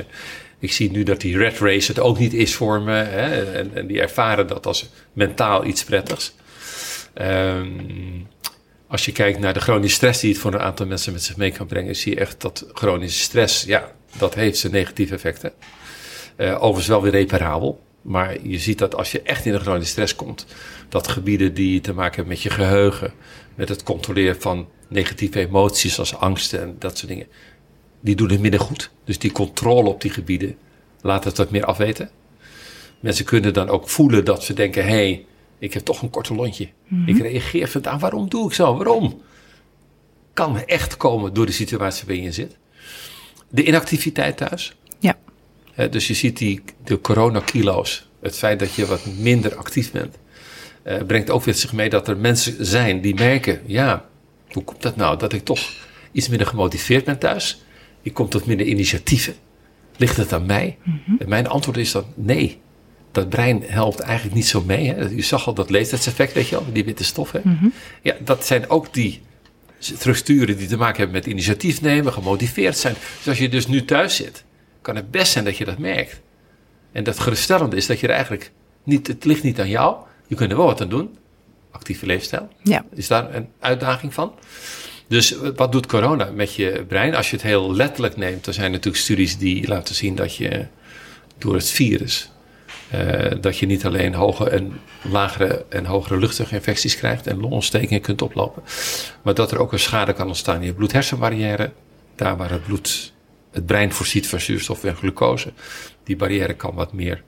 Ik 0.59 0.73
zie 0.73 0.91
nu 0.91 1.03
dat 1.03 1.21
die 1.21 1.37
red 1.37 1.59
race 1.59 1.91
het 1.91 2.01
ook 2.01 2.19
niet 2.19 2.35
is 2.35 2.55
voor 2.55 2.83
me. 2.83 2.93
Hè, 2.93 3.53
en, 3.53 3.71
en 3.75 3.87
die 3.87 4.01
ervaren 4.01 4.47
dat 4.47 4.67
als 4.67 4.91
mentaal 5.13 5.65
iets 5.65 5.85
prettigs. 5.85 6.35
Um, 7.15 8.27
als 8.87 9.05
je 9.05 9.13
kijkt 9.13 9.39
naar 9.39 9.53
de 9.53 9.61
chronische 9.61 9.97
stress 9.97 10.21
die 10.21 10.31
het 10.31 10.41
voor 10.41 10.55
een 10.55 10.61
aantal 10.61 10.87
mensen 10.87 11.13
met 11.13 11.23
zich 11.23 11.37
mee 11.37 11.51
kan 11.51 11.67
brengen, 11.67 11.97
zie 11.97 12.15
je 12.15 12.21
echt 12.21 12.41
dat 12.41 12.67
chronische 12.73 13.21
stress, 13.21 13.65
ja, 13.65 13.93
dat 14.19 14.35
heeft 14.35 14.59
zijn 14.59 14.73
negatieve 14.73 15.15
effecten. 15.15 15.53
Uh, 16.37 16.55
overigens 16.55 16.87
wel 16.87 17.03
weer 17.03 17.13
reparabel. 17.13 17.83
Maar 18.03 18.37
je 18.43 18.59
ziet 18.59 18.79
dat 18.79 18.95
als 18.95 19.13
je 19.13 19.23
echt 19.23 19.47
in 19.47 19.55
een 19.55 19.61
chronische 19.61 19.91
stress 19.91 20.15
komt, 20.15 20.47
dat 20.89 21.09
gebieden 21.09 21.55
die 21.55 21.81
te 21.81 21.93
maken 21.93 22.15
hebben 22.15 22.33
met 22.33 22.43
je 22.43 22.51
geheugen, 22.51 23.13
met 23.55 23.69
het 23.69 23.83
controleren 23.83 24.41
van 24.41 24.69
negatieve 24.91 25.41
emoties 25.41 25.99
als 25.99 26.15
angsten 26.15 26.61
en 26.61 26.77
dat 26.79 26.99
soort 26.99 27.09
dingen, 27.09 27.27
die 28.01 28.15
doen 28.15 28.31
het 28.31 28.41
minder 28.41 28.61
goed. 28.61 28.91
Dus 29.05 29.19
die 29.19 29.33
controle 29.33 29.89
op 29.89 30.01
die 30.01 30.11
gebieden 30.11 30.57
laat 31.01 31.25
het 31.25 31.37
wat 31.37 31.51
meer 31.51 31.65
afweten. 31.65 32.11
Mensen 33.01 33.25
kunnen 33.25 33.53
dan 33.53 33.69
ook 33.69 33.89
voelen 33.89 34.25
dat 34.25 34.45
ze 34.45 34.53
denken: 34.53 34.83
hé, 34.83 34.91
hey, 34.91 35.25
ik 35.59 35.73
heb 35.73 35.85
toch 35.85 36.03
een 36.03 36.11
korte 36.11 36.35
lontje. 36.35 36.69
Mhm. 36.89 37.09
Ik 37.09 37.19
reageer 37.19 37.69
vandaan. 37.69 37.99
Waarom 37.99 38.29
doe 38.29 38.47
ik 38.47 38.55
zo? 38.55 38.77
Waarom? 38.77 39.23
Kan 40.33 40.65
echt 40.65 40.97
komen 40.97 41.35
door 41.35 41.47
de 41.47 41.53
situatie 41.53 42.07
waarin 42.07 42.25
je 42.25 42.33
zit. 42.33 42.57
De 43.49 43.65
inactiviteit 43.65 44.37
thuis. 44.37 44.77
Ja. 44.99 45.17
dus 45.91 46.07
je 46.07 46.15
ziet 46.15 46.39
die, 46.39 46.63
de 46.85 47.01
coronakilo's. 47.01 48.09
Het 48.21 48.37
feit 48.37 48.59
dat 48.59 48.75
je 48.75 48.87
wat 48.87 49.07
minder 49.19 49.55
actief 49.55 49.93
bent. 49.93 50.17
Uh, 50.85 51.03
brengt 51.03 51.31
ook 51.31 51.45
weer 51.45 51.55
zich 51.55 51.73
mee 51.73 51.89
dat 51.89 52.09
er 52.09 52.17
mensen 52.17 52.67
zijn 52.67 53.01
die 53.01 53.15
merken: 53.15 53.61
ja, 53.67 54.10
hoe 54.53 54.65
komt 54.65 54.83
dat 54.83 54.97
nou? 54.97 55.19
Dat 55.19 55.33
ik 55.33 55.45
toch 55.45 55.71
iets 56.13 56.29
minder 56.29 56.47
gemotiveerd 56.47 57.05
ben 57.05 57.19
thuis. 57.19 57.65
Ik 58.03 58.15
kom 58.15 58.29
tot 58.29 58.47
minder 58.47 58.67
initiatieven. 58.67 59.35
Ligt 59.97 60.17
het 60.17 60.33
aan 60.33 60.47
mij? 60.47 60.79
Mhm. 60.83 61.17
En 61.19 61.29
mijn 61.29 61.47
antwoord 61.47 61.77
is 61.77 61.93
dan 61.93 62.05
nee 62.15 62.61
dat 63.13 63.29
brein 63.29 63.63
helpt 63.67 64.01
eigenlijk 64.01 64.37
niet 64.37 64.47
zo 64.47 64.63
mee. 64.67 64.89
Hè? 64.89 65.05
Je 65.05 65.23
zag 65.23 65.47
al 65.47 65.55
dat 65.55 65.71
leeftijdseffect, 65.71 66.33
weet 66.33 66.49
je 66.49 66.57
al, 66.57 66.73
die 66.73 66.85
witte 66.85 67.05
stoffen. 67.05 67.41
Mhm. 67.45 67.67
Ja, 68.03 68.17
dat 68.25 68.47
zijn 68.47 68.71
ook 68.71 68.95
die 68.95 69.21
structuren 69.79 70.57
die 70.57 70.69
te 70.69 70.77
maken 70.77 70.97
hebben 70.97 71.17
met 71.17 71.27
initiatief 71.27 71.81
nemen, 71.81 72.13
gemotiveerd 72.13 72.77
zijn. 72.77 72.95
Dus 73.17 73.29
als 73.29 73.39
je 73.39 73.49
dus 73.49 73.67
nu 73.67 73.85
thuis 73.85 74.17
zit, 74.17 74.45
kan 74.81 74.97
het 74.97 75.11
best 75.11 75.33
zijn 75.33 75.45
dat 75.45 75.57
je 75.57 75.65
dat 75.65 75.79
merkt. 75.79 76.21
En 76.93 77.05
dat 77.05 77.19
geruststellende 77.19 77.77
is 77.77 77.87
dat 77.87 78.01
je 78.01 78.07
er 78.07 78.13
eigenlijk 78.13 78.51
niet, 78.85 79.07
het 79.07 79.25
ligt 79.25 79.43
niet 79.43 79.61
aan 79.61 79.69
jou. 79.69 79.97
Je 80.27 80.35
kunt 80.35 80.51
er 80.51 80.57
wel 80.57 80.67
wat 80.67 80.81
aan 80.81 80.89
doen. 80.89 81.17
Actieve 81.71 82.07
leefstijl. 82.07 82.49
Ja. 82.63 82.85
Is 82.95 83.09
daar 83.09 83.35
een 83.35 83.49
uitdaging 83.61 84.15
van? 84.15 84.35
Dus 85.09 85.37
wat 85.57 85.73
doet 85.73 85.87
corona 85.87 86.31
met 86.35 86.55
je 86.55 86.85
brein? 86.89 87.15
Als 87.15 87.31
je 87.31 87.37
het 87.37 87.45
heel 87.45 87.75
letterlijk 87.75 88.17
neemt, 88.17 88.47
er 88.47 88.55
zijn 88.55 88.71
natuurlijk 88.71 89.03
studies 89.03 89.39
die 89.39 89.69
laten 89.69 89.95
zien 89.95 90.15
dat 90.15 90.37
je 90.37 90.67
door 91.39 91.55
het 91.55 91.71
virus 91.71 92.31
uh, 92.95 93.31
dat 93.41 93.59
je 93.59 93.67
niet 93.67 93.85
alleen 93.85 94.15
hoge 94.15 94.51
en 94.51 94.81
lagere 95.03 95.65
en 95.69 95.85
hogere 95.85 96.19
luchtweginfecties 96.19 96.97
krijgt 96.97 97.27
en 97.27 97.41
longontstekingen 97.41 98.01
kunt 98.01 98.23
oplopen, 98.23 98.63
maar 99.23 99.35
dat 99.35 99.53
er 99.53 99.59
ook 99.59 99.73
een 99.73 99.79
schade 99.79 100.13
kan 100.13 100.27
ontstaan 100.27 100.61
in 100.61 100.67
je 100.67 100.75
bloed-hersenbarrière. 100.75 101.73
Daar 102.15 102.37
waar 102.37 102.51
het 102.51 102.65
bloed 102.65 103.13
het 103.51 103.67
brein 103.67 103.93
voorziet 103.93 104.29
van 104.29 104.41
zuurstof 104.41 104.85
en 104.85 104.97
glucose. 104.97 105.53
Die 106.05 106.17
barrière 106.17 106.55
kan 106.55 106.75
wat 106.75 106.93
meer 106.93 107.23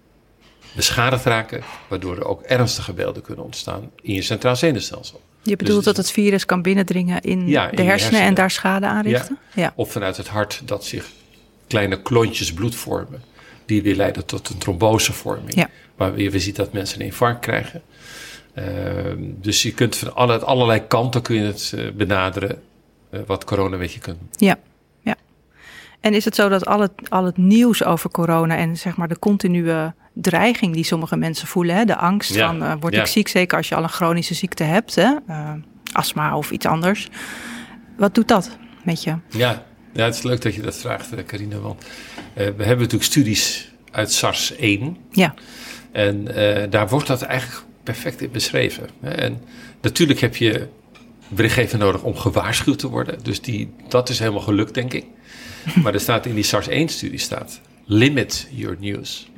beschadigd 0.72 1.24
raken, 1.24 1.62
waardoor 1.88 2.16
er 2.16 2.24
ook 2.24 2.42
ernstige 2.42 2.92
beelden 2.92 3.22
kunnen 3.22 3.44
ontstaan 3.44 3.90
in 4.02 4.14
je 4.14 4.22
centraal 4.22 4.56
zenuwstelsel. 4.56 5.20
Je 5.42 5.56
bedoelt 5.56 5.76
dus, 5.76 5.84
dat 5.84 5.96
het 5.96 6.10
virus 6.10 6.44
kan 6.44 6.62
binnendringen 6.62 7.20
in, 7.20 7.46
de, 7.46 7.52
hersenen 7.52 7.86
hersenen 7.86 8.20
en 8.20 8.34
daar 8.34 8.50
schade 8.50 8.86
aanrichten? 8.86 9.38
Ja. 9.54 9.62
ja. 9.62 9.72
Of 9.76 9.92
vanuit 9.92 10.16
het 10.16 10.28
hart 10.28 10.62
dat 10.64 10.84
zich 10.84 11.10
kleine 11.66 12.02
klontjes 12.02 12.52
bloed 12.52 12.74
vormen 12.74 13.22
die 13.66 13.82
weer 13.82 13.96
leiden 13.96 14.26
tot 14.26 14.48
een 14.48 14.58
trombosevorming. 14.58 15.54
Ja. 15.54 15.68
Waar 15.94 16.14
we, 16.14 16.30
we 16.30 16.38
zien 16.38 16.54
dat 16.54 16.72
mensen 16.72 17.00
een 17.00 17.06
infarct 17.06 17.40
krijgen. 17.40 17.82
Uh, 18.58 18.64
dus 19.18 19.62
je 19.62 19.74
kunt 19.74 19.96
van 19.96 20.14
alle, 20.14 20.38
allerlei 20.38 20.86
kanten 20.86 21.22
kun 21.22 21.36
je 21.36 21.42
het 21.42 21.72
uh, 21.74 21.90
benaderen 21.90 22.62
uh, 23.10 23.20
wat 23.26 23.44
corona 23.44 23.76
met 23.76 23.92
je 23.92 23.98
kunt 23.98 24.18
Ja, 24.30 24.58
ja. 25.00 25.16
En 26.00 26.14
is 26.14 26.24
het 26.24 26.34
zo 26.34 26.48
dat 26.48 26.66
al 26.66 26.80
het, 26.80 26.92
al 27.08 27.24
het 27.24 27.36
nieuws 27.36 27.84
over 27.84 28.10
corona 28.10 28.56
en 28.56 28.76
zeg 28.76 28.96
maar 28.96 29.08
de 29.08 29.18
continue 29.18 29.92
dreiging 30.14 30.74
die 30.74 30.84
sommige 30.84 31.16
mensen 31.16 31.46
voelen, 31.46 31.76
hè, 31.76 31.84
de 31.84 31.96
angst 31.96 32.34
ja. 32.34 32.46
van 32.46 32.80
word 32.80 32.94
ik 32.94 33.06
ziek, 33.06 33.28
zeker 33.28 33.56
als 33.56 33.68
je 33.68 33.74
al 33.74 33.82
een 33.82 33.88
chronische 33.88 34.34
ziekte 34.34 34.64
hebt, 34.64 34.94
hè, 34.94 35.10
astma 35.92 36.36
of 36.36 36.50
iets 36.50 36.66
anders. 36.66 37.08
Wat 37.96 38.14
doet 38.14 38.28
dat 38.28 38.56
met 38.84 39.02
je? 39.02 39.16
Ja, 39.28 39.64
ja, 39.92 40.04
het 40.04 40.14
is 40.14 40.22
leuk 40.22 40.42
dat 40.42 40.54
je 40.54 40.62
dat 40.62 40.76
vraagt, 40.76 41.24
Carina. 41.26 41.58
Want 41.58 41.84
uh, 41.84 41.88
we 42.34 42.42
hebben 42.42 42.78
natuurlijk 42.78 43.02
studies 43.02 43.72
uit 43.90 44.12
SARS 44.12 44.56
1. 44.56 44.96
Ja. 45.10 45.34
En 45.92 46.24
daar 46.70 46.88
wordt 46.88 47.06
dat 47.06 47.22
eigenlijk 47.22 47.64
perfect 47.82 48.20
in 48.20 48.30
beschreven. 48.30 48.88
En 49.00 49.40
natuurlijk 49.80 50.20
heb 50.20 50.36
je 50.36 50.68
berichtgeving 51.28 51.82
nodig 51.82 52.02
om 52.02 52.16
gewaarschuwd 52.16 52.78
te 52.78 52.88
worden. 52.88 53.18
Dus 53.22 53.40
die, 53.40 53.72
dat 53.88 54.08
is 54.08 54.18
helemaal 54.18 54.40
gelukt, 54.40 54.74
denk 54.74 54.92
ik. 54.92 55.04
maar 55.82 55.94
er 55.94 56.00
staat 56.00 56.26
in 56.26 56.34
die 56.34 56.44
SARS 56.44 56.68
1-studie 56.68 57.18
staat... 57.18 57.60
Limit 57.84 58.48
your 58.50 58.76
news. 58.80 59.30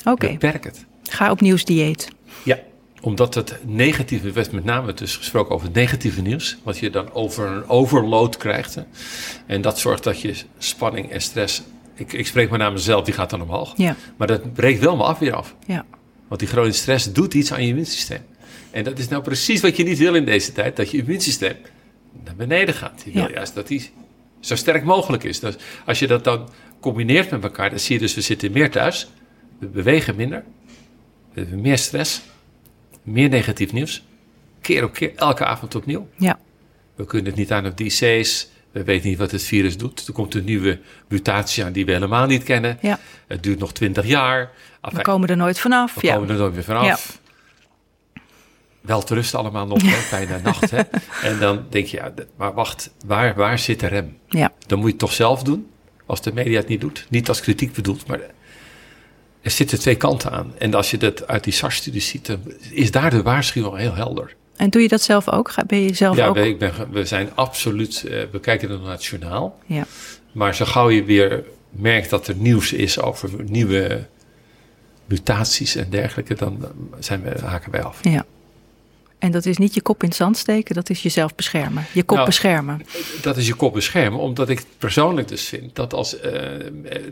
Oké. 0.00 0.10
Okay. 0.10 0.32
Beperk 0.32 0.64
het. 0.64 0.84
Ga 1.02 1.30
op 1.30 1.40
nieuwsdieet. 1.40 2.08
Ja, 2.42 2.58
omdat 3.00 3.34
het 3.34 3.58
negatieve, 3.64 4.32
werd 4.32 4.52
met 4.52 4.64
name 4.64 4.94
dus 4.94 5.16
gesproken 5.16 5.54
over 5.54 5.66
het 5.66 5.76
negatieve 5.76 6.22
nieuws, 6.22 6.58
wat 6.62 6.78
je 6.78 6.90
dan 6.90 7.12
over 7.12 7.46
een 7.46 7.68
overload 7.68 8.36
krijgt. 8.36 8.74
Hè. 8.74 8.82
En 9.46 9.60
dat 9.60 9.78
zorgt 9.78 10.04
dat 10.04 10.20
je 10.20 10.34
spanning 10.58 11.10
en 11.10 11.20
stress, 11.20 11.62
ik, 11.94 12.12
ik 12.12 12.26
spreek 12.26 12.50
maar 12.50 12.58
naar 12.58 12.72
mezelf, 12.72 13.04
die 13.04 13.14
gaat 13.14 13.30
dan 13.30 13.42
omhoog. 13.42 13.72
Ja. 13.76 13.96
Maar 14.16 14.26
dat 14.26 14.52
breekt 14.52 14.80
wel 14.80 14.96
maar 14.96 15.06
af 15.06 15.18
weer 15.18 15.34
af. 15.34 15.54
Ja. 15.66 15.84
Want 16.28 16.40
die 16.40 16.48
chronische 16.48 16.82
stress 16.82 17.12
doet 17.12 17.34
iets 17.34 17.52
aan 17.52 17.62
je 17.62 17.68
immuunsysteem. 17.68 18.22
En 18.70 18.84
dat 18.84 18.98
is 18.98 19.08
nou 19.08 19.22
precies 19.22 19.60
wat 19.60 19.76
je 19.76 19.84
niet 19.84 19.98
wil 19.98 20.14
in 20.14 20.24
deze 20.24 20.52
tijd, 20.52 20.76
dat 20.76 20.90
je 20.90 20.98
immuunsysteem 20.98 21.56
naar 22.24 22.36
beneden 22.36 22.74
gaat. 22.74 23.02
Je 23.04 23.10
wil 23.12 23.22
ja. 23.22 23.30
juist 23.34 23.54
dat 23.54 23.68
die 23.68 23.90
zo 24.40 24.56
sterk 24.56 24.84
mogelijk 24.84 25.24
is. 25.24 25.40
Dus 25.40 25.54
als 25.86 25.98
je 25.98 26.06
dat 26.06 26.24
dan 26.24 26.48
combineert 26.80 27.30
met 27.30 27.42
elkaar, 27.42 27.70
dan 27.70 27.78
zie 27.78 27.94
je 27.94 28.00
dus, 28.00 28.14
we 28.14 28.20
zitten 28.20 28.52
meer 28.52 28.70
thuis, 28.70 29.10
we 29.60 29.66
bewegen 29.66 30.16
minder, 30.16 30.44
we 31.32 31.40
hebben 31.40 31.60
meer 31.60 31.78
stress 31.78 32.22
meer 33.02 33.28
negatief 33.28 33.72
nieuws. 33.72 34.04
Keer 34.60 34.84
op 34.84 34.92
keer, 34.92 35.12
elke 35.16 35.44
avond 35.44 35.74
opnieuw. 35.74 36.08
Ja. 36.16 36.38
We 36.94 37.04
kunnen 37.04 37.26
het 37.26 37.36
niet 37.36 37.52
aan 37.52 37.66
op 37.66 37.76
DC's. 37.76 38.48
We 38.70 38.84
weten 38.84 39.08
niet 39.08 39.18
wat 39.18 39.30
het 39.30 39.42
virus 39.42 39.76
doet. 39.76 40.06
Er 40.06 40.12
komt 40.12 40.34
een 40.34 40.44
nieuwe 40.44 40.80
mutatie 41.08 41.64
aan 41.64 41.72
die 41.72 41.84
we 41.84 41.92
helemaal 41.92 42.26
niet 42.26 42.42
kennen. 42.42 42.78
Ja. 42.80 42.98
Het 43.26 43.42
duurt 43.42 43.58
nog 43.58 43.72
twintig 43.72 44.06
jaar. 44.06 44.50
We 44.80 45.02
komen 45.02 45.28
er 45.28 45.36
nooit 45.36 45.58
vanaf. 45.58 45.94
We 45.94 46.06
ja. 46.06 46.14
komen 46.14 46.28
er 46.28 46.36
nooit 46.36 46.54
meer 46.54 46.64
vanaf. 46.64 46.84
Ja. 46.84 48.18
Wel 48.80 49.02
te 49.02 49.14
rusten 49.14 49.38
allemaal 49.38 49.66
nog, 49.66 49.82
hè? 49.82 49.98
bijna 50.10 50.38
nacht. 50.42 50.70
Hè? 50.70 50.80
En 51.22 51.38
dan 51.38 51.66
denk 51.68 51.86
je, 51.86 51.96
ja, 51.96 52.12
maar 52.36 52.54
wacht, 52.54 52.90
waar, 53.06 53.34
waar 53.34 53.58
zit 53.58 53.80
de 53.80 53.86
rem? 53.86 54.16
Ja. 54.28 54.52
Dan 54.66 54.78
moet 54.78 54.86
je 54.86 54.92
het 54.92 55.00
toch 55.00 55.12
zelf 55.12 55.42
doen, 55.42 55.70
als 56.06 56.22
de 56.22 56.32
media 56.32 56.58
het 56.58 56.68
niet 56.68 56.80
doet. 56.80 57.06
Niet 57.08 57.28
als 57.28 57.40
kritiek 57.40 57.72
bedoeld, 57.72 58.06
maar 58.06 58.20
er 59.42 59.50
zitten 59.50 59.78
twee 59.78 59.94
kanten 59.94 60.30
aan. 60.30 60.52
En 60.58 60.74
als 60.74 60.90
je 60.90 60.96
dat 60.96 61.26
uit 61.26 61.44
die 61.44 61.52
SARS-studies 61.52 62.08
ziet, 62.08 62.26
dan 62.26 62.40
is 62.70 62.90
daar 62.90 63.10
de 63.10 63.22
waarschuwing 63.22 63.76
heel 63.76 63.94
helder. 63.94 64.34
En 64.56 64.70
doe 64.70 64.82
je 64.82 64.88
dat 64.88 65.02
zelf 65.02 65.28
ook? 65.30 65.54
Ben 65.66 65.80
je 65.80 65.94
zelf 65.94 66.16
Ja, 66.16 66.26
ook? 66.26 66.34
we, 66.34 66.48
ik 66.48 66.58
ben, 66.58 66.72
we 66.90 67.04
zijn 67.04 67.28
absoluut, 67.34 68.04
eh, 68.04 68.22
we 68.32 68.40
kijken 68.40 68.70
er 68.70 68.80
naar 68.80 68.90
het 68.92 69.04
journaal. 69.04 69.58
Ja. 69.66 69.86
Maar 70.32 70.54
zo 70.54 70.64
gauw 70.64 70.88
je 70.90 71.04
weer 71.04 71.44
merkt 71.70 72.10
dat 72.10 72.28
er 72.28 72.34
nieuws 72.34 72.72
is 72.72 73.00
over 73.00 73.30
nieuwe 73.44 74.06
mutaties 75.04 75.76
en 75.76 75.86
dergelijke, 75.90 76.34
dan 76.34 76.64
zijn 76.98 77.22
we, 77.22 77.40
haken 77.44 77.70
wij 77.72 77.82
af. 77.82 77.98
ja. 78.02 78.24
En 79.20 79.30
dat 79.30 79.46
is 79.46 79.56
niet 79.56 79.74
je 79.74 79.80
kop 79.80 80.02
in 80.02 80.08
het 80.08 80.16
zand 80.16 80.36
steken, 80.36 80.74
dat 80.74 80.90
is 80.90 81.02
jezelf 81.02 81.34
beschermen. 81.34 81.86
Je 81.92 82.02
kop 82.02 82.16
Nou, 82.16 82.28
beschermen. 82.28 82.82
Dat 83.22 83.36
is 83.36 83.46
je 83.46 83.54
kop 83.54 83.72
beschermen, 83.72 84.20
omdat 84.20 84.48
ik 84.48 84.64
persoonlijk 84.78 85.28
dus 85.28 85.44
vind 85.44 85.74
dat 85.74 85.94
als 85.94 86.20
eh, 86.20 86.32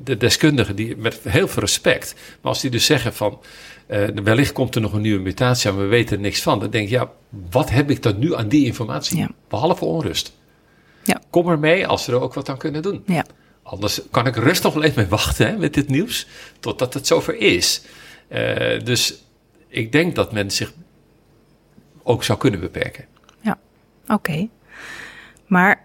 de 0.04 0.16
deskundigen, 0.16 0.76
die 0.76 0.96
met 0.96 1.20
heel 1.28 1.48
veel 1.48 1.62
respect, 1.62 2.14
maar 2.14 2.52
als 2.52 2.60
die 2.60 2.70
dus 2.70 2.84
zeggen 2.84 3.14
van 3.14 3.38
eh, 3.86 4.06
wellicht 4.24 4.52
komt 4.52 4.74
er 4.74 4.80
nog 4.80 4.92
een 4.92 5.00
nieuwe 5.00 5.22
mutatie 5.22 5.70
en 5.70 5.78
we 5.78 5.84
weten 5.84 6.16
er 6.16 6.22
niks 6.22 6.42
van, 6.42 6.60
dan 6.60 6.70
denk 6.70 6.84
ik 6.84 6.90
ja, 6.90 7.10
wat 7.50 7.70
heb 7.70 7.90
ik 7.90 8.02
dan 8.02 8.18
nu 8.18 8.34
aan 8.34 8.48
die 8.48 8.66
informatie? 8.66 9.18
Ja. 9.18 9.28
Behalve 9.48 9.84
onrust. 9.84 10.32
Ja. 11.04 11.20
Kom 11.30 11.48
er 11.48 11.58
mee 11.58 11.86
als 11.86 12.06
we 12.06 12.12
er 12.12 12.20
ook 12.20 12.34
wat 12.34 12.48
aan 12.48 12.58
kunnen 12.58 12.82
doen. 12.82 13.02
Ja. 13.06 13.24
Anders 13.62 14.00
kan 14.10 14.26
ik 14.26 14.36
rustig 14.36 14.72
wel 14.74 14.82
even 14.82 15.00
mee 15.00 15.10
wachten 15.10 15.46
hè, 15.46 15.56
met 15.56 15.74
dit 15.74 15.88
nieuws, 15.88 16.26
totdat 16.60 16.94
het 16.94 17.06
zover 17.06 17.34
is. 17.34 17.82
Eh, 18.28 18.84
dus 18.84 19.22
ik 19.68 19.92
denk 19.92 20.14
dat 20.14 20.32
men 20.32 20.50
zich 20.50 20.72
ook 22.08 22.24
zou 22.24 22.38
kunnen 22.38 22.60
beperken. 22.60 23.04
Oké. 24.08 24.48
Maar 25.46 25.84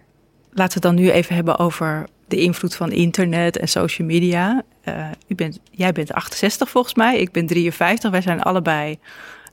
laten 0.51 0.81
we 0.81 0.87
het 0.87 0.95
dan 0.95 0.95
nu 0.95 1.11
even 1.11 1.35
hebben 1.35 1.57
over 1.57 2.05
de 2.27 2.37
invloed 2.37 2.75
van 2.75 2.91
internet 2.91 3.57
en 3.57 3.67
social 3.67 4.07
media. 4.07 4.63
Eh, 4.81 5.07
u 5.27 5.35
bent, 5.35 5.59
jij 5.71 5.91
bent 5.91 6.13
68 6.13 6.69
volgens 6.69 6.93
mij, 6.93 7.17
ik 7.17 7.31
ben 7.31 7.47
53. 7.47 8.11
Wij 8.11 8.21
zijn 8.21 8.41
allebei 8.41 8.99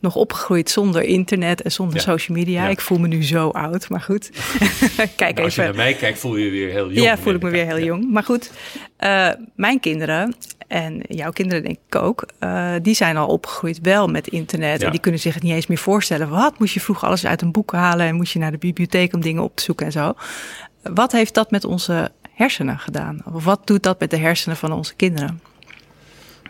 nog 0.01 0.15
opgegroeid 0.17 0.71
zonder 0.71 1.03
internet 1.03 1.63
en 1.63 1.73
zonder 1.73 1.97
Ja. 1.97 2.03
social 2.03 2.37
media. 2.39 2.63
Ja. 2.65 2.69
Ik 2.69 2.81
voel 2.81 2.99
me 2.99 3.09
nu 3.09 3.25
zo 3.25 3.49
oud, 3.49 3.89
maar 3.89 4.01
goed. 4.01 4.31
Kijk 5.17 5.35
Nou, 5.35 5.45
als 5.45 5.55
je 5.55 5.61
even. 5.63 5.65
naar 5.65 5.85
mij 5.85 5.95
kijkt, 5.95 6.19
voel 6.19 6.37
je 6.37 6.45
je 6.45 6.51
weer 6.51 6.71
heel 6.71 6.91
jong. 6.93 7.07
Ja, 7.07 7.19
voel 7.19 7.35
ik 7.35 7.43
me 7.43 7.51
weer 7.51 7.67
Ja. 7.67 7.75
heel 7.77 7.85
jong. 7.85 8.11
Maar 8.13 8.23
goed, 8.25 8.51
eh, 8.97 9.29
mijn 9.55 9.81
kinderen 9.81 10.35
en 10.69 11.03
jouw 11.09 11.31
kinderen 11.31 11.63
denk 11.65 11.79
ik 11.89 11.95
ook, 11.95 12.27
eh, 12.39 12.73
die 12.83 12.95
zijn 12.95 13.17
al 13.17 13.27
opgegroeid 13.29 13.79
wel 13.83 14.07
met 14.09 14.27
internet. 14.29 14.81
Ja. 14.81 14.87
En 14.87 14.93
die 14.93 15.01
kunnen 15.01 15.21
zich 15.21 15.35
het 15.35 15.43
niet 15.43 15.53
eens 15.53 15.67
meer 15.67 15.79
voorstellen. 15.79 16.29
Wat 16.29 16.59
moest 16.59 16.75
je 16.75 16.81
vroeger 16.81 17.09
alles 17.09 17.27
uit 17.27 17.43
een 17.43 17.53
boek 17.53 17.73
halen 17.73 18.07
en 18.07 18.15
moest 18.15 18.33
je 18.33 18.39
naar 18.39 18.51
de 18.51 18.59
bibliotheek 18.59 19.15
om 19.15 19.21
dingen 19.21 19.43
op 19.43 19.57
te 19.57 19.63
zoeken 19.63 19.87
en 19.87 19.93
zo. 19.93 20.13
Wat 20.83 21.13
heeft 21.13 21.35
dat 21.35 21.51
met 21.51 21.65
onze 21.65 22.11
hersenen 22.35 22.79
gedaan? 22.79 23.23
Of 23.33 23.45
wat 23.45 23.67
doet 23.67 23.83
dat 23.83 24.01
met 24.01 24.11
de 24.11 24.17
hersenen 24.19 24.57
van 24.57 24.73
onze 24.73 24.95
kinderen? 24.95 25.41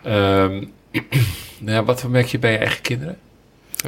Ehm, 0.03 0.63
nou 1.59 1.71
ja, 1.77 1.83
wat 1.83 2.07
merk 2.07 2.25
je 2.27 2.39
bij 2.39 2.51
je 2.51 2.57
eigen 2.57 2.81
kinderen? 2.81 3.17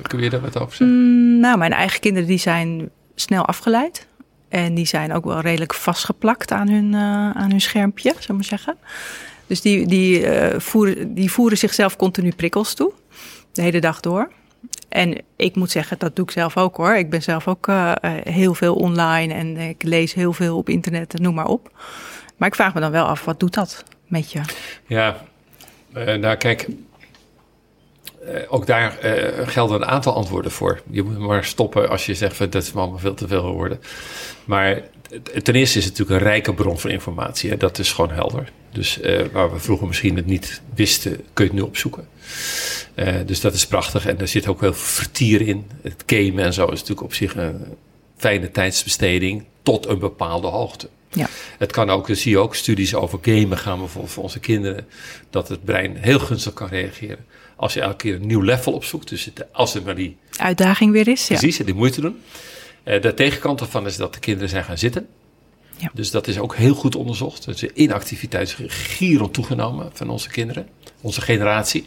Kun 0.02 0.22
je 0.22 0.30
daar 0.30 0.42
wat 0.42 0.60
over 0.60 0.76
zeggen? 0.76 0.98
Mm, 0.98 1.40
nou, 1.40 1.58
mijn 1.58 1.74
eigen 1.74 2.00
kinderen 2.00 2.28
die 2.28 2.38
zijn 2.38 2.90
snel 3.16 3.46
afgeleid. 3.46 4.08
En 4.50 4.74
die 4.74 4.86
zijn 4.86 5.14
ook 5.14 5.26
wel 5.26 5.40
redelijk 5.40 5.74
vastgeplakt 5.74 6.52
aan 6.52 6.70
hun, 6.70 6.94
eh, 6.94 7.32
aan 7.42 7.50
hun 7.50 7.62
schermpje, 7.62 8.10
zou 8.10 8.24
ik 8.24 8.30
maar 8.30 8.44
zeggen. 8.44 8.78
Dus 9.48 9.62
die, 9.62 9.88
die, 9.88 10.28
eh, 10.28 10.60
voeren, 10.60 11.14
die 11.14 11.32
voeren 11.32 11.58
zichzelf 11.58 11.96
continu 11.96 12.32
prikkels 12.32 12.74
toe. 12.74 12.92
De 13.52 13.62
hele 13.62 13.80
dag 13.80 14.00
door. 14.00 14.32
En 14.90 15.22
ik 15.36 15.56
moet 15.56 15.72
zeggen, 15.72 16.00
dat 16.00 16.16
doe 16.16 16.26
ik 16.26 16.32
zelf 16.32 16.58
ook 16.58 16.76
hoor. 16.76 16.96
Ik 16.96 17.10
ben 17.10 17.22
zelf 17.22 17.48
ook 17.48 17.68
eh, 17.68 17.92
heel 18.24 18.54
veel 18.54 18.76
online 18.76 19.34
en 19.34 19.58
ik 19.58 19.84
lees 19.84 20.14
heel 20.14 20.34
veel 20.34 20.58
op 20.58 20.70
internet, 20.70 21.20
noem 21.20 21.34
maar 21.34 21.48
op. 21.48 21.72
Maar 22.38 22.48
ik 22.48 22.56
vraag 22.56 22.74
me 22.74 22.80
dan 22.80 22.92
wel 22.92 23.06
af, 23.06 23.26
wat 23.26 23.40
doet 23.40 23.54
dat 23.54 23.84
met 24.08 24.32
je? 24.32 24.42
Ja, 24.86 25.24
nou 25.94 26.36
kijk, 26.36 26.68
ook 28.48 28.66
daar 28.66 29.00
eh, 29.00 29.48
gelden 29.48 29.82
een 29.82 29.88
aantal 29.88 30.14
antwoorden 30.14 30.52
voor. 30.52 30.82
Je 30.90 31.04
moet 31.04 31.18
maar 31.18 31.46
stoppen 31.46 31.90
als 31.90 32.06
je 32.06 32.16
zegt 32.16 32.36
van 32.36 32.50
dat 32.50 32.64
is 32.64 32.76
allemaal 32.76 33.00
veel 33.00 33.14
te 33.14 33.28
veel 33.28 33.42
geworden. 33.42 33.82
Maar 34.46 34.82
ten 35.44 35.56
eerste 35.56 35.78
is 35.78 35.86
het 35.86 35.98
natuurlijk 35.98 36.22
een 36.22 36.28
rijke 36.28 36.54
bron 36.54 36.80
van 36.80 36.90
informatie. 36.90 37.50
Hè? 37.50 37.58
Dat 37.58 37.80
is 37.80 37.92
gewoon 37.92 38.12
helder. 38.12 38.52
Dus 38.72 39.00
eh, 39.00 39.26
waar 39.32 39.52
we 39.52 39.60
vroeger 39.60 39.88
misschien 39.88 40.16
het 40.16 40.26
niet 40.26 40.62
wisten, 40.76 41.12
kun 41.34 41.46
je 41.46 41.52
het 41.52 41.60
nu 41.60 41.68
opzoeken. 41.68 42.08
Eh, 42.96 43.16
dus 43.26 43.42
dat 43.42 43.54
is 43.54 43.68
prachtig. 43.68 44.06
En 44.06 44.20
er 44.20 44.28
zit 44.28 44.48
ook 44.48 44.62
heel 44.62 44.74
veel 44.74 44.86
vertier 44.86 45.42
in. 45.42 45.66
Het 45.82 46.04
gamen 46.06 46.44
en 46.44 46.54
zo 46.54 46.64
is 46.64 46.72
natuurlijk 46.72 47.02
op 47.02 47.14
zich 47.14 47.36
een 47.36 47.66
fijne 48.18 48.52
tijdsbesteding 48.52 49.44
tot 49.64 49.88
een 49.88 50.00
bepaalde 50.00 50.48
hoogte. 50.48 50.90
Ja. 51.10 51.30
Het 51.58 51.72
kan 51.72 51.90
ook, 51.90 52.08
zie 52.12 52.32
je 52.32 52.38
ook 52.38 52.56
studies 52.56 52.96
over 52.96 53.20
gamen 53.22 53.58
gaan 53.58 53.80
bijvoorbeeld 53.80 54.14
voor 54.14 54.24
onze 54.24 54.40
kinderen, 54.40 54.88
dat 55.30 55.48
het 55.48 55.64
brein 55.64 55.98
heel 55.98 56.20
gunstig 56.20 56.54
kan 56.54 56.68
reageren. 56.68 57.26
Als 57.56 57.74
je 57.74 57.82
elke 57.82 57.96
keer 57.96 58.16
een 58.16 58.28
nieuw 58.28 58.42
level 58.42 58.74
opzoekt, 58.74 59.10
dus 59.10 59.26
het, 59.26 59.46
als 59.52 59.74
het 59.74 59.86
maar 59.86 59.96
die, 59.96 60.18
Uitdaging 60.38 60.92
weer 60.92 61.08
is, 61.08 61.28
ja. 61.28 61.38
precies, 61.38 61.58
die 61.58 61.74
moeite 61.74 62.02
doen. 62.02 62.22
Eh, 62.84 63.02
de 63.02 63.14
tegenkant 63.14 63.62
ervan 63.62 63.86
is 63.86 63.98
dat 63.98 64.14
de 64.14 64.20
kinderen 64.20 64.50
zijn 64.50 64.64
gaan 64.64 64.78
zitten. 64.78 65.08
Ja. 65.78 65.92
Dus 65.94 66.12
dat 66.12 66.28
is 66.28 66.40
ook 66.40 66.56
heel 66.56 66.74
goed 66.74 66.96
onderzocht. 66.96 67.46
Dus 67.46 67.60
de 67.60 67.74
inactiviteit 67.74 68.48
is 68.48 68.56
gierend 68.68 69.34
toegenomen 69.34 69.90
van 69.94 70.10
onze 70.10 70.30
kinderen, 70.30 70.68
onze 71.02 71.22
generatie. 71.22 71.86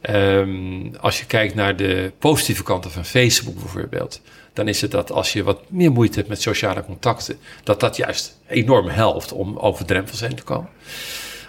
Ehm, 0.00 0.94
als 1.00 1.18
je 1.18 1.26
kijkt 1.26 1.54
naar 1.54 1.76
de 1.76 2.12
positieve 2.18 2.62
kanten 2.62 2.90
van 2.90 3.04
Facebook 3.04 3.54
bijvoorbeeld, 3.54 4.20
dan 4.52 4.68
is 4.68 4.80
het 4.80 4.90
dat 4.90 5.12
als 5.12 5.32
je 5.32 5.42
wat 5.42 5.70
meer 5.70 5.92
moeite 5.92 6.16
hebt 6.16 6.28
met 6.28 6.42
sociale 6.42 6.84
contacten, 6.84 7.38
dat 7.62 7.80
dat 7.80 7.96
juist 7.96 8.38
enorm 8.46 8.88
helpt 8.88 9.32
om 9.32 9.56
over 9.56 9.84
drempels 9.84 10.20
heen 10.20 10.34
te 10.34 10.42
komen. 10.42 10.68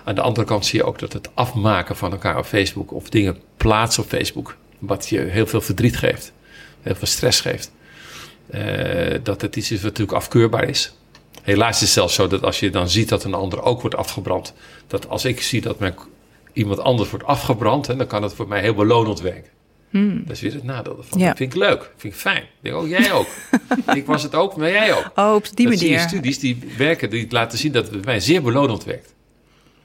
Aan 0.04 0.16
de 0.16 0.22
andere 0.22 0.46
kant 0.46 0.66
zie 0.66 0.80
je 0.80 0.86
ook 0.86 1.00
dat 1.00 1.14
het 1.14 1.30
afmaken 1.34 1.96
van 1.96 2.12
elkaar 2.12 2.38
op 2.38 2.46
Facebook 2.46 2.92
of 2.92 3.10
dingen 3.10 3.38
plaatsen 3.58 4.04
op 4.04 4.10
Facebook, 4.10 4.56
wat 4.80 5.10
je 5.10 5.20
heel 5.20 5.48
veel 5.48 5.62
verdriet 5.62 5.98
geeft, 5.98 6.34
heel 6.82 6.96
veel 6.96 7.08
stress 7.08 7.42
geeft, 7.42 7.72
eh, 8.48 9.20
dat 9.24 9.42
het 9.42 9.56
iets 9.56 9.72
is 9.72 9.78
wat 9.78 9.92
natuurlijk 9.92 10.18
afkeurbaar 10.18 10.70
is. 10.70 10.94
Helaas 11.42 11.76
is 11.76 11.82
het 11.82 11.90
zelfs 11.90 12.14
zo 12.14 12.28
dat 12.28 12.44
als 12.44 12.60
je 12.60 12.70
dan 12.70 12.90
ziet 12.90 13.10
dat 13.10 13.24
een 13.24 13.34
ander 13.34 13.62
ook 13.62 13.82
wordt 13.82 13.96
afgebrand, 13.96 14.54
dat 14.88 15.10
als 15.10 15.26
ik 15.26 15.42
zie 15.42 15.62
dat 15.62 15.80
mijn, 15.80 15.96
iemand 16.54 16.80
anders 16.80 17.10
wordt 17.10 17.26
afgebrand, 17.26 17.88
hè, 17.88 17.96
dan 17.96 18.08
kan 18.08 18.24
het 18.24 18.34
voor 18.34 18.48
mij 18.48 18.62
heel 18.62 18.74
belonend 18.74 19.22
werken. 19.22 19.52
Dat 20.26 20.36
is 20.36 20.42
weer 20.42 20.54
het 20.54 20.64
nadeel 20.64 20.98
ervan. 20.98 21.20
Ja. 21.20 21.28
Dat 21.28 21.38
vind 21.38 21.54
ik 21.54 21.60
leuk, 21.60 21.92
vind 21.98 22.14
ik 22.14 22.20
fijn. 22.20 22.42
Ik 22.42 22.50
denk, 22.60 22.76
oh, 22.76 22.88
jij 22.88 23.12
ook. 23.12 23.28
ik 23.96 24.06
was 24.06 24.24
het 24.24 24.36
ook, 24.36 24.56
maar 24.56 24.70
jij 24.70 24.94
ook. 24.94 25.12
Oh, 25.16 25.34
op 25.34 25.48
die 25.54 25.70
dat 25.70 25.80
zie 25.80 25.90
je 25.90 26.00
studies 26.00 26.40
die 26.40 26.60
werken, 26.78 27.10
die 27.10 27.26
laten 27.30 27.58
zien 27.58 27.72
dat 27.72 27.84
het 27.84 27.92
bij 27.92 28.06
mij 28.06 28.20
zeer 28.20 28.42
belonend 28.42 28.84
werkt. 28.84 29.13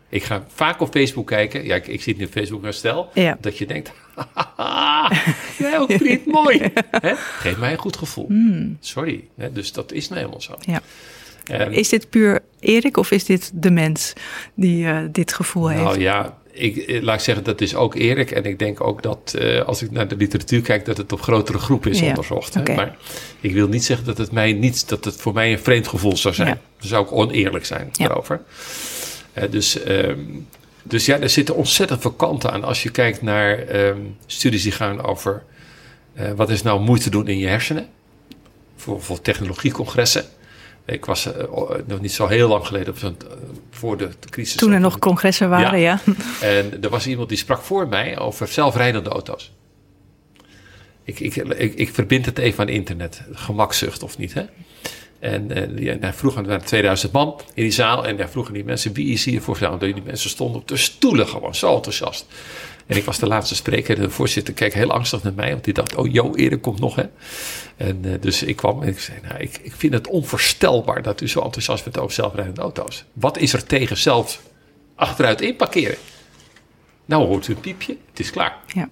Ik 0.09 0.23
ga 0.25 0.45
vaak 0.55 0.81
op 0.81 0.91
Facebook 0.91 1.27
kijken. 1.27 1.65
Ja, 1.65 1.75
ik, 1.75 1.87
ik 1.87 2.03
zit 2.03 2.19
nu 2.19 2.25
op 2.25 2.31
Facebook 2.31 2.63
herstel. 2.63 3.11
Ja. 3.15 3.37
Dat 3.41 3.59
je 3.59 3.67
denkt, 3.67 3.93
jij 5.59 5.79
ook 5.79 5.93
vriend, 5.93 6.27
mooi. 6.27 6.61
Hè? 6.91 7.15
Geeft 7.17 7.59
mij 7.59 7.73
een 7.73 7.79
goed 7.79 7.97
gevoel. 7.97 8.27
Hmm. 8.27 8.77
Sorry, 8.81 9.25
hè? 9.37 9.53
dus 9.53 9.73
dat 9.73 9.93
is 9.93 10.09
nou 10.09 10.21
helemaal 10.21 10.41
zo. 10.41 10.55
Ja. 10.61 10.81
En, 11.45 11.73
Is 11.73 11.89
dit 11.89 12.11
puur 12.11 12.41
Erik 12.61 12.97
of 12.97 13.11
is 13.11 13.25
dit 13.25 13.51
de 13.55 13.71
mens 13.71 14.13
die 14.55 14.87
eh, 14.87 14.99
dit 15.13 15.33
gevoel 15.33 15.69
heeft? 15.69 15.83
nou 15.83 16.01
ja, 16.01 16.37
ik, 16.53 16.77
eh, 16.77 17.03
laat 17.03 17.15
ik 17.19 17.25
zeggen, 17.25 17.45
dat 17.45 17.61
is 17.61 17.75
ook 17.75 17.95
Erik. 17.95 18.31
En 18.31 18.45
ik 18.45 18.59
denk 18.59 18.81
ook 18.81 19.03
dat 19.03 19.35
eh, 19.39 19.63
als 19.63 19.83
ik 19.83 19.91
naar 19.91 20.09
de 20.09 20.17
literatuur 20.17 20.61
kijk, 20.61 20.85
dat 20.85 20.97
het 20.97 21.13
op 21.13 21.21
grotere 21.21 21.59
groepen 21.59 21.91
is 21.91 22.01
Ja, 22.01 22.09
onderzocht. 22.09 22.55
Hè? 22.55 22.75
Maar 22.75 22.97
ik 23.41 23.53
wil 23.53 23.69
niet 23.69 23.85
zeggen 23.85 24.07
dat 24.07 24.19
het, 24.19 24.33
mij 24.33 24.53
niet, 24.53 24.89
dat 24.89 25.05
het 25.05 25.17
voor 25.17 25.33
mij 25.33 25.53
een 25.53 25.59
vreemd 25.59 25.89
gevoel 25.89 26.17
zou 26.17 26.35
zijn. 26.35 26.49
Ja. 26.49 26.59
Dan 26.79 26.89
zou 26.89 27.05
ik 27.05 27.13
oneerlijk 27.13 27.65
zijn 27.67 27.89
Ja. 27.93 28.07
daarover. 28.07 28.35
Eh, 28.37 28.43
dus, 29.47 29.83
ehm, 29.83 30.21
dus 30.83 31.07
ja, 31.07 31.19
er 31.19 31.31
zitten 31.31 31.55
ontzettend 31.55 32.01
veel 32.01 32.13
kanten 32.13 32.53
aan. 32.53 32.65
Als 32.65 32.83
je 32.83 32.91
kijkt 32.91 33.23
naar 33.23 33.59
ehm, 33.59 34.01
studies 34.27 34.63
die 34.63 34.73
gaan 34.73 35.03
over 35.03 35.43
eh, 36.19 36.33
wat 36.37 36.51
is 36.51 36.63
nou 36.63 36.81
moeite 36.81 37.11
doen 37.11 37.29
in 37.29 37.39
je 37.39 37.47
hersenen. 37.47 37.89
Voor, 38.77 39.03
voor 39.03 39.21
technologiecongressen. 39.21 40.25
Ik 40.85 41.05
was 41.05 41.33
eh, 41.33 41.45
nog 41.87 42.01
niet 42.01 42.13
zo 42.13 42.27
heel 42.27 42.49
lang 42.49 42.67
geleden 42.67 42.95
op 42.95 43.03
eh, 43.03 43.11
voor 43.71 43.97
de 43.97 44.09
crisis. 44.31 44.57
Toen 44.57 44.73
er 44.73 44.81
nog 44.81 44.99
congressen 44.99 45.49
waren, 45.49 45.79
ja. 45.79 46.01
en 46.41 46.83
er 46.83 46.89
was 46.91 47.07
iemand 47.07 47.29
die 47.29 47.39
sprak 47.39 47.63
voor 47.63 47.89
mij 47.89 48.19
over 48.19 48.49
zelfrijdende 48.49 49.11
auto's. 49.11 49.53
Ik, 51.05 51.21
ik, 51.21 51.37
ik, 51.37 51.75
ik 51.75 51.95
verbind 51.95 52.27
het 52.27 52.39
even 52.39 52.61
aan 52.61 52.69
internet, 52.69 53.23
gemakzucht 53.33 54.03
of 54.03 54.19
niet. 54.19 54.35
Hè? 54.35 54.43
En, 55.19 55.55
en 55.55 55.75
die- 55.75 55.91
en 55.91 56.01
hij 56.01 56.13
vroeg 56.13 56.37
aan 56.37 56.47
waren 56.47 56.65
2000 56.65 57.13
man 57.13 57.41
in 57.55 57.63
die 57.63 57.73
zaal. 57.73 58.07
En 58.07 58.17
hij 58.17 58.29
vroeg 58.29 58.47
aan 58.47 58.53
die 58.53 58.65
mensen: 58.65 58.93
wie 58.93 59.13
is 59.13 59.25
hier 59.25 59.43
voor 59.43 59.59
jou? 59.59 59.79
Die 59.79 60.03
mensen 60.05 60.31
stonden 60.31 60.61
op 60.61 60.69
de 60.69 60.77
stoelen 60.77 61.29
gewoon, 61.29 61.55
zo 61.55 61.75
enthousiast. 61.75 62.27
En 62.87 62.97
ik 62.97 63.05
was 63.05 63.19
de 63.19 63.27
laatste 63.27 63.55
spreker. 63.55 63.97
En 63.97 64.03
de 64.03 64.11
voorzitter 64.11 64.55
keek 64.55 64.75
heel 64.75 64.91
angstig 64.93 65.23
naar 65.23 65.33
mij. 65.35 65.51
Want 65.53 65.65
die 65.65 65.75
dacht, 65.75 65.95
oh, 65.95 66.13
Jo, 66.13 66.35
Erik 66.35 66.63
komt 66.63 66.81
nog, 66.81 66.95
hè. 66.95 67.05
En 67.77 68.03
uh, 68.05 68.15
dus 68.21 68.43
ik 68.43 68.57
kwam 68.57 68.83
en 68.83 68.89
ik 68.89 68.99
zei, 69.01 69.19
nou, 69.29 69.41
ik, 69.41 69.59
ik 69.63 69.73
vind 69.77 69.93
het 69.93 70.07
onvoorstelbaar 70.07 71.03
dat 71.03 71.21
u 71.21 71.29
zo 71.29 71.41
enthousiast 71.41 71.85
bent 71.85 71.99
over 71.99 72.15
zelfrijdende 72.15 72.61
auto's. 72.61 73.05
Wat 73.13 73.39
is 73.39 73.53
er 73.53 73.65
tegen 73.65 73.97
zelf 73.97 74.43
achteruit 74.95 75.41
inparkeren? 75.41 75.97
Nou 77.05 77.27
hoort 77.27 77.49
u 77.49 77.53
een 77.55 77.61
piepje, 77.61 77.97
het 78.11 78.21
is 78.21 78.31
klaar. 78.31 78.57
Ja. 78.75 78.89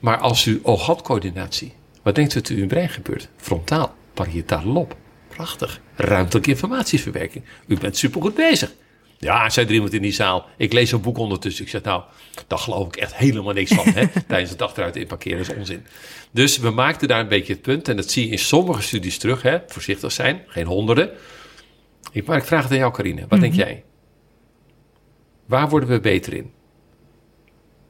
Maar 0.00 0.18
als 0.18 0.46
u 0.46 0.60
oog-handcoördinatie, 0.62 1.72
wat 2.02 2.14
denkt 2.14 2.34
u 2.34 2.40
dat 2.40 2.48
u 2.48 2.54
in 2.54 2.60
uw 2.62 2.66
brein 2.66 2.88
gebeurt? 2.88 3.28
Frontaal, 3.36 3.94
parietaal 4.24 4.64
lob. 4.64 4.96
Prachtig. 5.28 5.80
Ruimtelijke 5.94 6.50
informatieverwerking. 6.50 7.44
U 7.66 7.78
bent 7.78 7.96
supergoed 7.96 8.34
bezig. 8.34 8.72
Ja, 9.18 9.50
zei 9.50 9.66
er 9.66 9.72
iemand 9.72 9.92
in 9.92 10.02
die 10.02 10.12
zaal. 10.12 10.46
Ik 10.56 10.72
lees 10.72 10.92
een 10.92 11.00
boek 11.00 11.18
ondertussen. 11.18 11.64
Ik 11.64 11.70
zeg, 11.70 11.82
nou, 11.82 12.02
daar 12.46 12.58
geloof 12.58 12.86
ik 12.86 12.96
echt 12.96 13.14
helemaal 13.14 13.52
niks 13.52 13.74
van. 13.74 13.84
Hè? 13.88 14.06
Tijdens 14.28 14.50
het 14.50 14.62
achteruit 14.62 14.96
inparkeren 14.96 15.38
is 15.38 15.54
onzin. 15.54 15.86
Dus 16.30 16.58
we 16.58 16.70
maakten 16.70 17.08
daar 17.08 17.20
een 17.20 17.28
beetje 17.28 17.52
het 17.52 17.62
punt. 17.62 17.88
En 17.88 17.96
dat 17.96 18.10
zie 18.10 18.24
je 18.24 18.30
in 18.30 18.38
sommige 18.38 18.82
studies 18.82 19.18
terug. 19.18 19.42
Hè? 19.42 19.58
Voorzichtig 19.66 20.12
zijn, 20.12 20.42
geen 20.46 20.66
honderden. 20.66 21.10
Ik, 22.12 22.26
maar 22.26 22.36
ik 22.36 22.44
vraag 22.44 22.62
het 22.62 22.72
aan 22.72 22.78
jou, 22.78 22.92
Carine. 22.92 23.24
Wat 23.28 23.40
denk 23.40 23.54
jij? 23.54 23.84
Waar 25.46 25.68
worden 25.68 25.88
we 25.88 26.00
beter 26.00 26.32
in? 26.34 26.52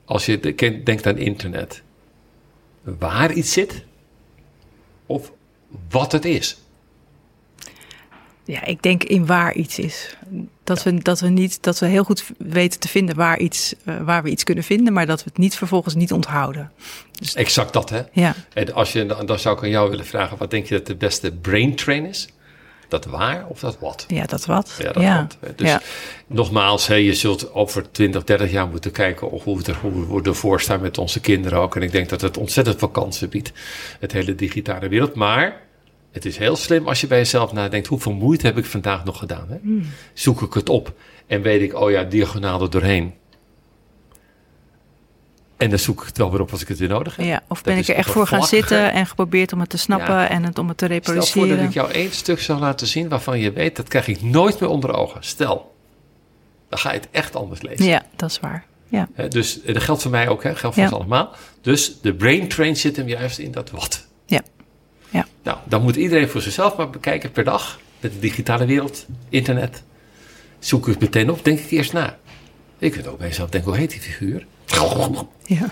Als 0.04 0.26
je 0.26 0.40
denkt 0.84 1.06
aan 1.06 1.18
internet. 1.18 1.82
Waar 2.82 3.32
iets 3.32 3.52
zit? 3.52 3.84
Of 5.06 5.32
wat 5.90 6.12
het 6.12 6.24
is? 6.24 6.58
Ja, 8.44 8.64
ik 8.64 8.82
denk 8.82 9.04
in 9.04 9.26
waar 9.26 9.54
iets 9.54 9.78
is. 9.78 10.16
Dat, 10.64 10.82
we, 10.82 10.94
dat, 11.02 11.20
we, 11.20 11.28
niet, 11.28 11.62
dat 11.62 11.78
we 11.78 11.86
heel 11.86 12.04
goed 12.04 12.24
weten 12.38 12.80
te 12.80 12.88
vinden 12.88 13.16
waar, 13.16 13.38
iets, 13.38 13.74
uh, 13.84 14.00
waar 14.00 14.22
we 14.22 14.30
iets 14.30 14.44
kunnen 14.44 14.64
vinden, 14.64 14.92
maar 14.92 15.06
dat 15.06 15.18
we 15.18 15.28
het 15.28 15.38
niet 15.38 15.56
vervolgens 15.56 15.94
niet 15.94 16.12
onthouden. 16.12 16.72
Dus, 17.18 17.34
exact 17.34 17.72
dat, 17.72 17.90
hè? 17.90 18.02
Ja. 18.12 18.34
En 18.52 18.74
als 18.74 18.92
je, 18.92 19.06
dan 19.06 19.38
zou 19.38 19.56
ik 19.56 19.62
aan 19.62 19.68
jou 19.68 19.90
willen 19.90 20.06
vragen, 20.06 20.38
wat 20.38 20.50
denk 20.50 20.66
je 20.66 20.74
dat 20.74 20.86
de 20.86 20.94
beste 20.94 21.32
brain 21.32 21.74
train 21.74 22.04
is? 22.04 22.28
Dat 22.88 23.04
waar 23.04 23.46
of 23.48 23.60
dat 23.60 23.78
wat? 23.78 24.04
Ja, 24.08 24.26
dat 24.26 24.46
wat. 24.46 24.74
Ja, 24.78 24.92
dat 24.92 25.02
ja. 25.02 25.26
wat. 25.40 25.58
Dus 25.58 25.68
ja. 25.68 25.80
nogmaals, 26.26 26.86
hè, 26.86 26.94
je 26.94 27.14
zult 27.14 27.52
over 27.54 27.90
20, 27.90 28.24
30 28.24 28.50
jaar 28.50 28.68
moeten 28.68 28.90
kijken 28.90 29.30
of 29.30 29.44
hoe, 29.44 29.58
we 29.58 29.64
er, 29.64 29.78
hoe 29.80 30.22
we 30.22 30.28
ervoor 30.28 30.60
staan 30.60 30.80
met 30.80 30.98
onze 30.98 31.20
kinderen 31.20 31.58
ook. 31.58 31.76
En 31.76 31.82
ik 31.82 31.92
denk 31.92 32.08
dat 32.08 32.20
het 32.20 32.36
ontzettend 32.36 32.78
veel 32.78 32.88
kansen 32.88 33.28
biedt, 33.28 33.52
het 34.00 34.12
hele 34.12 34.34
digitale 34.34 34.88
wereld. 34.88 35.14
Maar 35.14 35.60
het 36.12 36.24
is 36.24 36.36
heel 36.36 36.56
slim 36.56 36.88
als 36.88 37.00
je 37.00 37.06
bij 37.06 37.18
jezelf 37.18 37.52
nadenkt: 37.52 37.86
hoeveel 37.86 38.12
moeite 38.12 38.46
heb 38.46 38.58
ik 38.58 38.64
vandaag 38.64 39.04
nog 39.04 39.18
gedaan? 39.18 39.46
Hè? 39.48 39.56
Mm. 39.62 39.82
Zoek 40.12 40.42
ik 40.42 40.54
het 40.54 40.68
op 40.68 40.92
en 41.26 41.42
weet 41.42 41.62
ik, 41.62 41.74
oh 41.74 41.90
ja, 41.90 42.04
diagonaal 42.04 42.62
er 42.62 42.70
doorheen. 42.70 43.14
En 45.58 45.70
dan 45.70 45.78
zoek 45.78 46.00
ik 46.00 46.06
het 46.06 46.18
wel 46.18 46.30
weer 46.30 46.40
op 46.40 46.50
als 46.50 46.62
ik 46.62 46.68
het 46.68 46.78
weer 46.78 46.88
nodig 46.88 47.16
heb. 47.16 47.26
Ja, 47.26 47.42
of 47.48 47.62
ben 47.62 47.76
ik 47.76 47.88
er 47.88 47.94
echt 47.94 48.10
voor 48.10 48.26
gaan 48.26 48.46
zitten 48.46 48.92
en 48.92 49.06
geprobeerd 49.06 49.52
om 49.52 49.60
het 49.60 49.68
te 49.68 49.78
snappen 49.78 50.14
ja. 50.14 50.28
en 50.28 50.44
het 50.44 50.58
om 50.58 50.68
het 50.68 50.78
te 50.78 50.86
reproduceren. 50.86 51.28
Stel 51.28 51.46
voor 51.46 51.56
dat 51.56 51.66
ik 51.66 51.74
jou 51.74 51.90
één 51.90 52.12
stuk 52.12 52.40
zou 52.40 52.60
laten 52.60 52.86
zien 52.86 53.08
waarvan 53.08 53.38
je 53.38 53.52
weet, 53.52 53.76
dat 53.76 53.88
krijg 53.88 54.06
ik 54.08 54.22
nooit 54.22 54.60
meer 54.60 54.68
onder 54.68 54.94
ogen. 54.94 55.24
Stel, 55.24 55.74
dan 56.68 56.78
ga 56.78 56.92
je 56.92 56.98
het 56.98 57.08
echt 57.10 57.36
anders 57.36 57.62
lezen. 57.62 57.84
Ja, 57.84 58.02
dat 58.16 58.30
is 58.30 58.40
waar. 58.40 58.64
Ja. 58.88 59.08
Dus 59.28 59.62
dat 59.62 59.82
geldt 59.82 60.02
voor 60.02 60.10
mij 60.10 60.28
ook, 60.28 60.42
hè? 60.42 60.56
geldt 60.56 60.74
voor 60.74 60.84
ja. 60.84 60.90
ons 60.90 60.98
allemaal. 60.98 61.32
Dus 61.60 62.00
de 62.00 62.14
brain 62.14 62.48
train 62.48 62.76
zit 62.76 62.96
hem 62.96 63.08
juist 63.08 63.38
in 63.38 63.52
dat 63.52 63.70
wat. 63.70 64.06
Ja. 64.26 64.42
ja. 65.10 65.26
Nou, 65.42 65.58
dan 65.64 65.82
moet 65.82 65.96
iedereen 65.96 66.28
voor 66.28 66.40
zichzelf 66.40 66.76
maar 66.76 66.90
bekijken 66.90 67.32
per 67.32 67.44
dag. 67.44 67.80
Met 68.00 68.12
de 68.12 68.18
digitale 68.18 68.66
wereld, 68.66 69.06
internet. 69.28 69.82
Zoek 70.58 70.86
ik 70.86 70.92
het 70.92 71.00
meteen 71.00 71.30
op, 71.30 71.44
denk 71.44 71.58
ik 71.58 71.70
eerst 71.70 71.92
na. 71.92 72.18
Ik 72.78 72.92
kunt 72.92 73.06
ook 73.06 73.18
bij 73.18 73.28
jezelf 73.28 73.50
denken, 73.50 73.70
hoe 73.70 73.80
heet 73.80 73.90
die 73.90 74.00
figuur? 74.00 74.46
Ja. 75.44 75.66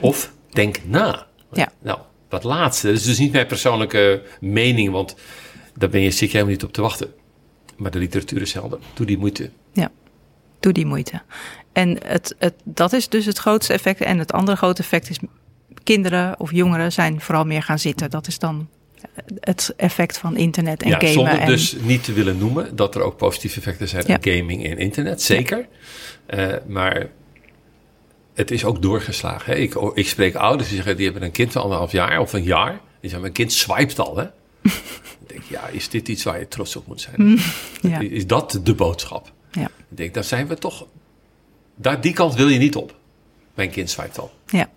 Of 0.00 0.32
denk 0.50 0.80
na. 0.84 1.26
Ja. 1.52 1.72
Nou, 1.82 1.98
dat 2.28 2.44
laatste, 2.44 2.86
dat 2.86 2.96
is 2.96 3.04
dus 3.04 3.18
niet 3.18 3.32
mijn 3.32 3.46
persoonlijke 3.46 4.22
mening, 4.40 4.90
want 4.90 5.14
daar 5.76 5.88
ben 5.88 6.00
je, 6.00 6.06
je 6.18 6.26
helemaal 6.26 6.46
niet 6.46 6.64
op 6.64 6.72
te 6.72 6.82
wachten. 6.82 7.12
Maar 7.76 7.90
de 7.90 7.98
literatuur 7.98 8.40
is 8.40 8.52
helder. 8.52 8.78
Doe 8.94 9.06
die 9.06 9.18
moeite. 9.18 9.50
Ja, 9.72 9.90
doe 10.60 10.72
die 10.72 10.86
moeite. 10.86 11.22
En 11.72 11.98
het, 12.06 12.34
het, 12.38 12.54
dat 12.64 12.92
is 12.92 13.08
dus 13.08 13.26
het 13.26 13.38
grootste 13.38 13.72
effect. 13.72 14.00
En 14.00 14.18
het 14.18 14.32
andere 14.32 14.56
grote 14.56 14.82
effect 14.82 15.10
is 15.10 15.18
kinderen 15.82 16.40
of 16.40 16.52
jongeren 16.52 16.92
zijn 16.92 17.20
vooral 17.20 17.44
meer 17.44 17.62
gaan 17.62 17.78
zitten. 17.78 18.10
Dat 18.10 18.26
is 18.26 18.38
dan 18.38 18.68
het 19.40 19.74
effect 19.76 20.18
van 20.18 20.36
internet 20.36 20.82
en 20.82 20.88
ja, 20.88 20.94
gamen. 20.96 21.12
Zonder 21.12 21.38
en... 21.38 21.46
dus 21.46 21.76
niet 21.80 22.04
te 22.04 22.12
willen 22.12 22.38
noemen 22.38 22.76
dat 22.76 22.94
er 22.94 23.02
ook 23.02 23.16
positieve 23.16 23.58
effecten 23.58 23.88
zijn 23.88 24.04
Ja. 24.06 24.14
aan 24.14 24.22
gaming 24.22 24.64
en 24.64 24.78
internet, 24.78 25.22
zeker. 25.22 25.68
Eh, 26.26 26.54
maar 26.66 27.08
het 28.34 28.50
is 28.50 28.64
ook 28.64 28.82
doorgeslagen. 28.82 29.52
Hè? 29.52 29.58
Ik, 29.58 29.74
ik 29.94 30.08
spreek 30.08 30.34
ouders 30.34 30.68
die 30.68 30.76
zeggen, 30.76 30.96
die 30.96 31.04
hebben 31.04 31.22
een 31.22 31.30
kind 31.30 31.52
van 31.52 31.62
anderhalf 31.62 31.92
jaar 31.92 32.20
of 32.20 32.32
een 32.32 32.42
jaar. 32.42 32.70
Die 32.70 32.80
zeggen, 33.00 33.20
mijn 33.20 33.32
kind 33.32 33.52
swipet 33.52 33.98
al, 33.98 34.16
hè? 34.16 34.24
ik 34.62 35.26
denk, 35.26 35.42
ja, 35.48 35.66
is 35.66 35.88
dit 35.88 36.08
iets 36.08 36.22
waar 36.22 36.38
je 36.38 36.48
trots 36.48 36.76
op 36.76 36.86
moet 36.86 37.00
zijn? 37.00 37.38
ja. 37.80 37.98
Is 37.98 38.26
dat 38.26 38.60
de 38.62 38.74
boodschap? 38.74 39.32
Ja. 39.50 39.66
Ik 39.90 39.96
denk, 39.96 40.14
daar 40.14 40.24
zijn 40.24 40.46
we 40.46 40.54
toch... 40.58 40.86
Daar, 41.74 42.00
die 42.00 42.12
kant 42.12 42.34
wil 42.34 42.48
je 42.48 42.58
niet 42.58 42.76
op. 42.76 42.94
Mijn 43.54 43.70
kind 43.70 43.90
swipet 43.90 44.18
al. 44.18 44.32
Ja. 44.46 44.68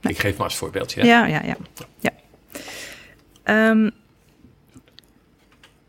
Ik 0.00 0.18
geef 0.18 0.36
maar 0.36 0.46
als 0.46 0.56
voorbeeldje. 0.56 1.00
hè. 1.00 1.06
Ja, 1.06 1.26
ja, 1.26 1.42
ja. 1.44 1.56
ja. 2.00 2.10
Ehm, 3.42 3.90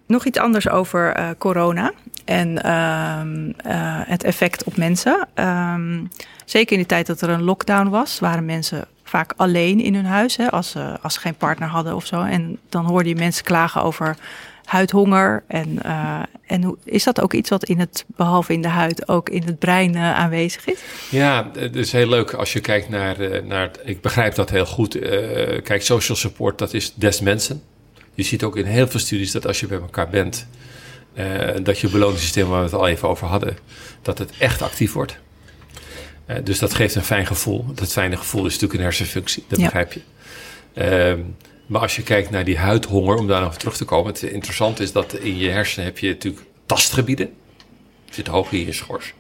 nog 0.08 0.26
iets 0.26 0.40
anders 0.40 0.70
over 0.70 1.14
eh, 1.14 1.30
corona 1.38 1.94
en 2.26 2.64
ehm, 2.64 3.50
eh, 3.50 4.02
het 4.06 4.24
effect 4.24 4.64
op 4.64 4.78
mensen. 4.78 5.28
Ehm, 5.34 6.06
zeker 6.50 6.76
in 6.76 6.82
de 6.82 6.88
tijd 6.88 7.08
dat 7.08 7.22
er 7.22 7.30
een 7.30 7.44
lockdown 7.44 7.90
was, 7.90 8.20
waren 8.20 8.46
mensen 8.46 8.88
vaak 9.04 9.34
alleen 9.36 9.80
in 9.80 9.96
hun 9.96 10.06
huis, 10.06 10.38
hè, 10.38 10.52
als, 10.52 10.70
ze, 10.70 10.98
als 11.02 11.14
ze 11.14 11.20
geen 11.20 11.36
partner 11.36 11.68
hadden 11.68 11.96
of 11.96 12.06
zo. 12.06 12.22
En 12.22 12.60
dan 12.70 12.86
hoorde 12.86 13.10
je 13.10 13.16
mensen 13.16 13.44
klagen 13.44 13.84
over 13.84 14.18
huidhonger. 14.64 15.44
En, 15.48 15.84
eh, 15.84 16.20
en 16.46 16.78
is 16.84 17.04
dat 17.04 17.22
ook 17.22 17.34
iets 17.34 17.50
wat 17.50 17.64
in 17.64 17.80
het, 17.80 18.06
behalve 18.08 18.54
in 18.54 18.62
de 18.62 18.68
huid, 18.68 19.08
ook 19.08 19.30
in 19.30 19.44
het 19.46 19.60
brein 19.60 19.96
eh, 19.96 20.14
aanwezig 20.14 20.68
is? 20.68 20.80
Ja, 21.10 21.52
het 21.54 21.76
is 21.76 21.92
heel 21.92 22.08
leuk 22.08 22.34
als 22.34 22.54
je 22.54 22.60
kijkt 22.60 22.90
naar, 22.90 23.20
eh, 23.20 23.44
naar 23.44 23.72
ik 23.84 24.02
begrijp 24.02 24.36
dat 24.36 24.50
heel 24.50 24.66
goed. 24.66 25.00
Kijk, 25.64 25.82
social 25.82 26.18
support, 26.18 26.58
dat 26.58 26.74
is 26.74 26.94
des 26.94 27.22
mensen. 27.22 27.62
Je 28.14 28.24
ziet 28.24 28.44
ook 28.44 28.58
in 28.58 28.66
heel 28.66 28.88
veel 28.88 29.00
studies 29.00 29.32
dat 29.32 29.48
als 29.48 29.60
je 29.60 29.68
bij 29.68 29.80
elkaar 29.80 30.10
bent, 30.10 30.48
dat 31.64 31.80
je 31.80 31.90
beloningssysteem, 31.90 32.48
waar 32.48 32.60
we 32.60 32.66
het 32.66 32.74
al 32.74 32.88
even 32.88 33.10
over 33.10 33.28
hadden, 33.28 33.58
dat 34.02 34.18
het 34.18 34.32
echt 34.40 34.62
actief 34.62 34.94
wordt. 34.94 35.20
Uh, 36.30 36.36
dus 36.44 36.60
dat 36.60 36.74
geeft 36.74 36.96
een 36.96 37.04
fijn 37.04 37.26
gevoel. 37.26 37.66
Dat 37.74 37.92
fijne 37.92 38.18
gevoel 38.18 38.46
is 38.46 38.52
natuurlijk 38.54 38.80
een 38.80 38.86
hersenfunctie, 38.86 39.44
dat 39.48 39.60
Ja. 39.60 39.64
begrijp 39.66 39.94
je. 39.94 40.02
Uh, 41.18 41.24
maar 41.66 41.82
als 41.82 41.96
je 41.96 42.04
kijkt 42.04 42.30
naar 42.30 42.46
die 42.46 42.58
huidhonger, 42.58 43.16
om 43.18 43.28
daar 43.28 43.42
nog 43.42 43.58
terug 43.58 43.78
te 43.78 43.86
komen. 43.86 44.12
Het 44.14 44.22
interessante 44.22 44.84
is 44.84 44.92
dat 44.92 45.14
in 45.14 45.38
je 45.38 45.50
hersenen 45.50 45.86
heb 45.86 45.98
je 45.98 46.08
natuurlijk 46.10 46.44
tastgebieden. 46.66 47.30
Zit 48.10 48.28
hoog 48.28 48.52
in 48.52 48.66
je 48.66 48.74
schors. 48.74 49.14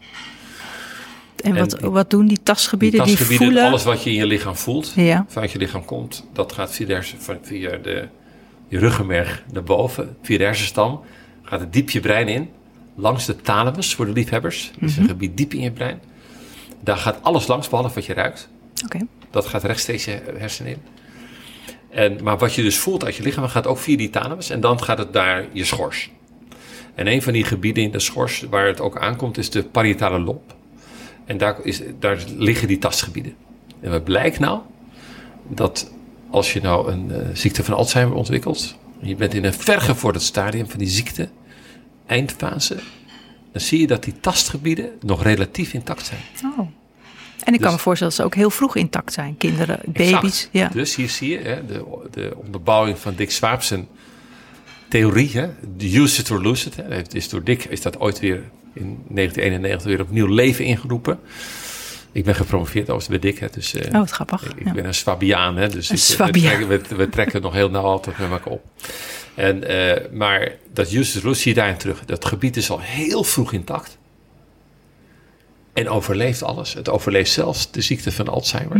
En, 1.43 1.56
En 1.56 1.91
wat, 1.91 2.10
doen 2.10 2.28
die 2.28 2.43
tasgebieden? 2.43 3.04
Die, 3.04 3.10
tastgebieden, 3.15 3.48
voelen. 3.48 3.65
alles 3.65 3.84
wat 3.84 4.04
je 4.04 4.10
in 4.10 4.15
je 4.15 4.26
lichaam 4.26 4.56
voelt, 4.56 4.91
Ja. 4.96 5.26
vanuit 5.28 5.52
je 5.52 5.58
lichaam 5.58 5.86
komt, 5.86 6.24
dat 6.34 6.52
gaat 6.54 6.72
via 6.74 6.86
de, 6.86 6.93
hersen, 6.93 7.22
van- 7.22 7.38
via 7.41 7.78
de 7.78 8.08
je 8.67 8.80
ruggenmerg 8.80 9.43
naar 9.52 9.63
boven, 9.63 10.17
via 10.22 10.38
de 10.38 10.43
hersenstam, 10.43 11.02
gaat 11.43 11.60
het 11.60 11.74
diep 11.74 11.89
je 11.89 12.00
brein 12.00 12.28
in, 12.28 12.50
langs 12.96 13.26
de 13.26 13.36
thalamus 13.36 13.96
voor 13.96 14.06
de 14.06 14.12
liefhebbers. 14.12 14.72
Dat 14.80 14.89
is 14.89 14.98
een 14.98 15.08
gebied 15.08 15.38
diep 15.38 15.54
in 15.54 15.62
je 15.62 15.72
brein. 15.72 16.00
Daar 16.80 16.98
gaat 16.98 17.24
alles 17.24 17.48
langs, 17.48 17.70
behalve 17.70 17.94
wat 17.94 18.06
je 18.06 18.13
ruikt. 18.13 18.50
Oké. 18.86 19.00
Dat 19.32 19.46
gaat 19.46 19.63
rechtstreeks 19.63 20.06
je 20.06 20.22
hersenen 20.38 20.72
in. 20.72 20.82
En, 21.90 22.24
maar 22.24 22.38
wat 22.38 22.54
je 22.54 22.62
dus 22.62 22.78
voelt 22.78 23.06
uit 23.06 23.16
je 23.16 23.24
lichaam 23.24 23.48
gaat 23.48 23.68
ook 23.68 23.78
via 23.78 23.98
die 23.98 24.10
thalamus 24.10 24.50
en 24.50 24.60
dan 24.60 24.84
gaat 24.84 24.98
het 24.98 25.13
daar 25.13 25.46
je 25.52 25.63
schors. 25.63 26.12
En 26.96 27.08
een 27.08 27.22
van 27.22 27.34
die 27.34 27.44
gebieden 27.44 27.84
in 27.84 27.92
de 27.92 28.00
schors 28.00 28.46
waar 28.50 28.68
het 28.68 28.82
ook 28.82 28.98
aankomt 28.98 29.38
is 29.38 29.50
de 29.50 29.63
parietale 29.63 30.20
lob. 30.20 30.56
En 31.26 31.38
daar, 31.38 31.58
is, 31.63 31.82
daar 32.00 32.24
liggen 32.36 32.68
die 32.68 32.78
tastgebieden. 32.78 33.36
En 33.80 33.92
wat 33.92 34.04
blijkt 34.04 34.40
nou? 34.40 34.60
Dat 35.48 35.92
als 36.30 36.54
je 36.54 36.62
nou 36.62 36.92
een 36.92 37.12
eh, 37.12 37.28
ziekte 37.34 37.63
van 37.63 37.74
Alzheimer 37.74 38.16
ontwikkelt, 38.16 38.76
je 39.00 39.16
bent 39.16 39.34
in 39.34 39.46
een 39.46 39.54
vergevorderd 39.54 40.24
stadium 40.24 40.70
van 40.70 40.80
die 40.80 40.88
ziekte, 40.88 41.30
eindfase, 42.06 42.78
dan 43.58 43.65
zie 43.67 43.80
je 43.80 43.88
dat 43.88 44.04
die 44.04 44.20
tastgebieden 44.20 44.89
nog 45.02 45.24
relatief 45.24 45.74
intact 45.74 46.06
zijn. 46.06 46.20
Oh. 46.58 46.67
En 47.43 47.54
ik 47.54 47.60
kan 47.60 47.70
Dus- 47.70 47.72
me 47.72 47.78
voorstellen 47.84 48.13
dat 48.15 48.22
ze 48.22 48.24
ook 48.24 48.36
heel 48.36 48.50
vroeg 48.50 48.76
intact 48.76 49.13
zijn. 49.13 49.38
Kinderen, 49.38 49.80
Exact. 49.93 50.12
baby's. 50.12 50.50
Ja. 50.52 50.67
Dus 50.67 50.96
hier 50.96 51.10
zie 51.10 51.30
je 51.30 51.38
hè, 51.38 51.65
de, 51.65 51.86
de 52.12 52.34
onderbouwing 52.36 52.98
van 53.00 53.15
Dick 53.15 53.32
Swaap 53.32 53.62
zijn 53.62 53.88
theorie. 54.89 55.30
Hè, 55.34 55.48
de 55.78 55.98
use 55.98 56.22
it 56.22 56.32
or 56.32 56.41
lose 56.41 56.67
it. 56.67 56.76
Hè. 56.76 56.84
Het 56.84 57.13
is 57.15 57.30
door 57.30 57.43
Dick 57.43 57.63
is 57.63 57.82
dat 57.82 58.00
ooit 58.00 58.20
weer 58.20 58.43
in 58.74 58.98
1991 59.10 59.88
weer 59.88 60.02
opnieuw 60.02 60.28
leven 60.28 60.65
ingeroepen. 60.65 61.20
Ik 62.18 62.24
ben 62.26 62.36
gepromoveerd 62.36 62.90
overigens 62.90 63.08
bij 63.08 63.20
Dick. 63.32 63.40
Hè, 63.40 63.48
dus, 63.52 63.74
eh, 63.74 63.88
Oh, 63.94 64.00
wat 64.00 64.12
grappig. 64.12 64.44
ik 64.56 64.66
Ja. 64.66 64.72
ben 64.74 64.86
een 64.86 64.94
Swabiaan. 64.94 65.58
Hè, 65.58 65.70
dus 65.70 65.90
Een 65.90 65.96
ik- 65.96 66.02
we, 66.02 66.08
Swabiaan. 66.08 66.56
trekken, 66.68 66.90
we, 66.90 66.96
we 66.96 67.10
trekken 67.10 67.42
nog 67.42 67.54
heel 67.54 67.70
nauw 67.70 67.84
altijd 67.84 68.18
met 68.18 68.30
elkaar 68.30 68.54
op. 68.54 68.64
En, 69.36 69.64
eh, 69.64 70.12
maar 70.12 70.52
dat 70.74 70.88
or 70.88 70.96
lose 70.96 71.34
zie 71.42 71.50
je 71.54 71.54
daarin 71.54 71.78
terug. 71.78 72.06
Dat 72.06 72.26
gebied 72.26 72.58
is 72.58 72.70
al 72.70 72.80
heel 72.80 73.24
vroeg 73.24 73.54
intact. 73.54 73.98
En 75.74 75.90
overleeft 75.90 76.44
alles. 76.44 76.74
Het 76.74 76.90
overleeft 76.90 77.32
zelfs 77.32 77.72
de 77.72 77.82
ziekte 77.82 78.12
van 78.12 78.28
Alzheimer. 78.28 78.76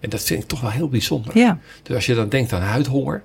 En 0.00 0.10
dat 0.10 0.22
vind 0.24 0.42
ik 0.42 0.48
toch 0.48 0.60
wel 0.60 0.70
heel 0.70 0.88
bijzonder. 0.88 1.38
Ja, 1.38 1.58
Dus 1.82 1.94
als 1.94 2.06
je 2.06 2.14
dan 2.14 2.28
denkt 2.28 2.52
aan 2.52 2.60
huidhonger. 2.62 3.22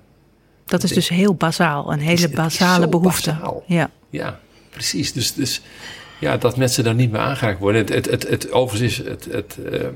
dat 0.66 0.84
is 0.84 0.92
dus 0.92 1.10
heel 1.10 1.36
bazaal. 1.36 1.92
Een 1.92 2.00
hele 2.00 2.22
het 2.22 2.30
is 2.30 2.36
basale 2.36 2.84
zo 2.84 2.90
behoefte. 2.90 3.32
bazaal. 3.32 3.64
Ja, 3.68 3.90
Ja, 4.10 4.40
precies. 4.70 5.14
Dus, 5.14 5.34
dus 5.34 5.62
ja, 6.20 6.38
dat 6.38 6.58
mensen 6.58 6.84
daar 6.84 6.96
niet 6.96 7.12
meer 7.12 7.22
aangeraakt 7.22 7.60
worden. 7.60 7.82
Het, 7.82 7.90
het, 7.94 8.06
het, 8.10 8.28
het 8.30 8.52
overigens 8.52 9.00
is 9.00 9.06
het, 9.08 9.26
het, 9.32 9.58
eh, 9.72 9.88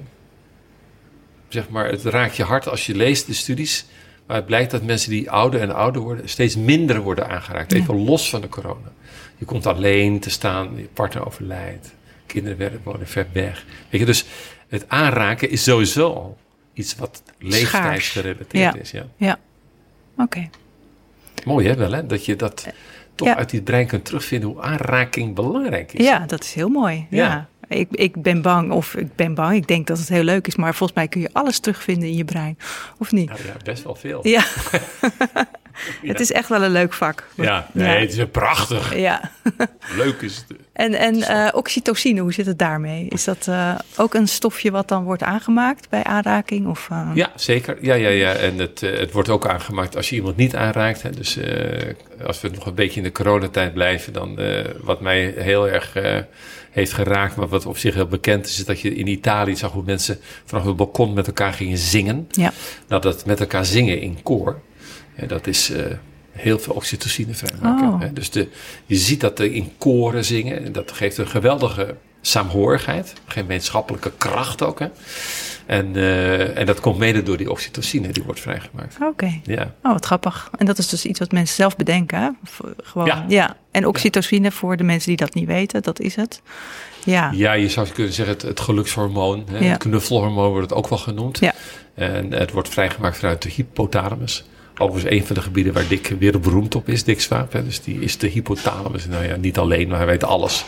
zeg 1.48 1.70
maar, 1.70 1.90
het 1.90 2.04
raakt 2.04 2.36
je 2.36 2.44
hart 2.44 2.68
als 2.68 2.86
je 2.86 2.96
leest 2.96 3.26
de 3.26 3.34
studies. 3.34 3.86
Maar 4.26 4.36
het 4.38 4.46
blijkt 4.46 4.72
dat 4.72 4.84
mensen 4.84 5.10
die 5.10 5.32
ouder 5.32 5.62
en 5.62 5.76
ouder 5.76 6.02
worden, 6.02 6.30
steeds 6.30 6.56
minder 6.56 7.02
worden 7.02 7.30
aangeraakt. 7.30 7.74
Even 7.74 8.04
los 8.04 8.30
van 8.30 8.42
de 8.42 8.50
corona. 8.50 8.92
Je 9.38 9.46
komt 9.46 9.66
alleen 9.66 10.20
te 10.20 10.30
staan, 10.30 10.70
je 10.76 10.88
partner 10.94 11.26
overlijdt, 11.26 11.94
kinderen 12.26 12.58
werden- 12.58 12.82
wonen 12.84 13.08
ver 13.08 13.28
weg. 13.32 13.66
Weet 13.90 14.00
je, 14.00 14.06
dus 14.06 14.26
het 14.68 14.86
aanraken 14.88 15.50
is 15.50 15.64
sowieso 15.64 16.14
al 16.14 16.38
iets 16.74 16.96
wat 16.96 17.24
leeftijdsgerelateerd 17.40 18.74
Ja. 18.74 18.80
is. 18.82 18.92
Ja. 18.92 19.06
ja. 19.18 19.40
Oké. 20.18 20.50
Mooi 21.46 21.68
hè, 21.68 21.76
wel 21.76 21.92
hè? 21.92 22.06
Dat 22.06 22.26
je 22.26 22.36
dat 22.36 22.68
toch 23.26 23.34
Ja. 23.34 23.38
uit 23.38 23.50
die 23.50 23.62
brein 23.62 23.88
kunt 23.88 24.06
terugvinden 24.06 24.50
hoe 24.50 24.62
aanraking 24.62 25.36
belangrijk 25.36 25.94
is. 25.94 26.06
Ja, 26.06 26.20
dat 26.28 26.44
is 26.44 26.54
heel 26.54 26.70
mooi. 26.70 27.08
Ja. 27.10 27.26
Ja. 27.26 27.50
Ik, 27.78 27.88
ik 27.92 28.22
ben 28.22 28.42
bang, 28.42 28.72
of 28.72 28.96
ik 28.96 29.16
ben 29.16 29.34
bang, 29.34 29.56
ik 29.56 29.68
denk 29.68 29.88
dat 29.88 29.98
het 30.00 30.10
heel 30.10 30.24
leuk 30.24 30.48
is, 30.48 30.56
maar 30.56 30.76
volgens 30.76 30.98
mij 30.98 31.08
kun 31.08 31.22
je 31.22 31.30
alles 31.34 31.60
terugvinden 31.60 32.08
in 32.10 32.16
je 32.16 32.26
brein. 32.26 32.58
Of 32.98 33.12
niet? 33.12 33.30
Nou 33.30 33.40
ja, 33.46 33.54
best 33.64 33.84
wel 33.84 33.96
veel. 33.96 34.28
Ja. 34.28 34.44
Het 36.02 36.20
is 36.20 36.32
echt 36.32 36.50
wel 36.50 36.64
een 36.64 36.72
leuk 36.72 36.94
vak. 36.94 37.28
Ja, 37.36 37.68
nee, 37.72 38.00
het 38.00 38.18
is 38.18 38.26
prachtig. 38.32 38.96
Ja. 38.96 39.32
Leuk 39.96 40.22
is 40.22 40.36
het. 40.36 40.60
En, 40.74 40.94
en 40.94 41.22
eh, 41.22 41.48
oxytocine, 41.54 42.22
hoe 42.22 42.34
zit 42.34 42.46
het 42.46 42.60
daarmee? 42.60 43.08
Is 43.10 43.24
dat 43.24 43.48
eh, 43.48 43.76
ook 43.98 44.14
een 44.14 44.28
stofje 44.28 44.72
wat 44.72 44.88
dan 44.88 45.04
wordt 45.04 45.24
aangemaakt 45.24 45.90
bij 45.90 46.04
aanraking? 46.04 46.68
Of, 46.68 46.88
eh, 46.92 47.12
Ja, 47.14 47.32
zeker. 47.36 47.78
Ja, 47.82 47.94
ja, 47.94 48.10
ja. 48.10 48.34
En 48.34 48.58
het, 48.58 48.80
het 48.82 49.12
wordt 49.12 49.30
ook 49.30 49.48
aangemaakt 49.48 49.96
als 49.96 50.10
je 50.10 50.16
iemand 50.16 50.36
niet 50.36 50.56
aanraakt. 50.56 51.02
Hè. 51.02 51.10
Dus 51.10 51.40
als 52.26 52.42
we 52.42 52.50
nog 52.50 52.66
een 52.66 52.76
beetje 52.76 52.98
in 52.98 53.06
de 53.06 53.12
coronatijd 53.12 53.74
blijven, 53.74 54.14
dan 54.14 54.40
wat 54.82 55.02
mij 55.02 55.34
heel 55.38 55.70
erg 55.70 55.94
heeft 56.72 56.94
geraakt, 56.94 57.36
maar 57.36 57.48
wat 57.48 57.66
op 57.66 57.78
zich 57.78 57.94
heel 57.94 58.08
bekend 58.08 58.46
is, 58.46 58.60
is 58.60 58.66
dat 58.66 58.80
je 58.80 58.96
in 58.96 59.08
Italië 59.08 59.56
zag 59.56 59.72
hoe 59.72 59.84
mensen 59.86 60.20
vanaf 60.46 60.66
het 60.66 60.76
balkon 60.76 61.14
met 61.14 61.28
elkaar 61.28 61.54
gingen 61.54 61.78
zingen. 61.78 62.28
Ja. 62.32 62.52
Nou, 62.88 63.02
dat 63.02 63.26
met 63.26 63.40
elkaar 63.40 63.66
zingen 63.66 64.02
in 64.02 64.24
koor, 64.24 64.62
hè, 65.14 65.28
dat 65.28 65.48
is 65.48 65.72
eh, 65.72 65.86
heel 66.32 66.60
veel 66.60 66.74
oxytocine 66.74 67.34
vrijmaken. 67.34 67.88
Oh. 67.88 68.02
Dus 68.14 68.30
de, 68.30 68.48
je 68.86 68.96
ziet 68.96 69.22
dat 69.22 69.40
er 69.40 69.54
in 69.54 69.72
koren 69.78 70.26
zingen. 70.26 70.66
En 70.66 70.72
dat 70.72 70.92
geeft 70.92 71.18
een 71.18 71.28
geweldige 71.28 71.96
saamhorigheid. 72.22 73.14
Gemeenschappelijke 73.26 74.12
kracht 74.18 74.64
ook. 74.64 74.80
Hè. 74.80 74.88
En, 75.66 75.96
eh, 75.96 76.58
en 76.58 76.66
dat 76.66 76.80
komt 76.80 76.98
mede 76.98 77.24
door 77.24 77.38
die 77.38 77.52
oxytocine 77.52 78.08
die 78.08 78.24
wordt 78.24 78.40
vrijgemaakt. 78.40 78.98
Oké. 79.02 79.40
Ja, 79.44 79.74
Oh, 79.84 79.92
wat 79.92 80.06
grappig. 80.06 80.50
En 80.58 80.66
dat 80.66 80.78
is 80.78 80.90
dus 80.90 81.06
iets 81.06 81.20
wat 81.20 81.32
mensen 81.32 81.56
zelf 81.56 81.76
bedenken. 81.76 82.20
Hè? 82.20 82.30
Gewoon, 82.84 83.26
Ja. 83.28 83.58
En 83.72 83.86
oxytocine, 83.86 84.52
voor 84.52 84.78
de 84.78 84.84
mensen 84.84 85.08
die 85.08 85.18
dat 85.18 85.34
niet 85.34 85.48
weten, 85.48 85.82
dat 85.82 86.00
is 86.00 86.16
het. 86.16 86.42
Ja. 87.04 87.32
ja 87.34 87.54
je 87.54 87.70
zou 87.70 87.88
kunnen 87.90 88.14
zeggen 88.14 88.34
het, 88.34 88.44
het 88.44 88.60
gelukshormoon. 88.60 89.44
Hè. 89.50 89.58
Ja. 89.58 89.72
Het 89.72 89.78
knuffelhormoon 89.78 90.50
wordt 90.50 90.70
het 90.70 90.78
ook 90.78 90.88
wel 90.88 90.98
genoemd. 90.98 91.40
Ja. 91.40 91.54
En 91.94 92.32
het 92.32 92.52
wordt 92.52 92.70
vrijgemaakt 92.70 93.18
vanuit 93.18 93.42
de 93.42 93.50
hypothalamus. 93.50 94.44
Overigens 94.82 95.14
een 95.14 95.26
van 95.26 95.36
de 95.36 95.42
gebieden 95.42 95.74
waar 95.74 95.88
Dick 95.88 96.08
wereldberoemd 96.20 96.76
op 96.76 96.90
is, 96.90 97.04
Dick 97.04 97.22
Swaap. 97.22 97.54
Hè. 97.54 97.64
Dus 97.64 97.82
die 97.82 98.00
is 98.00 98.18
de 98.18 98.28
hypothalamus. 98.28 99.06
Nou 99.06 99.26
ja, 99.26 99.36
niet 99.36 99.58
alleen, 99.58 99.88
maar 99.88 99.98
hij 99.98 100.06
weet 100.06 100.24
alles 100.24 100.66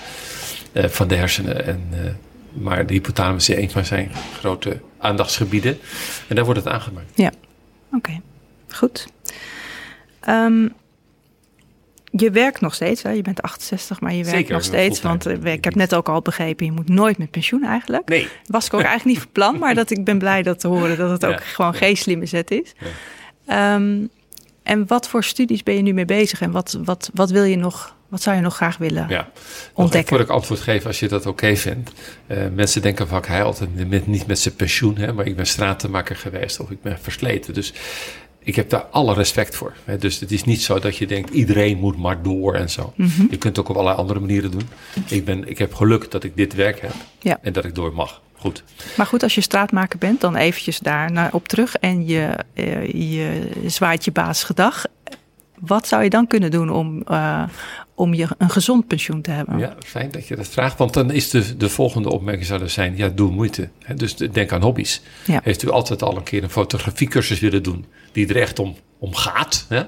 eh, 0.71 0.85
van 0.85 1.07
de 1.07 1.15
hersenen. 1.15 1.65
En, 1.65 1.87
eh, 1.91 1.99
maar 2.53 2.85
de 2.85 2.93
hypothalamus 2.93 3.49
is 3.49 3.57
een 3.57 3.71
van 3.71 3.85
zijn 3.85 4.11
grote 4.39 4.79
aandachtsgebieden. 4.97 5.79
En 6.27 6.35
daar 6.35 6.45
wordt 6.45 6.59
het 6.63 6.73
aangemaakt. 6.73 7.11
Ja. 7.15 7.31
Oké. 7.91 8.21
Goed. 8.69 9.07
Ehm, 10.19 10.67
je 12.11 12.31
werkt 12.31 12.61
nog 12.61 12.73
steeds, 12.73 13.03
hè? 13.03 13.09
je 13.09 13.21
bent 13.21 13.41
68, 13.41 14.01
maar 14.01 14.13
je 14.13 14.23
werkt 14.23 14.37
Zeker, 14.37 14.53
nog 14.53 14.63
steeds. 14.63 15.01
Want 15.01 15.25
eh, 15.25 15.53
ik 15.53 15.63
heb 15.63 15.75
net 15.75 15.95
ook 15.95 16.09
al 16.09 16.21
begrepen, 16.21 16.65
je 16.65 16.71
moet 16.71 16.89
nooit 16.89 17.17
met 17.17 17.31
pensioen 17.31 17.63
eigenlijk. 17.63 18.07
Nee. 18.09 18.27
Was 18.45 18.65
ik 18.65 18.73
ook 18.73 18.81
eigenlijk 18.81 19.09
niet 19.09 19.19
van 19.19 19.31
plan, 19.31 19.59
maar 19.59 19.75
dat 19.75 19.89
ik 19.89 20.03
ben 20.03 20.17
blij 20.17 20.43
dat 20.43 20.59
te 20.59 20.67
horen 20.67 20.97
dat 20.97 21.09
het 21.09 21.21
Ja. 21.29 21.29
ook 21.29 21.43
gewoon 21.43 21.73
geen 21.73 21.97
slimme 21.97 22.25
zet 22.25 22.51
is. 22.51 22.73
Ja. 22.79 22.87
Ehm, 23.45 24.05
en 24.63 24.87
wat 24.87 25.07
voor 25.09 25.23
studies 25.23 25.63
ben 25.63 25.75
je 25.75 25.81
nu 25.81 25.93
mee 25.93 26.05
bezig 26.05 26.41
en 26.41 26.51
wat, 26.51 26.79
wat, 26.83 27.09
wat 27.13 27.29
wil 27.29 27.43
je 27.43 27.55
nog, 27.57 27.95
wat 28.07 28.21
zou 28.21 28.35
je 28.35 28.41
nog 28.41 28.55
graag 28.55 28.77
willen? 28.77 29.05
Ja, 29.09 29.17
Ontdekken. 29.19 29.73
ontdekken. 29.73 30.15
Voor 30.15 30.25
ik 30.25 30.29
antwoord 30.31 30.59
geef, 30.59 30.85
als 30.85 30.99
je 30.99 31.07
dat 31.07 31.25
oké 31.25 31.55
vindt. 31.55 31.91
Eh, 32.27 32.37
mensen 32.53 32.81
denken 32.81 33.07
vaak, 33.07 33.27
hij 33.27 33.43
altijd 33.43 33.89
met, 33.89 34.07
niet 34.07 34.27
met 34.27 34.39
zijn 34.39 34.55
pensioen, 34.55 34.97
hè, 34.97 35.13
maar 35.13 35.25
ik 35.25 35.35
ben 35.35 35.47
stratenmaker 35.47 36.15
geweest 36.15 36.59
of 36.59 36.69
ik 36.71 36.81
ben 36.81 36.99
versleten. 37.01 37.53
Dus 37.53 37.73
ik 38.39 38.55
heb 38.55 38.69
daar 38.69 38.81
alle 38.91 39.13
respect 39.13 39.55
voor. 39.55 39.73
Hè. 39.85 39.97
Dus 39.97 40.19
het 40.19 40.31
is 40.31 40.43
niet 40.43 40.61
zo 40.61 40.79
dat 40.79 40.97
je 40.97 41.07
denkt, 41.07 41.29
iedereen 41.29 41.77
moet 41.77 41.97
maar 41.97 42.21
door 42.23 42.53
en 42.55 42.69
zo. 42.69 42.93
Mhm. 42.95 43.21
Je 43.21 43.37
kunt 43.37 43.43
het 43.55 43.59
ook 43.59 43.69
op 43.69 43.75
allerlei 43.75 43.97
andere 43.97 44.19
manieren 44.19 44.51
doen. 44.51 44.69
Ik, 45.07 45.25
ben, 45.25 45.49
ik 45.49 45.57
heb 45.57 45.73
geluk 45.73 46.11
dat 46.11 46.23
ik 46.23 46.35
dit 46.35 46.53
werk 46.53 46.81
heb 46.81 46.93
Ja. 47.19 47.37
en 47.41 47.53
dat 47.53 47.65
ik 47.65 47.75
door 47.75 47.93
mag. 47.93 48.21
Goed. 48.43 48.63
Maar 48.97 49.05
goed, 49.05 49.23
als 49.23 49.35
je 49.35 49.41
straatmaker 49.41 49.99
bent, 49.99 50.21
dan 50.21 50.35
eventjes 50.35 50.79
daar 50.79 51.11
naar 51.11 51.33
op 51.33 51.47
terug 51.47 51.75
en 51.75 52.07
je, 52.07 52.35
eh, 52.53 52.91
je 52.91 53.49
zwaait 53.65 54.05
je 54.05 54.11
baas 54.11 54.43
gedag. 54.43 54.85
Wat 55.59 55.87
zou 55.87 56.03
je 56.03 56.09
dan 56.09 56.27
kunnen 56.27 56.51
doen 56.51 56.69
om, 56.69 57.01
eh, 57.07 57.43
om 57.95 58.13
je 58.13 58.27
een 58.37 58.49
gezond 58.49 58.87
pensioen 58.87 59.21
te 59.21 59.31
hebben? 59.31 59.57
Ja, 59.57 59.75
fijn 59.85 60.11
dat 60.11 60.27
je 60.27 60.35
dat 60.35 60.47
vraagt. 60.47 60.77
Want 60.77 60.93
dan 60.93 61.11
is 61.11 61.29
de, 61.29 61.57
de 61.57 61.69
volgende 61.69 62.09
opmerking 62.11 62.45
zou 62.45 62.61
er 62.61 62.69
zijn, 62.69 62.97
ja, 62.97 63.07
doe 63.09 63.31
moeite. 63.31 63.69
Dus 63.95 64.15
de- 64.15 64.29
denk 64.29 64.51
aan 64.51 64.61
hobby's. 64.61 65.01
Ja. 65.25 65.39
Heeft 65.43 65.63
u 65.63 65.69
altijd 65.69 66.01
al 66.01 66.17
een 66.17 66.23
keer 66.23 66.43
een 66.43 66.49
fotografiecursus 66.49 67.39
willen 67.39 67.63
doen 67.63 67.85
die 68.11 68.27
er 68.27 68.41
echt 68.41 68.59
om, 68.59 68.75
om 68.99 69.15
gaat? 69.15 69.65
Hè? 69.69 69.83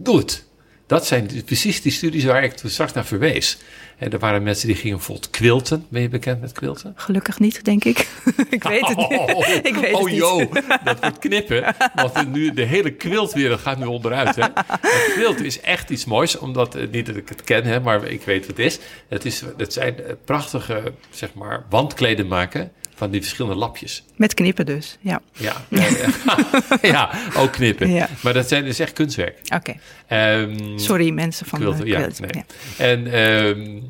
Doe 0.00 0.16
het. 0.18 0.46
Dat 0.88 1.06
zijn 1.06 1.30
precies 1.44 1.82
die 1.82 1.92
studies 1.92 2.24
waar 2.24 2.44
ik 2.44 2.52
toen 2.52 2.70
straks 2.70 2.92
naar 2.92 3.04
verwees. 3.06 3.58
En 3.98 4.12
er 4.12 4.18
waren 4.18 4.42
mensen 4.42 4.66
die 4.66 4.76
gingen 4.76 4.96
bijvoorbeeld 4.96 5.30
quilten. 5.30 5.86
Ben 5.88 6.02
je 6.02 6.08
bekend 6.08 6.40
met 6.40 6.52
quilten? 6.52 6.92
Gelukkig 6.96 7.38
niet, 7.38 7.64
denk 7.64 7.84
ik. 7.84 7.98
ik 8.50 8.62
weet 8.62 8.86
het 8.86 8.96
niet. 8.96 9.60
ik 9.72 9.74
weet 9.74 9.92
oh 9.94 10.00
het 10.00 10.10
niet. 10.10 10.16
joh, 10.20 10.52
dat 10.84 11.00
wordt 11.00 11.18
knippen. 11.18 11.74
Want 11.94 12.14
de- 12.14 12.26
nu, 12.26 12.52
de 12.52 12.62
hele 12.64 12.90
quiltwereld 12.90 13.60
gaat 13.60 13.78
nu 13.78 13.84
onderuit. 13.84 14.36
Hè? 14.36 14.42
Het 14.80 15.10
quilten 15.12 15.44
is 15.44 15.60
echt 15.60 15.90
iets 15.90 16.04
moois. 16.04 16.38
Omdat, 16.38 16.74
eh, 16.74 16.86
niet 16.90 17.06
dat 17.06 17.16
ik 17.16 17.28
het 17.28 17.44
ken, 17.44 17.64
hè, 17.64 17.80
maar 17.80 18.04
ik 18.04 18.22
weet 18.22 18.46
wat 18.46 18.56
het 18.56 18.66
is. 18.66 18.78
Het, 19.08 19.24
is, 19.24 19.42
het 19.56 19.72
zijn 19.72 20.04
eh, 20.04 20.12
prachtige 20.24 20.92
zeg 21.10 21.34
maar, 21.34 21.64
wandkleden 21.70 22.26
maken 22.26 22.72
van 22.98 23.10
die 23.10 23.20
verschillende 23.20 23.56
lapjes. 23.58 24.04
Met 24.16 24.34
knippen 24.34 24.66
dus, 24.66 24.98
ja. 25.00 25.20
Ja, 25.32 25.56
ja, 26.82 27.10
ook 27.36 27.52
knippen. 27.52 27.90
Ja. 27.90 28.08
Maar 28.22 28.32
dat 28.32 28.48
zijn 28.48 28.64
dus 28.64 28.78
echt 28.78 28.92
kunstwerk. 28.92 29.38
Oké, 29.54 29.74
Ehm, 30.06 30.78
sorry 30.78 31.10
mensen 31.10 31.46
van 31.46 31.60
de 31.60 31.74
quilt. 31.84 32.20
nee. 32.20 32.44
En, 32.76 33.12
ehm 33.12 33.80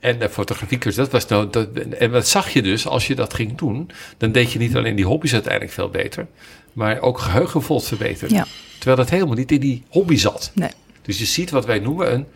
en 0.00 0.18
de 0.18 0.28
fotografiekers, 0.28 0.94
dat 0.94 1.10
was 1.10 1.26
nou. 1.26 1.50
Dat, 1.50 1.68
en 1.78 2.10
wat 2.10 2.28
zag 2.28 2.50
je 2.50 2.62
dus 2.62 2.86
als 2.86 3.06
je 3.06 3.14
dat 3.14 3.34
ging 3.34 3.58
doen? 3.58 3.90
Dan 4.16 4.32
deed 4.32 4.52
je 4.52 4.58
niet 4.58 4.76
alleen 4.76 4.96
die 4.96 5.04
hobby's 5.04 5.32
uiteindelijk 5.32 5.72
veel 5.72 5.88
beter, 5.88 6.26
maar 6.72 7.00
ook 7.00 7.18
geheugenvol 7.18 7.80
verbeteren. 7.80 8.34
Ja. 8.34 8.46
Terwijl 8.76 8.96
dat 8.96 9.10
helemaal 9.10 9.34
niet 9.34 9.52
in 9.52 9.60
die 9.60 9.82
hobby 9.88 10.16
zat. 10.16 10.50
Nee. 10.54 10.70
Dus 11.02 11.18
je 11.18 11.24
ziet 11.24 11.50
wat 11.50 11.66
wij 11.66 11.78
noemen 11.78 12.12
een 12.12 12.26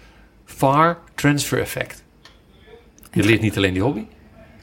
far 0.45 0.99
transfer 1.15 1.61
effect. 1.61 2.03
Je 3.13 3.23
leert 3.23 3.41
niet 3.41 3.57
alleen 3.57 3.73
die 3.73 3.83
hobby, 3.83 4.05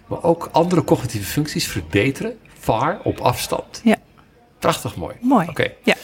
maar 0.09 0.23
ook 0.23 0.49
andere 0.51 0.83
cognitieve 0.83 1.25
functies 1.31 1.67
verbeteren, 1.67 2.37
far 2.59 2.99
op 3.03 3.19
afstand. 3.19 3.81
Ja, 3.83 3.95
Prachtig 4.59 4.95
mooi. 4.95 5.15
mooi. 5.21 5.47
Oké. 5.47 5.71
Ja, 5.83 5.95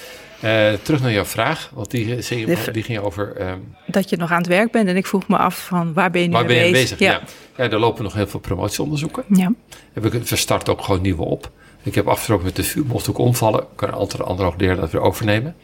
Eh, 0.41 0.73
terug 0.81 1.01
naar 1.01 1.11
jouw 1.11 1.25
vraag, 1.25 1.69
want 1.73 1.91
die, 1.91 2.05
die, 2.05 2.45
De- 2.45 2.71
die 2.71 2.83
ging 2.83 2.99
over 2.99 3.35
ehm, 3.35 3.59
dat 3.87 4.09
je 4.09 4.17
nog 4.17 4.31
aan 4.31 4.37
het 4.37 4.47
werk 4.47 4.71
bent 4.71 4.87
en 4.87 4.95
ik 4.95 5.05
vroeg 5.05 5.27
me 5.27 5.37
af 5.37 5.65
van 5.65 5.93
waar 5.93 6.11
ben 6.11 6.21
je 6.21 6.27
nu 6.27 6.33
waar 6.33 6.45
ben 6.45 6.55
mee 6.55 6.65
je 6.65 6.71
bezig? 6.71 6.97
bezig? 6.97 7.13
Ja. 7.13 7.21
Ja. 7.63 7.69
er 7.71 7.79
lopen 7.79 8.03
nog 8.03 8.13
heel 8.13 8.27
veel 8.27 8.39
promotieonderzoeken. 8.39 9.23
ja. 9.29 9.51
Heb 9.93 10.05
ik 10.13 10.27
verstart 10.27 10.69
ook 10.69 10.81
gewoon 10.83 11.01
nieuwe 11.01 11.23
op. 11.23 11.51
Ik 11.83 11.95
heb 11.95 12.07
afgesproken 12.07 12.45
met 12.45 12.55
de 12.55 12.63
VU, 12.63 12.83
mocht 12.85 13.09
ook 13.09 13.17
omvallen, 13.17 13.65
kan 13.75 13.87
een 13.87 13.93
andere, 13.95 14.23
andere 14.23 14.49
hoogleraar 14.49 14.75
dat 14.75 14.91
weer 14.91 15.01
overnemen. 15.01 15.55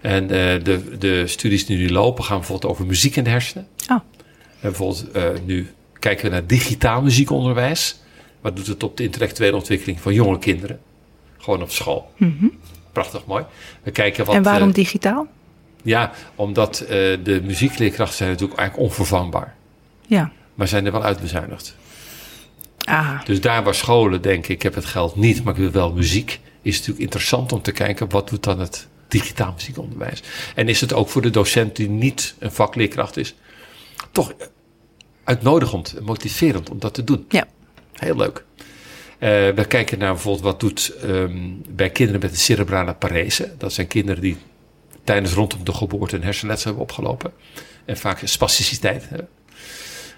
En 0.00 0.22
eh, 0.22 0.64
de, 0.64 0.98
de 0.98 1.26
studies 1.26 1.66
die 1.66 1.76
nu 1.76 1.90
lopen 1.90 2.24
gaan 2.24 2.38
bijvoorbeeld 2.38 2.72
over 2.72 2.86
muziek 2.86 3.16
in 3.16 3.24
de 3.24 3.30
hersenen. 3.30 3.66
Oh, 3.90 3.96
En 3.96 4.02
bijvoorbeeld 4.60 5.10
eh, 5.10 5.24
nu 5.44 5.70
kijken 5.98 6.24
we 6.24 6.30
naar 6.30 6.46
digitaal 6.46 7.02
muziekonderwijs. 7.02 8.00
Wat 8.40 8.56
doet 8.56 8.66
het 8.66 8.82
op 8.82 8.96
de 8.96 9.02
intellectuele 9.02 9.56
ontwikkeling 9.56 10.00
van 10.00 10.14
jonge 10.14 10.38
kinderen? 10.38 10.80
Gewoon 11.38 11.62
op 11.62 11.70
school. 11.70 12.12
Prachtig 12.92 13.26
mooi. 13.26 13.44
We 13.82 13.90
kijken 13.90 14.24
wat. 14.24 14.34
Mhm. 14.34 14.44
en 14.44 14.50
waarom 14.50 14.68
eh, 14.68 14.74
digitaal? 14.74 15.26
ja, 15.82 16.12
omdat 16.34 16.80
eh, 16.80 16.88
de 17.22 17.40
muziekleerkrachten 17.44 18.16
zijn 18.16 18.30
natuurlijk 18.30 18.58
eigenlijk 18.58 18.88
onvervangbaar. 18.88 19.54
Ja. 20.06 20.32
Maar 20.54 20.68
zijn 20.68 20.86
er 20.86 20.92
wel 20.92 21.02
uitbezuinigd. 21.02 21.76
Ah, 22.84 23.24
Dus 23.24 23.40
daar 23.40 23.64
waar 23.64 23.74
scholen 23.74 24.22
denken, 24.22 24.54
ik 24.54 24.62
heb 24.62 24.74
het 24.74 24.84
geld 24.84 25.16
niet, 25.16 25.44
maar 25.44 25.52
ik 25.52 25.60
wil 25.60 25.70
wel 25.70 25.92
muziek, 25.92 26.30
is 26.62 26.76
het 26.76 26.86
natuurlijk 26.86 26.98
interessant 26.98 27.52
om 27.52 27.62
te 27.62 27.72
kijken 27.72 28.08
wat 28.10 28.28
doet 28.28 28.42
dan 28.42 28.60
het 28.60 28.86
digitaal 29.08 29.52
muziekonderwijs. 29.52 30.22
En 30.54 30.68
is 30.68 30.80
het 30.80 30.92
ook 30.92 31.08
voor 31.08 31.22
de 31.22 31.30
docent 31.30 31.76
die 31.76 31.88
niet 31.88 32.34
een 32.38 32.52
vakleerkracht 32.52 33.16
is, 33.16 33.34
toch 34.12 34.32
uitnodigend 35.28 35.94
en 35.96 36.04
motiverend 36.04 36.70
om 36.70 36.78
dat 36.78 36.94
te 36.94 37.04
doen. 37.04 37.24
ja. 37.28 37.46
Heel 37.92 38.16
leuk. 38.16 38.44
Eh, 39.18 39.28
we 39.28 39.64
kijken 39.68 39.98
naar 39.98 40.12
bijvoorbeeld 40.12 40.44
wat 40.44 40.60
doet 40.60 40.94
ehm, 41.02 41.38
bij 41.68 41.90
kinderen 41.90 42.20
met 42.20 42.30
een 42.30 42.36
cerebrale 42.36 42.94
parese. 42.94 43.52
Dat 43.58 43.72
zijn 43.72 43.86
kinderen 43.86 44.22
die 44.22 44.36
tijdens 45.04 45.32
rondom 45.32 45.64
de 45.64 45.72
geboorte 45.72 46.16
een 46.16 46.22
hersenletsel 46.22 46.66
hebben 46.66 46.82
opgelopen. 46.82 47.32
En 47.84 47.96
vaak 47.96 48.20
spasticiteit 48.24 49.08
hebben. 49.08 49.28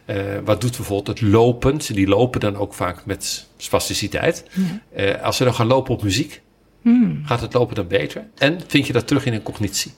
Eh, 0.05 0.17
wat 0.45 0.61
doet 0.61 0.77
bijvoorbeeld 0.77 1.19
het 1.19 1.29
lopen? 1.29 1.79
Die 1.79 2.07
lopen 2.09 2.41
dan 2.41 2.57
ook 2.57 2.75
vaak 2.75 3.07
met 3.07 3.47
spasticiteit. 3.57 4.45
Eh, 4.95 5.23
als 5.23 5.37
ze 5.37 5.45
dan 5.45 5.55
gaan 5.55 5.67
lopen 5.67 5.95
op 5.95 6.03
muziek, 6.03 6.41
Hmm. 6.83 7.23
gaat 7.25 7.41
het 7.41 7.53
lopen 7.55 7.75
dan 7.75 7.87
beter. 7.89 8.27
En 8.39 8.61
vind 8.67 8.87
je 8.87 8.93
dat 8.93 9.07
terug 9.07 9.25
in 9.25 9.33
een 9.33 9.43
cognitie. 9.43 9.93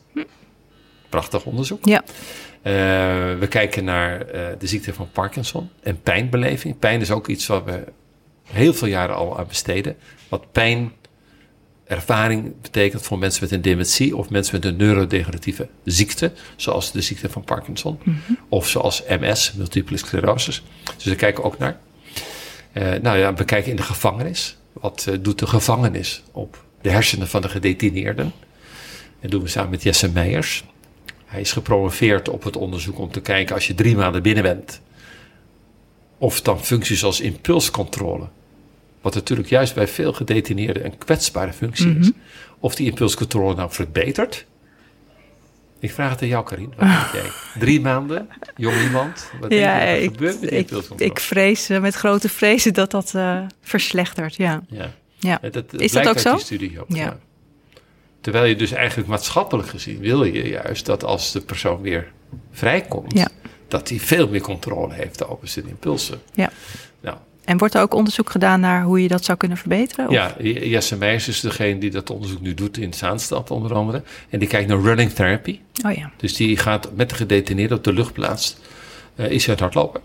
Prachtig 1.09 1.45
onderzoek. 1.45 1.85
Ja. 1.87 2.03
Eh, 2.63 2.73
we 3.39 3.47
kijken 3.49 3.85
naar 3.85 4.21
eh, 4.21 4.47
de 4.59 4.67
ziekte 4.67 4.95
van 4.95 5.11
Parkinson 5.13 5.71
en 5.83 6.01
pijnbeleving. 6.01 6.79
Pijn 6.79 7.01
is 7.01 7.11
ook 7.11 7.29
iets 7.29 7.47
waar 7.47 7.65
we 7.65 7.85
heel 8.45 8.75
veel 8.75 8.89
jaren 8.89 9.15
al 9.15 9.39
aan 9.39 9.47
besteden. 9.47 9.97
Wat 10.29 10.53
pijnervaring 10.53 12.61
betekent 12.61 13.03
voor 13.03 13.19
mensen 13.19 13.43
met 13.43 13.53
een 13.53 13.63
dementie 13.63 14.17
of 14.17 14.31
mensen 14.31 14.55
met 14.55 14.65
een 14.65 14.77
neurodegeneratieve 14.77 15.69
ziekte, 15.85 16.33
zoals 16.57 16.93
de 16.93 17.01
ziekte 17.01 17.29
van 17.29 17.45
Parkinson 17.45 17.99
of 18.49 18.69
zoals 18.69 19.03
MS, 19.09 19.53
multiple 19.53 19.97
sclerosis. 19.97 20.63
Dus 20.97 21.05
daar 21.05 21.15
kijken 21.15 21.43
we 21.43 21.49
ook 21.49 21.59
naar. 21.59 21.79
Eh, 22.73 22.93
nou 23.03 23.19
ja, 23.19 23.35
we 23.35 23.45
kijken 23.45 23.71
in 23.71 23.77
de 23.77 23.83
gevangenis. 23.83 24.57
Wat 24.73 25.09
doet 25.21 25.39
de 25.39 25.47
gevangenis 25.47 26.23
op 26.33 26.65
de 26.81 26.91
hersenen 26.91 27.29
van 27.29 27.43
de 27.43 27.49
gedetineerden? 27.49 28.33
Dat 29.21 29.31
doen 29.31 29.43
we 29.43 29.49
samen 29.49 29.71
met 29.71 29.83
Jesse 29.83 30.11
Meijers. 30.11 30.65
Hij 31.33 31.41
is 31.41 31.53
gepromoveerd 31.53 32.29
op 32.29 32.43
het 32.43 32.57
onderzoek 32.57 32.99
om 32.99 33.11
te 33.11 33.21
kijken 33.21 33.55
als 33.55 33.67
je 33.67 33.75
drie 33.75 33.97
maanden 33.97 34.23
binnen 34.23 34.43
bent. 34.43 34.81
Of 36.19 36.41
dan 36.41 36.65
functies 36.65 37.05
als 37.05 37.21
impulscontrole. 37.21 38.29
Wat 39.01 39.15
natuurlijk 39.15 39.49
juist 39.49 39.75
bij 39.75 39.89
veel 39.89 40.13
gedetineerden 40.13 40.85
een 40.85 40.99
kwetsbare 40.99 41.53
functie 41.53 41.99
is. 41.99 42.11
Of 42.59 42.75
die 42.75 42.87
impulscontrole 42.87 43.55
nou 43.55 43.73
verbetert. 43.73 44.47
Ik 45.79 45.93
vraag 45.93 46.11
het 46.11 46.23
aan 46.23 46.29
jou, 46.29 46.45
Karin. 46.45 46.73
Wat 46.77 46.89
denk 46.89 47.13
jij? 47.13 47.31
Drie 47.65 47.81
maanden, 47.81 48.29
jong 48.57 48.81
iemand. 48.83 49.31
Wat 49.41 49.51
denk 49.51 49.63
Ja, 49.63 49.81
je 49.83 49.87
dat 49.87 49.97
er 49.97 50.03
ik, 50.03 50.11
gebeurt 50.13 50.41
met 50.41 50.51
die 50.51 50.59
ik, 50.59 50.59
impulscontrole? 50.59 51.11
ik 51.11 51.21
vrees 51.21 51.69
eh, 51.69 51.81
met 51.81 51.95
grote 51.95 52.29
vrezen 52.29 52.75
dat 52.75 52.91
dat 52.91 53.15
eh, 53.15 53.41
verslechtert. 53.63 54.37
Ja. 54.37 54.63
ja. 54.69 54.93
Ja. 55.19 55.41
Dat, 55.51 55.65
Is 55.81 55.93
dat 55.93 56.03
ook 56.03 56.09
uit 56.09 56.21
zo? 56.21 56.35
die 56.35 56.45
studie 56.45 56.81
ook. 56.81 56.89
Ja. 56.89 56.97
Ja. 56.97 57.19
Terwijl 58.23 58.45
je 58.45 58.57
dus 58.57 58.73
eigenlijk 58.73 59.09
maatschappelijk 59.09 59.69
gezien 59.69 59.99
wil 59.99 60.25
je 60.25 60.49
juist 60.49 60.87
dat 60.87 61.05
als 61.05 61.33
de 61.33 61.41
persoon 61.41 61.81
weer 61.81 62.13
vrijkomt, 62.53 63.13
Ja. 63.13 63.29
dat 63.69 63.89
hij 63.89 63.99
veel 63.99 64.29
meer 64.29 64.41
controle 64.41 64.95
heeft 64.95 65.27
over 65.29 65.49
zijn 65.49 65.69
impulsen. 65.69 66.21
Ja. 66.35 66.51
Nou, 67.01 67.17
En 67.45 67.59
wordt 67.59 67.75
er 67.75 67.81
ook 67.83 67.95
onderzoek 67.95 68.31
gedaan 68.31 68.61
naar 68.61 68.83
hoe 68.83 69.03
je 69.03 69.09
dat 69.09 69.25
zou 69.25 69.39
kunnen 69.39 69.57
verbeteren? 69.59 70.07
Of- 70.09 70.13
ja, 70.15 70.35
Jesse 70.43 70.97
Meijers 70.97 71.29
is 71.29 71.41
degene 71.41 71.79
die 71.79 71.91
dat 71.91 72.11
onderzoek 72.11 72.41
nu 72.41 72.55
doet 72.55 72.77
in 72.79 72.93
Zaanstad 72.95 73.51
onder 73.51 73.75
andere. 73.75 74.03
En 74.31 74.39
die 74.39 74.49
kijkt 74.49 74.69
naar 74.69 74.81
running 74.81 75.13
therapy. 75.13 75.59
Oh 75.87 75.93
ja. 75.93 76.11
Dus 76.17 76.37
die 76.37 76.57
gaat 76.57 76.91
met 76.97 77.09
de 77.09 77.15
gedetineerde 77.15 77.75
op 77.75 77.85
de 77.85 77.93
luchtplaats, 77.93 78.57
eh 79.15 79.31
is 79.31 79.47
hij 79.47 79.57
aan 79.57 79.65
het 79.65 79.75
hardlopen. 79.75 80.01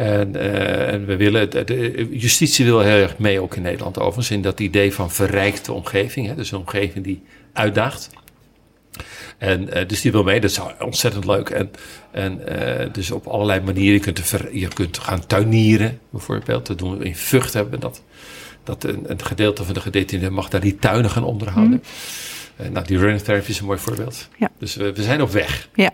En, 0.00 0.36
eh, 0.36 0.92
en 0.92 1.06
we 1.06 1.16
willen, 1.16 1.50
de, 1.50 1.64
de 1.64 2.08
justitie 2.10 2.64
wil 2.64 2.80
heel 2.80 3.02
erg 3.02 3.18
mee 3.18 3.40
ook 3.40 3.56
in 3.56 3.62
Nederland 3.62 3.98
overigens, 3.98 4.30
in 4.30 4.42
dat 4.42 4.60
idee 4.60 4.94
van 4.94 5.10
verrijkte 5.10 5.72
omgeving. 5.72 6.26
Hè, 6.26 6.34
dus 6.34 6.52
een 6.52 6.58
omgeving 6.58 7.04
die 7.04 7.22
uitdaagt. 7.52 8.10
En 9.38 9.72
eh, 9.72 9.88
dus 9.88 10.00
die 10.00 10.12
wil 10.12 10.22
mee, 10.22 10.40
dat 10.40 10.50
is 10.50 10.60
ontzettend 10.80 11.24
leuk. 11.24 11.50
En, 11.50 11.70
en 12.10 12.46
eh, 12.46 12.92
dus 12.92 13.10
op 13.10 13.26
allerlei 13.26 13.60
manieren, 13.60 13.94
je 13.94 14.00
kunt, 14.00 14.20
ver- 14.20 14.56
je 14.56 14.68
kunt 14.68 14.98
gaan 14.98 15.26
tuinieren 15.26 15.98
bijvoorbeeld. 16.10 16.66
Dat 16.66 16.78
doen 16.78 16.98
we 16.98 17.04
in 17.04 17.16
Vught 17.16 17.52
hebben 17.52 17.72
we 17.72 17.78
dat. 17.78 18.02
Dat 18.64 18.84
een, 18.84 19.04
een 19.10 19.22
gedeelte 19.24 19.64
van 19.64 19.74
de 19.74 19.80
gedetineerden 19.80 20.32
mag 20.32 20.48
daar 20.48 20.60
die 20.60 20.76
tuinen 20.76 21.10
gaan 21.10 21.24
onderhouden. 21.24 21.82
Eh, 22.56 22.68
nou, 22.68 22.86
die 22.86 22.98
running 22.98 23.22
therapy 23.22 23.50
is 23.50 23.60
een 23.60 23.66
mooi 23.66 23.78
voorbeeld. 23.78 24.28
Ja. 24.38 24.50
Dus 24.58 24.74
we, 24.74 24.92
we 24.92 25.02
zijn 25.02 25.22
op 25.22 25.30
weg. 25.30 25.68
Ja. 25.74 25.90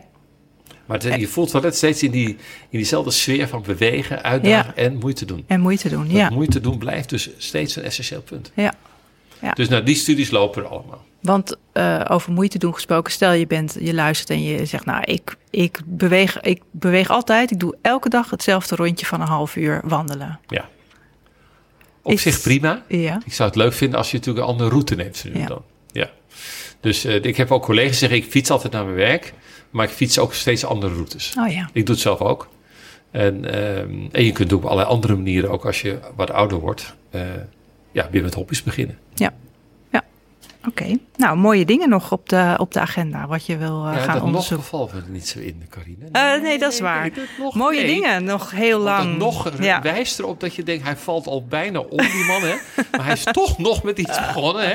Maar 0.86 0.98
het- 1.02 1.20
je 1.20 1.28
voelt 1.28 1.50
wel 1.50 1.62
net 1.62 1.76
steeds 1.76 2.02
in, 2.02 2.10
die, 2.10 2.28
in 2.28 2.36
diezelfde 2.78 3.10
sfeer 3.10 3.48
van 3.48 3.62
bewegen, 3.62 4.22
uitdagen 4.22 4.76
en 4.76 4.96
moeite 4.96 5.24
doen. 5.24 5.44
En 5.46 5.60
moeite 5.60 5.88
doen. 5.88 6.02
Dat 6.06 6.16
Ja. 6.16 6.30
moeite 6.30 6.60
doen 6.60 6.78
blijft 6.78 7.08
dus 7.10 7.30
steeds 7.38 7.76
een 7.76 7.82
essentieel 7.82 8.22
punt. 8.22 8.52
ja. 8.54 8.74
Ja. 9.42 9.52
Dus 9.52 9.68
nou, 9.68 9.82
die 9.82 9.94
studies 9.94 10.30
lopen 10.30 10.62
er 10.62 10.68
allemaal. 10.68 11.04
Want 11.20 11.56
eh, 11.72 12.00
over 12.08 12.32
moeite 12.32 12.58
doen 12.58 12.74
gesproken, 12.74 13.12
stel 13.12 13.32
je 13.32 13.46
bent, 13.46 13.76
je 13.80 13.94
luistert 13.94 14.30
en 14.30 14.42
je 14.42 14.64
zegt, 14.66 14.84
nou, 14.84 15.02
ik, 15.04 15.36
ik, 15.50 15.80
beweeg, 15.86 16.40
ik 16.40 16.62
beweeg 16.70 17.10
altijd, 17.10 17.50
ik 17.50 17.60
doe 17.60 17.76
elke 17.82 18.08
dag 18.08 18.30
hetzelfde 18.30 18.76
rondje 18.76 19.06
van 19.06 19.20
een 19.20 19.26
half 19.26 19.56
uur 19.56 19.80
wandelen. 19.84 20.38
Ja. 20.46 20.68
Op 22.02 22.12
Is- 22.12 22.22
zich 22.22 22.40
prima. 22.40 22.82
Ja. 22.88 23.20
Ik 23.24 23.32
zou 23.32 23.48
het 23.48 23.58
leuk 23.58 23.72
vinden 23.72 23.98
als 23.98 24.10
je 24.10 24.16
natuurlijk 24.16 24.46
een 24.46 24.52
andere 24.52 24.70
route 24.70 24.94
neemt. 24.94 25.24
nu 25.32 25.40
Ja. 25.40 25.46
dan. 25.46 25.62
Ja. 25.92 26.10
Dus 26.80 27.04
eh, 27.04 27.24
ik 27.24 27.36
heb 27.36 27.50
ook 27.52 27.62
collega's 27.62 27.90
die 27.90 27.98
zeggen, 27.98 28.18
ik 28.18 28.30
fiets 28.30 28.50
altijd 28.50 28.72
naar 28.72 28.84
mijn 28.84 28.96
werk. 28.96 29.32
Maar 29.76 29.86
ik 29.86 29.92
fiets 29.92 30.18
ook 30.18 30.34
steeds 30.34 30.64
andere 30.64 30.92
routes. 30.94 31.34
Oh 31.38 31.48
ja. 31.52 31.68
Ik 31.72 31.86
doe 31.86 31.94
het 31.94 32.04
zelf 32.04 32.20
ook. 32.20 32.48
En, 33.10 33.44
ehm, 33.44 34.06
en 34.12 34.24
je 34.24 34.32
kunt 34.32 34.52
op 34.52 34.64
allerlei 34.64 34.88
andere 34.88 35.16
manieren, 35.16 35.50
ook 35.50 35.66
als 35.66 35.82
je 35.82 35.98
wat 36.14 36.30
ouder 36.30 36.58
wordt, 36.58 36.94
eh, 37.10 37.20
ja, 37.92 38.08
weer 38.10 38.22
met 38.22 38.34
hobby's 38.34 38.62
beginnen. 38.62 38.98
Ja. 39.14 39.34
Oké. 40.68 40.96
Nou, 41.16 41.36
mooie 41.36 41.64
dingen 41.64 41.88
nog 41.88 42.12
op 42.12 42.28
de, 42.28 42.54
op 42.56 42.72
de 42.72 42.80
agenda, 42.80 43.26
wat 43.26 43.46
je 43.46 43.56
wil 43.56 43.86
eh, 43.86 43.92
ja, 43.92 43.98
gaan 43.98 44.06
dat 44.06 44.14
nog 44.14 44.22
onderzoeken. 44.22 44.64
geval 44.64 44.90
we 44.92 44.96
er 44.96 45.04
niet 45.08 45.28
zo 45.28 45.38
in, 45.38 45.62
Carine. 45.70 46.08
Eh, 46.12 46.42
nee, 46.42 46.58
dat 46.58 46.72
is 46.72 46.80
waar. 46.80 47.00
nee, 47.00 47.10
dat 47.10 47.24
nog- 47.38 47.54
Mooie 47.54 47.82
nee. 47.82 47.94
dingen, 47.94 48.24
nog 48.24 48.50
heel 48.50 48.78
lang. 48.80 49.08
dat 49.08 49.18
nog 49.18 49.62
ja. 49.62 49.82
wijst 49.82 50.18
erop 50.18 50.40
dat 50.40 50.54
je 50.54 50.62
denkt, 50.62 50.84
hij 50.84 50.96
valt 50.96 51.26
al 51.26 51.44
bijna 51.46 51.78
om, 51.80 51.96
die 51.96 52.24
man, 52.24 52.42
hè? 52.42 52.54
Maar 52.96 53.04
hij 53.04 53.12
is 53.14 53.24
toch 53.42 53.58
nog 53.58 53.82
met 53.82 53.98
iets 53.98 54.18
begonnen, 54.18 54.68
hè? 54.68 54.74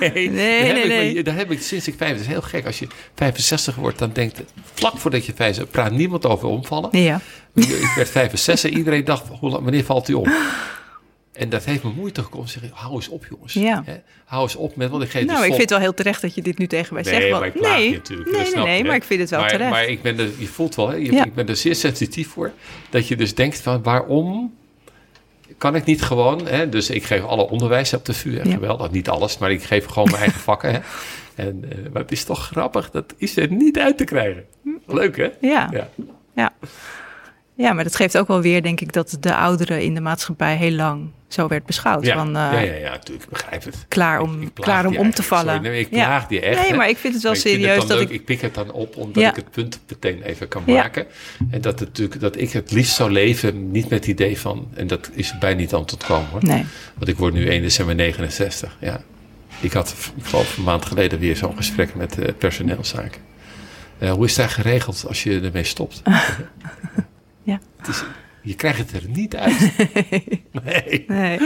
Nee, 0.00 0.30
Nee, 0.30 0.64
daar 0.64 0.72
nee, 0.74 0.82
ik, 0.82 0.88
nee. 0.88 1.22
Daar 1.22 1.36
heb 1.36 1.50
ik 1.50 1.62
sinds 1.62 1.88
ik 1.88 1.94
vijf... 1.96 2.10
Het 2.12 2.20
is 2.20 2.26
heel 2.26 2.42
gek, 2.42 2.66
als 2.66 2.78
je 2.78 2.86
65 3.14 3.74
wordt, 3.74 3.98
dan 3.98 4.10
denkt... 4.12 4.42
Vlak 4.74 4.96
voordat 4.98 5.26
je 5.26 5.32
vijf 5.34 5.56
bent, 5.56 5.70
praat 5.70 5.92
niemand 5.92 6.26
over 6.26 6.48
omvallen. 6.48 6.88
Ja. 6.92 7.20
Ik 7.54 7.92
werd 7.96 8.10
65 8.10 8.70
en 8.70 8.76
iedereen 8.76 9.04
dacht, 9.04 9.22
wanneer 9.40 9.84
valt 9.84 10.06
hij 10.06 10.16
om? 10.16 10.26
En 11.40 11.48
dat 11.48 11.64
heeft 11.64 11.82
me 11.82 11.90
moeite 11.96 12.22
gekomen. 12.22 12.48
Zeg, 12.48 12.62
hou 12.72 12.94
eens 12.94 13.08
op, 13.08 13.26
jongens. 13.30 13.52
Ja. 13.52 13.82
Hè? 13.86 13.94
Hou 14.24 14.42
eens 14.42 14.56
op 14.56 14.76
met, 14.76 14.90
want 14.90 15.02
ik 15.02 15.10
geef 15.10 15.24
Nou, 15.24 15.36
dus 15.36 15.40
ik 15.46 15.48
vind 15.48 15.60
het 15.60 15.70
wel 15.70 15.78
heel 15.78 15.94
terecht 15.94 16.22
dat 16.22 16.34
je 16.34 16.42
dit 16.42 16.58
nu 16.58 16.66
tegen 16.66 16.94
mij 16.94 17.02
Nee, 17.02 17.12
zegt. 17.14 17.28
want- 17.28 17.40
maar 17.40 17.48
ik 17.54 17.60
plaag 17.60 17.76
nee, 17.76 17.88
je 17.90 17.96
natuurlijk. 17.96 18.30
nee, 18.30 18.40
nee, 18.40 18.50
snap 18.50 18.64
nee, 18.64 18.78
je, 18.78 18.84
maar 18.84 18.94
ik 18.96 19.04
vind 19.04 19.20
het 19.20 19.30
wel 19.30 19.40
maar, 19.40 19.48
terecht. 19.48 19.70
Maar 19.70 19.84
ik 19.86 20.02
ben 20.02 20.18
er, 20.18 20.28
je 20.38 20.46
voelt 20.46 20.74
wel, 20.74 20.88
hè, 20.88 20.96
je, 20.96 21.12
Ja. 21.12 21.24
ik 21.24 21.34
ben 21.34 21.48
er 21.48 21.56
zeer 21.56 21.74
sensitief 21.74 22.28
voor. 22.28 22.52
Dat 22.90 23.08
je 23.08 23.16
dus 23.16 23.34
denkt 23.34 23.60
van 23.60 23.82
waarom 23.82 24.54
kan 25.58 25.74
ik 25.74 25.84
niet 25.84 26.02
gewoon... 26.02 26.46
Hè, 26.46 26.68
dus 26.68 26.90
ik 26.90 27.04
geef 27.04 27.22
alle 27.24 27.48
onderwijs 27.48 27.94
op 27.94 28.04
de 28.04 28.12
VU. 28.14 28.36
hè, 28.36 28.42
Ja. 28.42 28.50
Geweldig, 28.52 28.90
niet 28.90 29.08
alles, 29.08 29.38
maar 29.38 29.50
ik 29.52 29.62
geef 29.62 29.86
gewoon 29.86 30.08
mijn 30.10 30.22
eigen 30.22 30.40
vakken. 30.50 30.72
Hè. 30.72 30.78
En, 31.34 31.64
eh, 31.68 31.92
maar 31.92 32.02
het 32.02 32.12
is 32.12 32.24
toch 32.24 32.46
grappig, 32.46 32.90
dat 32.90 33.14
is 33.16 33.36
er 33.36 33.52
niet 33.52 33.78
uit 33.78 33.98
te 33.98 34.04
krijgen. 34.04 34.44
Leuk 34.86 35.16
hè? 35.16 35.28
Ja. 35.40 35.68
Ja. 35.72 35.88
Ja. 36.34 36.52
Ja, 37.60 37.72
maar 37.72 37.84
dat 37.84 37.96
geeft 37.96 38.18
ook 38.18 38.28
wel 38.28 38.40
weer, 38.42 38.62
denk 38.62 38.80
ik, 38.80 38.92
dat 38.92 39.16
de 39.20 39.34
ouderen 39.34 39.82
in 39.82 39.94
de 39.94 40.00
maatschappij 40.00 40.56
heel 40.56 40.70
lang 40.72 41.10
zo 41.28 41.48
werd 41.48 41.66
beschouwd. 41.66 42.04
Ja, 42.06 42.14
van, 42.16 42.26
eh, 42.28 42.32
ja, 42.34 42.58
ja, 42.58 42.74
ja, 42.74 42.90
natuurlijk, 42.90 43.24
ik 43.24 43.30
begrijp 43.30 43.64
het. 43.64 43.84
Klaar 43.88 44.20
om, 44.20 44.34
Ik- 44.36 44.42
ik 44.48 44.52
plaag 44.52 44.66
klaar 44.66 44.86
om 44.86 44.96
om 44.96 45.10
te 45.10 45.22
vallen. 45.22 45.54
Sorry, 45.54 45.68
nee, 45.68 45.80
ik 45.80 45.88
Ja. 45.90 46.04
plaag 46.04 46.26
die 46.26 46.40
echt. 46.40 46.60
Nee, 46.60 46.74
maar 46.74 46.88
ik 46.88 46.96
vind 46.96 47.14
het 47.14 47.22
wel 47.22 47.34
serieus 47.34 47.78
het 47.78 47.88
dat 47.88 47.98
leuk. 47.98 48.08
ik... 48.08 48.14
ik... 48.14 48.24
pik 48.24 48.40
het 48.40 48.54
dan 48.54 48.72
op 48.72 48.96
omdat 48.96 49.22
Ja. 49.22 49.28
ik 49.30 49.36
het 49.36 49.50
punt 49.50 49.80
meteen 49.88 50.22
even 50.22 50.48
kan 50.48 50.62
Ja. 50.66 50.74
maken. 50.74 51.06
En 51.50 51.60
dat, 51.60 51.78
het, 51.78 51.88
natuurlijk, 51.88 52.20
dat 52.20 52.36
ik 52.38 52.50
het 52.52 52.70
liefst 52.72 52.94
zou 52.94 53.10
leven, 53.10 53.70
niet 53.70 53.88
met 53.88 53.98
het 53.98 54.06
idee 54.08 54.38
van... 54.38 54.68
En 54.74 54.86
dat 54.86 55.10
is 55.12 55.38
bij 55.38 55.54
niet 55.54 55.74
aan 55.74 55.84
tot 55.84 56.04
komen 56.04 56.28
hoor. 56.30 56.44
Nee. 56.44 56.64
Want 56.94 57.08
ik 57.08 57.16
word 57.16 57.34
nu 57.34 57.48
1 57.48 57.62
december 57.62 57.94
69. 57.94 58.76
Ja. 58.80 59.00
Ik 59.60 59.72
had, 59.72 59.94
ik 60.16 60.24
geloof 60.24 60.56
een 60.56 60.62
maand 60.64 60.84
geleden 60.86 61.18
weer 61.18 61.36
zo'n 61.36 61.56
gesprek 61.56 61.94
met 61.94 62.18
uh, 62.18 62.26
personeelszaken. 62.38 63.20
Uh, 63.98 64.10
hoe 64.12 64.24
is 64.24 64.34
dat 64.34 64.50
geregeld 64.50 65.04
als 65.08 65.22
je 65.22 65.40
ermee 65.40 65.64
stopt? 65.64 66.02
Ja. 67.50 67.60
Het 67.76 67.88
is, 67.88 68.04
je 68.42 68.54
krijgt 68.54 68.78
het 68.78 68.92
er 68.92 69.08
niet 69.08 69.36
uit. 69.36 69.72
nee. 70.64 71.04
nee. 71.06 71.38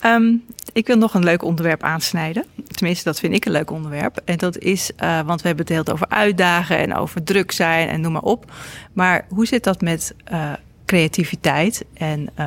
Ehm, 0.00 0.34
ik 0.72 0.86
wil 0.86 0.96
nog 0.96 1.14
een 1.14 1.24
leuk 1.24 1.42
onderwerp 1.42 1.82
aansnijden. 1.82 2.44
Tenminste, 2.66 3.04
dat 3.04 3.18
vind 3.18 3.34
ik 3.34 3.44
een 3.44 3.52
leuk 3.52 3.70
onderwerp. 3.70 4.20
En 4.24 4.36
dat 4.36 4.58
is, 4.58 4.90
uh, 5.02 5.20
want 5.20 5.40
we 5.42 5.46
hebben 5.46 5.66
het 5.66 5.74
heel 5.74 5.94
over 5.94 6.08
uitdagen 6.08 6.78
en 6.78 6.94
over 6.94 7.22
druk 7.22 7.52
zijn 7.52 7.88
en 7.88 8.00
noem 8.00 8.12
maar 8.12 8.22
op. 8.22 8.52
Maar 8.92 9.26
hoe 9.28 9.46
zit 9.46 9.64
dat 9.64 9.80
met 9.80 10.14
uh, 10.32 10.52
creativiteit? 10.84 11.84
En 11.94 12.20
uh, 12.20 12.46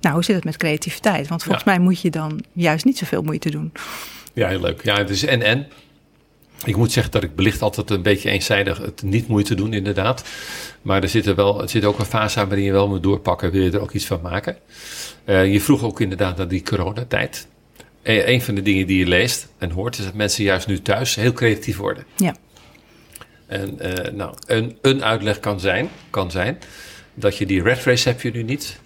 nou, 0.00 0.14
hoe 0.14 0.24
zit 0.24 0.34
het 0.34 0.44
met 0.44 0.56
creativiteit? 0.56 1.28
Want 1.28 1.42
volgens 1.42 1.64
ja. 1.64 1.70
mij 1.70 1.80
moet 1.80 2.00
je 2.00 2.10
dan 2.10 2.44
juist 2.52 2.84
niet 2.84 2.98
zoveel 2.98 3.22
moeite 3.22 3.50
doen. 3.50 3.72
Ja, 4.32 4.48
heel 4.48 4.60
leuk. 4.60 4.84
Ja, 4.84 4.96
het 4.96 5.10
is 5.10 5.24
en 5.24 5.42
en. 5.42 5.66
Ik 6.64 6.76
moet 6.76 6.92
zeggen 6.92 7.12
dat 7.12 7.22
ik 7.22 7.34
belicht 7.34 7.62
altijd 7.62 7.90
een 7.90 8.02
beetje 8.02 8.30
eenzijdig 8.30 8.78
het 8.78 9.02
niet 9.02 9.28
moeite 9.28 9.54
doen, 9.54 9.72
inderdaad. 9.72 10.24
Maar 10.82 11.02
er 11.02 11.08
zit, 11.08 11.26
er 11.26 11.34
wel, 11.34 11.62
er 11.62 11.68
zit 11.68 11.84
ook 11.84 11.98
een 11.98 12.04
fase 12.04 12.40
aan 12.40 12.46
waarin 12.48 12.64
je 12.66 12.72
wel 12.72 12.88
moet 12.88 13.02
doorpakken. 13.02 13.50
Wil 13.50 13.62
je 13.62 13.70
er 13.70 13.80
ook 13.80 13.92
iets 13.92 14.06
van 14.06 14.20
maken? 14.22 14.56
Uh, 15.24 15.52
je 15.52 15.60
vroeg 15.60 15.82
ook 15.82 16.00
inderdaad 16.00 16.36
naar 16.36 16.48
die 16.48 16.62
coronatijd. 16.62 17.46
En 18.02 18.30
een 18.30 18.42
van 18.42 18.54
de 18.54 18.62
dingen 18.62 18.86
die 18.86 18.98
je 18.98 19.06
leest 19.06 19.48
en 19.58 19.70
hoort 19.70 19.98
is 19.98 20.04
dat 20.04 20.14
mensen 20.14 20.44
juist 20.44 20.66
nu 20.66 20.82
thuis 20.82 21.14
heel 21.14 21.32
creatief 21.32 21.76
worden. 21.76 22.04
Ja. 22.16 22.34
En 23.46 23.78
uh, 23.82 24.12
nou, 24.12 24.34
een, 24.46 24.78
een 24.82 25.04
uitleg 25.04 25.40
kan 25.40 25.60
zijn, 25.60 25.88
kan 26.10 26.30
zijn 26.30 26.58
dat 27.14 27.36
je 27.36 27.46
die 27.46 27.62
red 27.62 27.82
race 27.84 28.08
heb 28.08 28.20
je 28.20 28.30
nu 28.30 28.42
niet. 28.42 28.80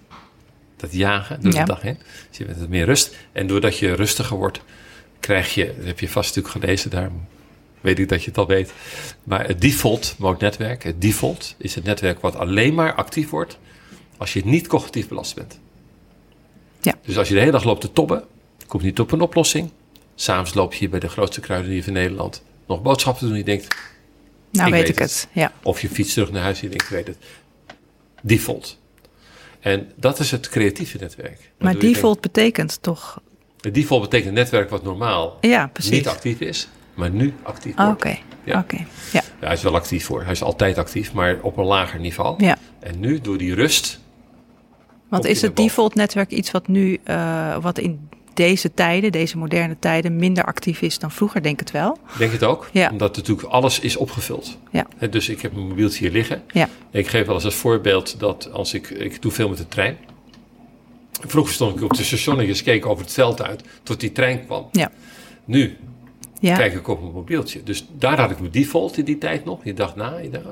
Dat 0.77 0.93
jagen 0.93 1.41
door 1.41 1.53
Ja. 1.53 1.61
de 1.61 1.67
dag 1.67 1.83
heen. 1.83 1.99
Dus 2.29 2.39
je 2.39 2.45
bent 2.45 2.69
meer 2.69 2.85
rust. 2.85 3.17
En 3.33 3.47
doordat 3.47 3.79
je 3.79 3.95
rustiger 3.95 4.37
wordt, 4.37 4.61
krijg 5.21 5.55
je, 5.55 5.75
dat 5.77 5.87
heb 5.87 6.01
je 6.01 6.09
vast 6.09 6.37
natuurlijk 6.37 6.65
gelezen, 6.65 6.91
daar 6.91 7.11
weet 7.81 7.99
ik 7.99 8.09
dat 8.09 8.23
je 8.23 8.29
het 8.29 8.39
al 8.39 8.47
weet. 8.47 8.73
Maar 9.25 9.47
het 9.47 9.61
default 9.61 10.15
mode 10.19 10.45
netwerk, 10.45 10.83
het 10.83 11.01
default 11.01 11.55
is 11.59 11.75
het 11.75 11.85
netwerk 11.85 12.21
wat 12.21 12.37
alleen 12.37 12.75
maar 12.75 12.95
actief 12.95 13.31
wordt 13.31 13.59
als 14.17 14.33
je 14.33 14.45
niet 14.45 14.67
cognitief 14.67 15.09
belast 15.09 15.35
bent. 15.35 15.59
Ja. 16.81 16.95
Dus 17.05 17.19
als 17.19 17.29
je 17.29 17.35
de 17.35 17.41
hele 17.41 17.53
dag 17.53 17.65
loopt 17.65 17.81
te 17.81 17.93
tobben, 17.93 18.25
komt 18.67 18.83
niet 18.83 19.01
op 19.01 19.13
een 19.13 19.21
oplossing. 19.21 19.71
S'avonds 20.15 20.55
loop 20.55 20.73
je 20.73 20.79
hier 20.79 20.91
bij 20.91 21.01
de 21.01 21.09
grootste 21.09 21.41
kruidenier 21.41 21.85
van 21.85 21.93
Nederland 21.93 22.43
nog 22.67 22.83
boodschappen 22.83 23.23
doen. 23.23 23.33
En 23.33 23.39
je 23.39 23.45
denkt, 23.45 23.77
Nou 24.51 24.67
Ik 24.67 24.73
weet, 24.73 24.83
weet 24.83 24.91
ik 24.91 24.99
het. 24.99 25.29
Ja. 25.33 25.53
of 25.63 25.81
je 25.81 25.89
fietst 25.89 26.13
terug 26.13 26.31
naar 26.31 26.43
huis 26.43 26.57
en 26.57 26.63
je 26.63 26.69
denkt, 26.69 26.85
ik 26.85 26.91
weet 26.91 27.07
het. 27.07 27.17
Default. 28.23 28.79
En 29.61 29.93
dat 29.97 30.19
is 30.19 30.31
het 30.31 30.49
creatieve 30.49 30.99
netwerk. 30.99 31.51
Maar 31.59 31.79
default 31.79 32.21
betekent 32.21 32.83
toch. 32.83 33.21
default 33.61 34.03
betekent 34.03 34.29
een 34.29 34.35
netwerk 34.35 34.71
wat 34.71 34.83
normaal 34.83 35.39
Ja, 35.41 35.71
niet 35.91 36.09
actief 36.09 36.41
is, 36.41 36.69
maar 37.01 37.11
nu 37.11 37.35
actief 37.43 37.77
Ah, 37.77 37.87
wordt. 37.87 38.05
Oké. 38.05 38.19
Ja. 38.45 38.59
Oké. 38.59 38.77
Ja. 39.13 39.23
Ja, 39.41 39.47
hij 39.47 39.53
is 39.55 39.63
wel 39.63 39.75
actief 39.75 40.05
voor. 40.05 40.23
Hij 40.23 40.33
is 40.33 40.43
altijd 40.43 40.79
actief, 40.79 41.13
maar 41.13 41.39
op 41.43 41.57
een 41.57 41.65
lager 41.65 42.01
niveau. 42.01 42.45
ja. 42.45 42.57
En 42.81 43.01
nu, 43.01 43.21
door 43.21 43.39
die 43.39 43.55
rust, 43.55 44.01
Want 45.09 45.25
is 45.25 45.43
het 45.43 45.57
default 45.57 45.95
netwerk 45.95 46.31
iets 46.31 46.51
wat 46.51 46.69
nu, 46.69 46.99
eh, 47.05 47.57
wat 47.61 47.79
in 47.79 48.09
deze 48.35 48.75
tijden, 48.75 49.13
deze 49.13 49.39
moderne 49.39 49.77
tijden, 49.79 50.17
minder 50.17 50.45
actief 50.45 50.83
is 50.83 50.99
dan 50.99 51.11
vroeger? 51.11 51.43
Denk 51.43 51.61
het 51.61 51.71
wel. 51.71 51.99
denk 52.19 52.33
het 52.33 52.45
ook. 52.45 52.69
Ja. 52.73 52.91
Omdat 52.91 53.17
natuurlijk 53.17 53.49
alles 53.49 53.81
is 53.81 53.97
opgevuld. 53.97 54.59
Ja. 54.71 54.87
Hè, 54.97 55.09
Dus 55.09 55.29
ik 55.29 55.41
heb 55.41 55.53
mijn 55.53 55.69
mobieltje 55.69 55.99
hier 55.99 56.13
liggen. 56.13 56.43
Ja. 56.53 56.69
Ik 56.91 57.07
geef 57.09 57.27
wel 57.27 57.35
eens 57.35 57.45
als 57.45 57.55
voorbeeld 57.55 58.19
dat 58.21 58.53
als 58.53 58.75
ik, 58.75 58.91
ik 58.91 59.23
doe 59.23 59.33
veel 59.33 59.49
met 59.49 59.59
de 59.59 59.69
trein. 59.69 59.97
Vroeger 61.27 61.55
stond 61.55 61.77
ik 61.77 61.83
op 61.83 61.93
de 61.97 62.05
stationnetjes, 62.05 62.63
keek 62.63 62.87
over 62.87 63.05
het 63.05 63.13
veld 63.13 63.43
uit, 63.43 63.63
tot 63.83 64.01
die 64.01 64.13
trein 64.13 64.45
kwam. 64.47 64.69
Ja. 64.73 64.91
Nu 65.45 65.77
Ja. 66.41 66.57
kijk 66.57 66.75
ik 66.75 66.89
op 66.89 67.01
mijn 67.01 67.13
mobieltje. 67.13 67.63
Dus 67.63 67.87
daar 67.99 68.21
had 68.21 68.31
ik 68.31 68.41
mijn 68.41 68.53
default 68.53 68.97
in 68.99 69.05
die 69.05 69.19
tijd 69.19 69.45
nog. 69.45 69.65
Je 69.65 69.75
dacht 69.75 69.97
na, 69.97 70.17
je 70.19 70.31
dacht, 70.31 70.47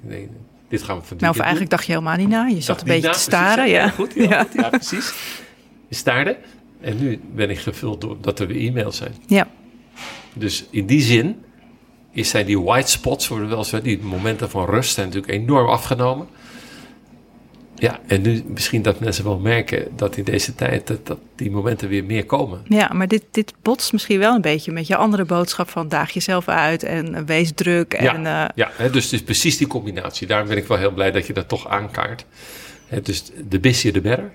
nee, 0.00 0.28
dit 0.68 0.82
gaan 0.82 0.98
we 0.98 1.04
van 1.04 1.16
Nou, 1.20 1.32
of 1.32 1.38
eigenlijk 1.40 1.70
dacht 1.70 1.86
je 1.86 1.92
helemaal 1.92 2.16
niet 2.16 2.28
na. 2.28 2.46
Je 2.46 2.60
zat 2.60 2.80
een 2.80 2.86
beetje 2.86 3.06
na, 3.06 3.12
te 3.12 3.18
staren. 3.18 3.68
ja. 3.68 3.82
Ja. 3.84 3.88
Goed, 3.88 4.12
ja, 4.14 4.42
goed, 4.42 4.52
ja, 4.54 4.68
precies. 4.68 5.12
Je 5.88 5.94
staarde. 5.94 6.36
En 6.80 6.98
nu 7.00 7.20
ben 7.34 7.50
ik 7.50 7.58
gevuld 7.58 8.00
door 8.00 8.16
dat 8.20 8.38
er 8.38 8.46
weer 8.46 8.68
e-mails 8.68 8.96
zijn. 8.96 9.14
ja. 9.26 9.48
Dus 10.34 10.66
in 10.70 10.86
die 10.86 11.00
zin 11.00 11.42
is 12.10 12.28
zijn 12.28 12.46
die 12.46 12.60
white 12.60 12.90
spots, 12.90 13.28
worden 13.28 13.48
wel 13.48 13.64
zo, 13.64 13.80
die 13.80 13.98
momenten 14.02 14.50
van 14.50 14.64
rust 14.66 14.94
zijn 14.94 15.06
natuurlijk 15.06 15.32
enorm 15.32 15.68
afgenomen. 15.68 16.26
Ja, 17.82 18.00
en 18.06 18.22
nu 18.22 18.42
misschien 18.46 18.82
dat 18.82 19.00
mensen 19.00 19.24
wel 19.24 19.38
merken 19.38 19.88
dat 19.96 20.16
in 20.16 20.24
deze 20.24 20.54
tijd 20.54 20.86
dat, 20.86 21.06
dat 21.06 21.18
die 21.36 21.50
momenten 21.50 21.88
weer 21.88 22.04
meer 22.04 22.26
komen. 22.26 22.62
Ja, 22.68 22.90
maar 22.92 23.08
dit, 23.08 23.24
dit 23.30 23.54
botst 23.62 23.92
misschien 23.92 24.18
wel 24.18 24.34
een 24.34 24.40
beetje 24.40 24.72
met 24.72 24.86
je 24.86 24.96
andere 24.96 25.24
boodschap 25.24 25.68
van 25.68 25.88
daag 25.88 26.10
jezelf 26.10 26.48
uit 26.48 26.82
en 26.82 27.14
eh, 27.14 27.22
wees 27.22 27.52
druk. 27.54 27.94
En, 27.94 28.22
ja, 28.22 28.48
eh, 28.48 28.54
ja 28.54 28.70
hè, 28.74 28.90
dus 28.90 29.04
het 29.04 29.12
is 29.12 29.22
precies 29.22 29.56
die 29.56 29.66
combinatie. 29.66 30.26
Daarom 30.26 30.48
ben 30.48 30.56
ik 30.56 30.66
wel 30.66 30.78
heel 30.78 30.92
blij 30.92 31.10
dat 31.10 31.26
je 31.26 31.32
dat 31.32 31.48
toch 31.48 31.68
aankaart. 31.68 32.24
Hè, 32.86 33.00
dus 33.00 33.24
de 33.48 33.60
busier, 33.60 33.92
de 33.92 34.00
better. 34.00 34.32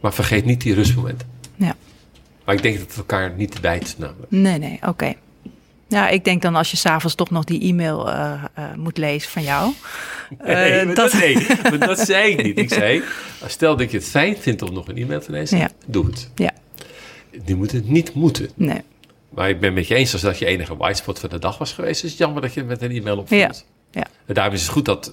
Maar 0.00 0.14
vergeet 0.14 0.44
niet 0.44 0.60
die 0.60 0.74
rustmomenten. 0.74 1.28
ja. 1.56 1.76
Maar 2.44 2.54
ik 2.54 2.62
denk 2.62 2.78
dat 2.78 2.86
het 2.86 2.96
elkaar 2.96 3.32
niet 3.36 3.60
bijt 3.60 3.94
namelijk. 3.98 4.30
Nee, 4.30 4.58
nee, 4.58 4.78
oké. 4.86 5.14
Ja, 5.92 6.08
ik 6.08 6.24
denk 6.24 6.42
dan 6.42 6.54
als 6.54 6.70
je 6.70 6.76
s'avonds 6.76 7.14
toch 7.14 7.30
nog 7.30 7.44
die 7.44 7.60
e-mail 7.62 8.10
eh, 8.10 8.32
eh, 8.54 8.64
moet 8.76 8.98
lezen 8.98 9.30
van 9.30 9.42
jou. 9.42 9.72
nee, 10.44 10.84
maar 10.84 10.94
dat- 10.94 11.12
nee, 11.12 11.46
maar 11.62 11.78
dat 11.78 11.98
zei 11.98 12.30
ik 12.32 12.42
niet. 12.42 12.58
Ik 12.58 12.68
zei, 12.72 13.02
stel 13.46 13.76
dat 13.76 13.90
je 13.90 13.96
het 13.96 14.06
fijn 14.08 14.36
vindt 14.36 14.62
om 14.62 14.72
nog 14.72 14.88
een 14.88 14.96
e-mail 14.96 15.20
te 15.20 15.30
lezen, 15.30 15.58
Ja. 15.58 15.68
doe 15.86 16.06
het. 16.06 16.30
Ja, 16.34 16.50
Die 17.44 17.56
moet 17.56 17.72
het 17.72 17.88
niet 17.88 18.14
moeten. 18.14 18.50
nee. 18.54 18.80
Maar 19.28 19.48
ik 19.48 19.60
ben 19.60 19.72
met 19.72 19.86
je 19.88 19.94
eens 19.94 20.12
als 20.12 20.22
dat 20.22 20.38
je 20.38 20.46
enige 20.46 20.76
white 20.76 20.98
spot 20.98 21.18
van 21.18 21.28
de 21.28 21.38
dag 21.38 21.58
was 21.58 21.72
geweest. 21.72 22.04
is 22.04 22.10
het 22.10 22.18
jammer 22.18 22.42
dat 22.42 22.54
je 22.54 22.64
met 22.64 22.82
een 22.82 22.90
e-mail 22.90 23.18
opvalt. 23.18 23.64
Ja. 23.90 24.06
En 24.26 24.34
daarom 24.34 24.54
is 24.54 24.60
het 24.62 24.70
goed 24.70 24.84
dat 24.84 25.12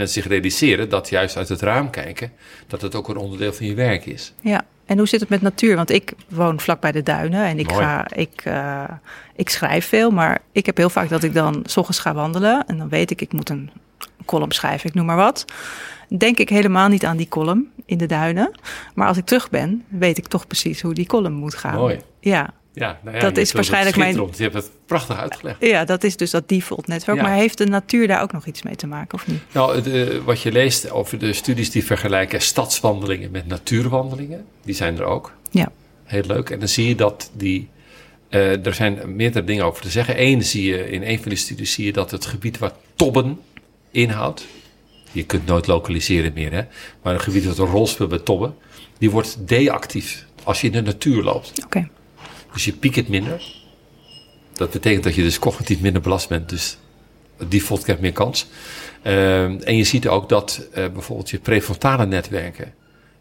mensen 0.00 0.22
zich 0.22 0.30
realiseren 0.30 0.88
dat 0.88 1.08
juist 1.08 1.36
uit 1.36 1.48
het 1.48 1.60
raam 1.60 1.90
kijken, 1.90 2.32
dat 2.66 2.80
het 2.80 2.94
ook 2.94 3.08
een 3.08 3.16
onderdeel 3.16 3.52
van 3.52 3.66
je 3.66 3.74
werk 3.74 4.06
is. 4.06 4.32
Ja, 4.40 4.64
en 4.86 4.98
hoe 4.98 5.08
zit 5.08 5.20
het 5.20 5.28
met 5.28 5.42
natuur? 5.42 5.76
Want 5.76 5.90
ik 5.90 6.12
woon 6.28 6.60
vlak 6.60 6.80
bij 6.80 6.92
de 6.92 7.02
duinen 7.02 7.44
en 7.44 7.58
ik, 7.58 7.70
Mooi. 7.70 7.82
ga, 7.82 8.06
ik, 8.14 8.42
eh, 8.44 8.84
ik 9.36 9.48
schrijf 9.48 9.88
veel, 9.88 10.10
maar 10.10 10.38
ik 10.52 10.66
heb 10.66 10.76
heel 10.76 10.90
vaak 10.90 11.08
dat 11.08 11.22
ik 11.22 11.34
dan 11.34 11.62
s 11.64 11.76
ochtends 11.76 12.00
ga 12.00 12.14
wandelen 12.14 12.64
en 12.66 12.78
dan 12.78 12.88
weet 12.88 13.10
ik, 13.10 13.20
ik 13.20 13.32
moet 13.32 13.48
een 13.48 13.70
column 14.24 14.52
schrijven, 14.52 14.88
ik 14.88 14.94
noem 14.94 15.06
maar 15.06 15.16
wat. 15.16 15.44
Denk 16.18 16.38
ik 16.38 16.48
helemaal 16.48 16.88
niet 16.88 17.04
aan 17.04 17.16
die 17.16 17.28
column 17.28 17.70
in 17.86 17.98
de 17.98 18.06
duinen. 18.06 18.50
Maar 18.94 19.08
als 19.08 19.16
ik 19.16 19.24
terug 19.24 19.50
ben, 19.50 19.84
weet 19.88 20.18
ik 20.18 20.26
toch 20.26 20.46
precies 20.46 20.80
hoe 20.80 20.94
die 20.94 21.06
column 21.06 21.34
moet 21.34 21.54
gaan. 21.54 21.74
Mooi. 21.74 22.00
Ja, 22.20 22.50
Ja, 22.72 22.98
nou 23.02 23.16
ja, 23.16 23.22
Dat 23.22 23.34
je 23.34 23.40
is 23.40 23.52
waarschijnlijk 23.52 23.96
mijn-. 23.96 24.14
Je 24.36 24.42
hebt 24.42 24.54
het 24.54 24.70
prachtig 24.86 25.16
uitgelegd. 25.18 25.56
ja, 25.66 25.84
dat 25.84 26.04
is 26.04 26.16
dus 26.16 26.30
dat 26.30 26.48
default 26.48 26.86
netwerk. 26.86 27.18
Ja. 27.18 27.22
Maar 27.24 27.34
heeft 27.34 27.58
de 27.58 27.66
natuur 27.66 28.06
daar 28.08 28.22
ook 28.22 28.32
nog 28.32 28.46
iets 28.46 28.62
mee 28.62 28.76
te 28.76 28.86
maken 28.86 29.14
of 29.18 29.26
niet? 29.26 29.40
Nou, 29.52 29.90
eh, 29.92 30.18
wat 30.24 30.40
je 30.42 30.52
leest 30.52 30.90
over 30.90 31.18
de 31.18 31.32
studies 31.32 31.70
die 31.70 31.84
vergelijken 31.84 32.40
stadswandelingen 32.40 33.30
met 33.30 33.46
natuurwandelingen, 33.46 34.44
die 34.64 34.74
zijn 34.74 34.98
er 34.98 35.04
ook. 35.04 35.32
Ja, 35.50 35.72
Heel 36.04 36.22
leuk. 36.26 36.50
En 36.50 36.58
dan 36.58 36.68
zie 36.68 36.88
je 36.88 36.94
dat 36.94 37.30
die. 37.36 37.68
eh, 38.28 38.66
er 38.66 38.74
zijn 38.74 39.16
meerdere 39.16 39.44
dingen 39.44 39.64
over 39.64 39.82
te 39.82 39.90
zeggen. 39.90 40.22
Eén 40.22 40.42
zie 40.44 40.64
je 40.64 40.90
in 40.90 41.02
een 41.02 41.18
van 41.20 41.28
die 41.28 41.38
studies 41.38 41.72
zie 41.72 41.84
je 41.84 41.92
dat 41.92 42.10
het 42.10 42.26
gebied 42.26 42.58
waar 42.58 42.72
tobben 42.94 43.40
inhoudt. 43.90 44.46
Je 45.12 45.24
kunt 45.24 45.46
nooit 45.46 45.66
lokaliseren 45.66 46.32
meer, 46.34 46.52
hè? 46.52 46.62
Maar 47.02 47.14
een 47.14 47.20
gebied 47.20 47.44
dat 47.44 47.58
een 47.58 47.66
rol 47.66 47.86
speelt 47.86 48.08
bij 48.08 48.18
tobben, 48.18 48.54
die 48.98 49.10
wordt 49.10 49.48
deactief 49.48 50.26
als 50.44 50.60
je 50.60 50.66
in 50.66 50.72
de 50.72 50.82
natuur 50.82 51.22
loopt. 51.22 51.52
oké. 51.64 51.88
Dus 52.52 52.64
je 52.64 52.72
piekt 52.72 53.08
minder. 53.08 53.42
Dat 54.52 54.70
betekent 54.70 55.04
dat 55.04 55.14
je 55.14 55.22
dus 55.22 55.38
cognitief 55.38 55.80
minder 55.80 56.02
belast 56.02 56.28
bent. 56.28 56.48
Dus 56.48 56.78
default 57.48 57.82
krijgt 57.82 58.02
meer 58.02 58.12
kans. 58.12 58.46
Ehm, 59.02 59.56
en 59.64 59.76
je 59.76 59.84
ziet 59.84 60.08
ook 60.08 60.28
dat 60.28 60.68
eh, 60.72 60.88
bijvoorbeeld 60.88 61.30
je 61.30 61.38
prefrontale 61.38 62.06
netwerken 62.06 62.74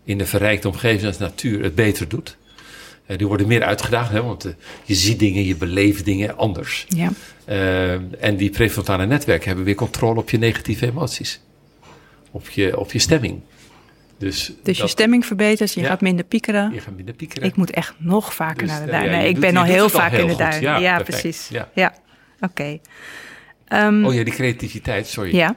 in 0.03 0.17
de 0.17 0.25
verrijkte 0.25 0.67
omgeving 0.67 1.05
als 1.05 1.17
natuur 1.17 1.63
het 1.63 1.75
beter 1.75 2.07
doet. 2.07 2.37
Eh, 3.05 3.17
die 3.17 3.27
worden 3.27 3.47
meer 3.47 3.63
uitgedaagd, 3.63 4.11
hè, 4.11 4.23
want 4.23 4.45
eh, 4.45 4.51
je 4.83 4.95
ziet 4.95 5.19
dingen, 5.19 5.45
je 5.45 5.55
beleeft 5.55 6.05
dingen 6.05 6.37
anders. 6.37 6.85
Ja, 6.87 7.11
Ehm, 7.49 8.03
en 8.19 8.35
die 8.37 8.49
prefrontale 8.49 9.05
netwerken 9.05 9.47
hebben 9.47 9.65
weer 9.65 9.75
controle 9.75 10.19
op 10.19 10.29
je 10.29 10.37
negatieve 10.37 10.85
emoties. 10.85 11.39
Op 12.31 12.49
je, 12.49 12.79
op 12.79 12.91
je 12.91 12.99
stemming. 12.99 13.41
Dus, 14.19 14.51
dus 14.63 14.77
je 14.77 14.87
stemming 14.87 15.25
verbetert, 15.25 15.73
je 15.73 15.81
Ja. 15.81 15.87
gaat 15.87 16.01
minder 16.01 16.25
piekeren. 16.25 16.71
Je 16.73 16.79
gaat 16.79 16.95
minder 16.95 17.15
piekeren. 17.15 17.47
Ik 17.47 17.55
moet 17.55 17.71
echt 17.71 17.93
nog 17.97 18.33
vaker 18.33 18.57
Dus, 18.67 18.69
naar 18.69 18.85
de 18.85 18.91
eh, 18.91 18.91
ja, 18.97 18.99
duinen. 18.99 19.21
je 19.21 19.27
ik 19.27 19.33
doet- 19.33 19.43
ben 19.43 19.51
je 19.53 19.57
al 19.59 19.63
heel 19.63 19.83
al 19.83 19.89
vaak 19.89 20.11
heel 20.11 20.21
in 20.21 20.27
de 20.27 20.35
duinen. 20.35 20.81
Ja, 20.81 20.99
precies. 21.03 21.49
Ja. 21.73 21.93
Oké. 22.39 22.79
Ehm, 23.67 24.05
Oh 24.05 24.13
ja, 24.13 24.23
die 24.23 24.33
creativiteit, 24.33 25.07
sorry. 25.07 25.35
ja, 25.35 25.55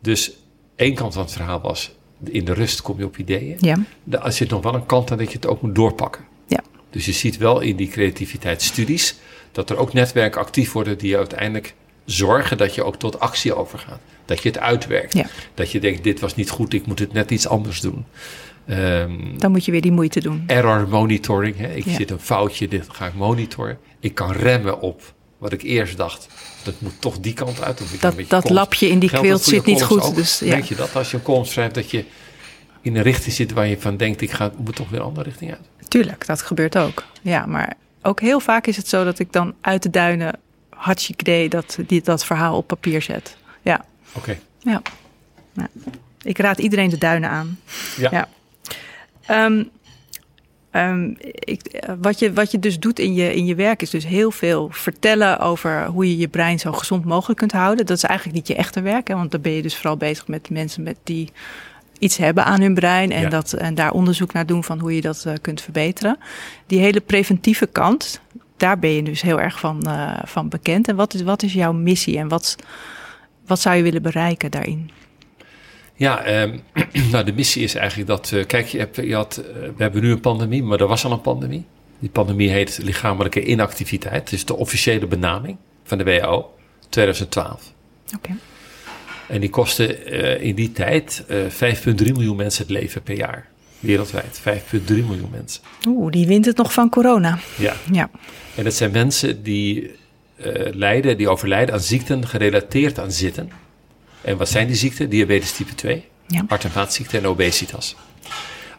Dus 0.00 0.32
één 0.76 0.94
kant 0.94 1.12
van 1.14 1.22
het 1.22 1.32
verhaal 1.32 1.60
was, 1.60 1.94
in 2.24 2.44
de 2.44 2.52
rust 2.52 2.82
kom 2.82 2.98
je 2.98 3.04
op 3.04 3.16
ideeën. 3.16 3.56
ja, 3.60 3.76
Er 4.10 4.32
zit 4.32 4.50
nog 4.50 4.62
wel 4.62 4.74
een 4.74 4.86
kant 4.86 5.10
aan 5.10 5.18
dat 5.18 5.28
je 5.30 5.36
het 5.36 5.46
ook 5.46 5.62
moet 5.62 5.74
doorpakken. 5.74 6.24
ja. 6.46 6.60
Dus 6.90 7.04
je 7.06 7.12
ziet 7.12 7.36
wel 7.36 7.60
in 7.60 7.76
die 7.76 7.88
creativiteitsstudies 7.88 9.16
dat 9.52 9.70
er 9.70 9.76
ook 9.76 9.92
netwerken 9.92 10.40
actief 10.40 10.72
worden 10.72 10.98
die 10.98 11.16
uiteindelijk 11.16 11.74
zorgen 12.06 12.56
dat 12.58 12.74
je 12.74 12.82
ook 12.84 12.96
tot 12.96 13.20
actie 13.20 13.54
overgaat. 13.54 14.00
Dat 14.24 14.42
je 14.42 14.48
het 14.48 14.58
uitwerkt. 14.58 15.14
Ja. 15.14 15.26
Dat 15.54 15.70
je 15.72 15.80
denkt, 15.80 16.04
dit 16.04 16.20
was 16.20 16.34
niet 16.34 16.50
goed, 16.50 16.72
ik 16.72 16.86
moet 16.86 16.98
het 16.98 17.12
net 17.12 17.30
iets 17.30 17.48
anders 17.48 17.80
doen. 17.80 18.04
Ehm, 18.66 19.12
Dan 19.38 19.50
moet 19.50 19.64
je 19.64 19.70
weer 19.72 19.80
die 19.80 19.92
moeite 19.92 20.20
doen. 20.20 20.44
error 20.46 20.88
monitoring. 20.88 21.56
Hè? 21.56 21.74
Ik 21.74 21.84
Ja. 21.84 21.94
zit 21.94 22.10
een 22.10 22.20
foutje, 22.20 22.68
dit 22.68 22.86
ga 22.88 23.06
ik 23.06 23.14
monitoren. 23.14 23.78
Ik 24.00 24.14
kan 24.14 24.32
remmen 24.32 24.80
op 24.80 25.02
wat 25.38 25.52
ik 25.52 25.62
eerst 25.62 25.96
dacht. 25.96 26.28
Dat 26.64 26.74
moet 26.78 27.00
toch 27.00 27.18
die 27.18 27.32
kant 27.32 27.62
uit. 27.62 27.80
Of 27.82 27.92
ik 27.92 28.00
Dat- 28.00 28.16
dat 28.16 28.26
columns- 28.28 28.50
lapje 28.50 28.88
in 28.88 28.98
die 28.98 29.22
je 29.22 29.36
zit 29.36 29.64
niet 29.66 29.82
goed, 29.82 30.02
ook? 30.02 30.14
dus 30.14 30.38
ja. 30.38 30.46
Merk 30.46 30.64
je 30.64 30.74
dat 30.74 30.96
als 30.96 31.10
je 31.10 31.16
een 31.16 31.22
column 31.22 31.46
schrijft 31.46 31.74
dat 31.74 31.90
je 31.90 32.04
in 32.82 32.96
een 32.96 33.02
richting 33.02 33.34
zit 33.34 33.52
waar 33.52 33.66
je 33.66 33.78
van 33.80 33.96
denkt, 33.96 34.20
ik 34.20 34.30
ga, 34.30 34.52
moet 34.56 34.76
toch 34.76 34.88
weer 34.88 35.00
een 35.00 35.06
andere 35.06 35.28
richting 35.28 35.50
uit. 35.50 35.88
Tuurlijk, 35.88 36.26
dat 36.26 36.42
gebeurt 36.42 36.78
ook. 36.78 37.04
Ja, 37.22 37.46
maar 37.46 37.74
ook 38.02 38.20
heel 38.20 38.40
vaak 38.40 38.66
is 38.66 38.76
het 38.76 38.88
zo 38.88 39.04
dat 39.04 39.18
ik 39.18 39.32
dan 39.32 39.54
uit 39.60 39.82
de 39.82 39.90
duinen 39.90 40.38
hartstikke 40.76 41.22
idee 41.22 41.48
dat, 41.48 41.78
die, 41.86 42.02
dat 42.02 42.24
verhaal 42.24 42.56
op 42.56 42.66
papier 42.66 43.02
zet. 43.02 43.36
Ja, 43.62 43.84
Oké. 44.12 44.38
ja. 44.58 44.82
ja. 45.52 45.68
Ik 46.22 46.38
raad 46.38 46.58
iedereen 46.58 46.90
de 46.90 46.98
duinen 46.98 47.30
aan. 47.30 47.58
Ja. 47.96 48.08
Ja. 48.12 48.28
Ehm, 49.26 49.64
ehm, 50.70 51.14
ik, 51.32 51.82
wat, 52.00 52.18
je, 52.18 52.32
wat 52.32 52.50
je 52.50 52.58
dus 52.58 52.78
doet 52.78 52.98
in 52.98 53.14
je, 53.14 53.34
in 53.34 53.46
je 53.46 53.54
werk 53.54 53.82
is 53.82 53.90
dus 53.90 54.06
heel 54.06 54.30
veel 54.30 54.68
vertellen 54.72 55.38
over 55.38 55.86
hoe 55.86 56.08
je 56.08 56.16
je 56.16 56.28
brein 56.28 56.58
zo 56.58 56.72
gezond 56.72 57.04
mogelijk 57.04 57.38
kunt 57.38 57.52
houden. 57.52 57.86
Dat 57.86 57.96
is 57.96 58.02
eigenlijk 58.02 58.38
niet 58.38 58.48
je 58.48 58.54
echte 58.54 58.80
werk, 58.80 59.08
hè, 59.08 59.14
want 59.14 59.30
dan 59.30 59.40
ben 59.40 59.52
je 59.52 59.62
dus 59.62 59.76
vooral 59.76 59.96
bezig 59.96 60.28
met 60.28 60.50
mensen 60.50 60.82
met 60.82 60.96
die 61.04 61.32
iets 61.98 62.16
hebben 62.16 62.44
aan 62.44 62.60
hun 62.60 62.74
brein 62.74 63.12
en, 63.12 63.20
Ja. 63.20 63.28
dat, 63.28 63.52
en 63.52 63.74
daar 63.74 63.92
onderzoek 63.92 64.32
naar 64.32 64.46
doen 64.46 64.64
van 64.64 64.78
hoe 64.78 64.94
je 64.94 65.00
dat 65.00 65.24
eh, 65.26 65.32
kunt 65.40 65.60
verbeteren. 65.60 66.18
Die 66.66 66.80
hele 66.80 67.00
preventieve 67.00 67.66
kant, 67.66 68.20
daar 68.56 68.78
ben 68.78 68.90
je 68.90 69.02
dus 69.02 69.22
heel 69.22 69.40
erg 69.40 69.58
van, 69.58 69.82
eh, 69.82 70.18
van 70.24 70.48
bekend. 70.48 70.88
En 70.88 70.96
wat 70.96 71.14
is, 71.14 71.22
wat 71.22 71.42
is 71.42 71.52
jouw 71.52 71.72
missie 71.72 72.18
en 72.18 72.28
wat, 72.28 72.56
wat 73.46 73.60
zou 73.60 73.76
je 73.76 73.82
willen 73.82 74.02
bereiken 74.02 74.50
daarin? 74.50 74.90
Ja, 75.94 76.22
ehm, 76.22 76.58
nou 77.12 77.24
de 77.24 77.32
missie 77.32 77.62
is 77.62 77.74
eigenlijk 77.74 78.08
dat, 78.08 78.32
eh, 78.32 78.46
kijk, 78.46 78.66
je 78.66 78.78
hebt, 78.78 78.96
je 78.96 79.14
had, 79.14 79.36
eh, 79.36 79.44
we 79.76 79.82
hebben 79.82 80.02
nu 80.02 80.10
een 80.10 80.20
pandemie, 80.20 80.62
maar 80.62 80.80
er 80.80 80.86
was 80.86 81.04
al 81.04 81.12
een 81.12 81.20
pandemie. 81.20 81.64
Die 81.98 82.10
pandemie 82.10 82.50
heet 82.50 82.78
lichamelijke 82.82 83.44
inactiviteit. 83.44 84.14
Het 84.14 84.32
is 84.32 84.44
de 84.44 84.56
officiële 84.56 85.06
benaming 85.06 85.56
van 85.84 85.98
de 85.98 86.04
WHO, 86.04 86.54
2012. 86.88 87.72
Oké. 88.16 88.30
En 89.28 89.40
die 89.40 89.50
kostte 89.50 90.04
in 90.40 90.54
die 90.54 90.72
tijd 90.72 91.24
eh 91.28 91.38
5,3 91.46 92.12
miljoen 92.12 92.36
mensen 92.36 92.62
het 92.62 92.72
leven 92.72 93.02
per 93.02 93.16
jaar. 93.16 93.48
Wereldwijd, 93.80 94.40
5,3 94.40 94.86
miljoen 94.86 95.30
mensen. 95.30 95.62
Oeh, 95.88 96.12
die 96.12 96.26
wint 96.26 96.44
het 96.44 96.56
nog 96.56 96.72
van 96.72 96.88
corona. 96.88 97.38
Ja, 97.56 97.74
Ja. 97.92 98.10
En 98.56 98.64
dat 98.64 98.74
zijn 98.74 98.90
mensen 98.90 99.42
die 99.42 99.90
eh, 100.36 100.74
lijden, 100.74 101.16
die 101.16 101.28
overlijden 101.28 101.74
aan 101.74 101.80
ziekten 101.80 102.26
gerelateerd 102.28 102.98
aan 102.98 103.12
zitten. 103.12 103.50
En 104.20 104.36
wat 104.36 104.48
zijn 104.48 104.66
die 104.66 104.76
ziekten? 104.76 105.10
Diabetes 105.10 105.52
type 105.52 105.74
2, 105.74 106.04
Ja. 106.26 106.44
hart- 106.48 106.64
en 106.64 106.70
vaatziekten 106.70 107.18
en 107.18 107.26
obesitas. 107.26 107.96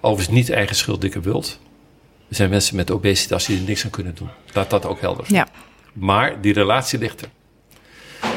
Overigens 0.01 0.35
niet 0.37 0.49
eigen 0.49 0.75
schuld, 0.75 1.01
dikke 1.01 1.19
bult. 1.19 1.59
Er 2.29 2.35
zijn 2.35 2.49
mensen 2.49 2.75
met 2.75 2.91
obesitas 2.91 3.45
die 3.45 3.57
er 3.57 3.63
niks 3.63 3.83
aan 3.85 3.89
kunnen 3.89 4.15
doen. 4.15 4.29
Laat 4.53 4.69
dat 4.69 4.85
ook 4.85 5.01
helder 5.01 5.25
zijn. 5.25 5.37
Ja. 5.37 5.47
Maar 5.93 6.41
die 6.41 6.53
relatie 6.53 6.99
ligt 6.99 7.21
er. 7.21 7.29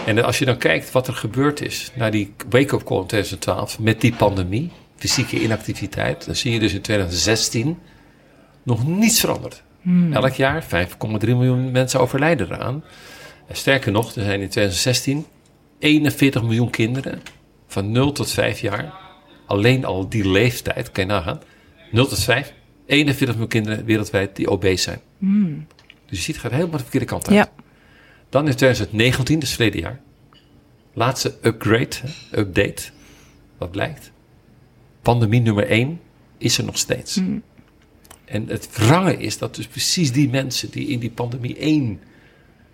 En 0.07 0.24
als 0.24 0.38
je 0.38 0.45
dan 0.45 0.57
kijkt 0.59 0.93
wat 0.93 1.09
er 1.09 1.14
gebeurd 1.14 1.61
is 1.61 1.91
na 1.95 2.11
die 2.11 2.32
wake-up 2.49 2.84
call 2.84 3.01
in 3.01 3.07
2012 3.07 3.78
met 3.78 4.01
die 4.01 4.14
pandemie, 4.14 4.70
fysieke 4.97 5.41
inactiviteit, 5.43 6.24
dan 6.26 6.34
zie 6.36 6.53
je 6.53 6.59
dus 6.59 6.72
in 6.72 6.80
2016 6.80 7.78
nog 8.62 8.86
niets 8.86 9.20
veranderd. 9.20 9.62
Elk 10.12 10.33
jaar 10.33 10.64
5,3 10.64 10.68
miljoen 11.20 11.70
mensen 11.70 12.01
overlijden 12.01 12.47
eraan. 12.47 12.85
En 13.47 13.57
sterker 13.57 13.93
nog, 13.93 14.14
er 14.14 14.22
zijn 14.22 14.41
in 14.41 14.49
2016 14.49 15.26
41 15.78 16.43
miljoen 16.43 16.70
kinderen 16.70 17.22
van 17.66 17.91
0 17.91 18.12
tot 18.12 18.31
5 18.31 18.61
jaar, 18.61 18.95
alleen 19.47 19.85
al 19.85 20.09
die 20.09 20.28
leeftijd, 20.28 20.93
kan 20.93 21.05
je 21.05 21.11
nagaan, 21.11 21.41
0 21.91 22.07
tot 22.07 22.18
5, 22.18 22.55
41 22.87 23.28
miljoen 23.28 23.49
kinderen 23.49 23.85
wereldwijd 23.85 24.37
die 24.37 24.51
obese 24.51 24.83
zijn. 24.83 25.01
Dus 26.07 26.18
je 26.18 26.24
ziet, 26.24 26.35
het 26.35 26.45
gaat 26.45 26.53
helemaal 26.53 26.76
de 26.76 26.83
verkeerde 26.83 27.07
kant 27.07 27.28
uit. 27.28 27.37
Ja. 27.37 27.49
Dan 28.28 28.49
in 28.49 28.57
2019, 28.57 29.39
dus 29.39 29.51
verleden 29.51 29.81
jaar. 29.81 30.01
Laatste 30.93 31.35
upgrade, 31.43 31.97
update. 32.33 32.83
Wat 33.59 33.70
blijkt? 33.70 34.12
Pandemie 35.03 35.41
nummer 35.41 35.66
1 35.66 36.01
is 36.39 36.59
er 36.59 36.64
nog 36.64 36.78
steeds. 36.78 37.20
En 38.31 38.49
het 38.49 38.68
wrange 38.76 39.16
is 39.16 39.39
dat 39.39 39.55
dus 39.55 39.66
precies 39.66 40.12
die 40.12 40.28
mensen 40.28 40.70
die 40.70 40.87
in 40.87 40.99
die 40.99 41.11
pandemie 41.11 41.57
1 41.57 42.01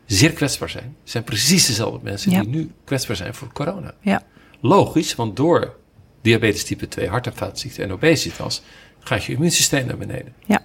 zeer 0.06 0.32
kwetsbaar 0.32 0.70
zijn, 0.70 0.96
zijn 1.04 1.24
precies 1.24 1.66
dezelfde 1.66 1.98
mensen 2.02 2.30
Ja. 2.30 2.40
die 2.40 2.48
nu 2.48 2.70
kwetsbaar 2.84 3.16
zijn 3.16 3.34
voor 3.34 3.52
corona. 3.52 3.94
Ja. 4.00 4.22
Logisch, 4.60 5.14
want 5.14 5.36
door 5.36 5.76
diabetes 6.22 6.64
type 6.64 6.88
2, 6.88 7.08
hart- 7.08 7.26
en 7.26 7.34
vaatziekten 7.36 7.84
en 7.84 7.92
obesitas 7.92 8.62
gaat 8.98 9.24
je 9.24 9.32
immuunsysteem 9.32 9.86
naar 9.86 9.96
beneden. 9.96 10.34
Ja. 10.46 10.62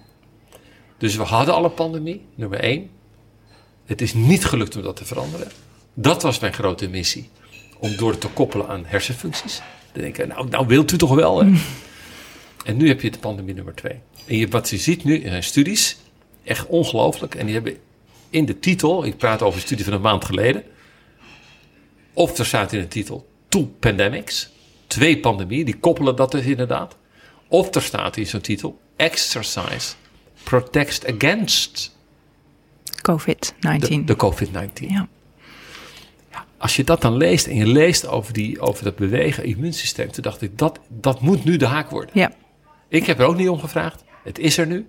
Dus 0.98 1.16
we 1.16 1.22
hadden 1.22 1.54
al 1.54 1.64
een 1.64 1.74
pandemie, 1.74 2.24
nummer 2.34 2.60
één. 2.60 2.90
Het 3.84 4.00
is 4.00 4.14
niet 4.14 4.44
gelukt 4.44 4.76
om 4.76 4.82
dat 4.82 4.96
te 4.96 5.04
veranderen. 5.04 5.48
Dat 5.94 6.22
was 6.22 6.38
mijn 6.38 6.52
grote 6.52 6.88
missie. 6.88 7.30
Om 7.78 7.96
door 7.96 8.18
te 8.18 8.28
koppelen 8.28 8.68
aan 8.68 8.82
hersenfuncties. 8.86 9.62
Dan 9.92 10.02
denk 10.02 10.18
ik, 10.18 10.26
nou, 10.26 10.48
nou 10.48 10.66
wilt 10.66 10.92
u 10.92 10.96
toch 10.96 11.14
wel. 11.14 11.44
Hè? 11.44 11.50
En 12.64 12.76
nu 12.76 12.88
heb 12.88 13.00
je 13.00 13.10
de 13.10 13.18
pandemie 13.18 13.54
nummer 13.54 13.74
twee. 13.74 14.00
En 14.26 14.36
je, 14.36 14.48
wat 14.48 14.70
je 14.70 14.76
ziet 14.76 15.04
nu 15.04 15.14
in 15.14 15.30
zijn 15.30 15.42
studies, 15.42 15.96
echt 16.44 16.66
ongelooflijk. 16.66 17.34
En 17.34 17.44
die 17.44 17.54
hebben 17.54 17.76
in 18.30 18.44
de 18.44 18.58
titel, 18.58 19.04
ik 19.04 19.16
praat 19.16 19.42
over 19.42 19.54
een 19.58 19.66
studie 19.66 19.84
van 19.84 19.94
een 19.94 20.00
maand 20.00 20.24
geleden. 20.24 20.64
Of 22.12 22.38
er 22.38 22.46
staat 22.46 22.72
in 22.72 22.80
de 22.80 22.88
titel 22.88 23.28
two 23.48 23.74
pandemics. 23.78 24.50
Twee 24.86 25.20
pandemieën, 25.20 25.64
die 25.64 25.78
koppelen 25.78 26.16
dat 26.16 26.30
dus 26.30 26.44
inderdaad. 26.44 26.96
Of 27.48 27.74
er 27.74 27.82
staat 27.82 28.16
in 28.16 28.26
zo'n 28.26 28.40
titel 28.40 28.80
exercise 28.96 29.94
protects 30.42 31.04
against 31.06 31.96
COVID-19. 33.10 33.78
de, 33.78 34.04
de 34.04 34.16
COVID-19. 34.16 34.86
Ja. 34.88 35.08
Als 36.58 36.76
je 36.76 36.84
dat 36.84 37.00
dan 37.00 37.16
leest 37.16 37.46
en 37.46 37.56
je 37.56 37.66
leest 37.66 38.06
over, 38.06 38.32
die, 38.32 38.60
over 38.60 38.84
dat 38.84 38.96
bewegen 38.96 39.44
immuunsysteem, 39.44 40.12
toen 40.12 40.22
dacht 40.22 40.42
ik, 40.42 40.58
dat, 40.58 40.80
dat 40.88 41.20
moet 41.20 41.44
nu 41.44 41.56
de 41.56 41.66
haak 41.66 41.90
worden. 41.90 42.10
Ja. 42.14 42.32
Ik 42.92 43.06
heb 43.06 43.18
er 43.18 43.26
ook 43.26 43.36
niet 43.36 43.48
om 43.48 43.58
gevraagd. 43.58 44.04
Het 44.22 44.38
is 44.38 44.58
er 44.58 44.66
nu. 44.66 44.86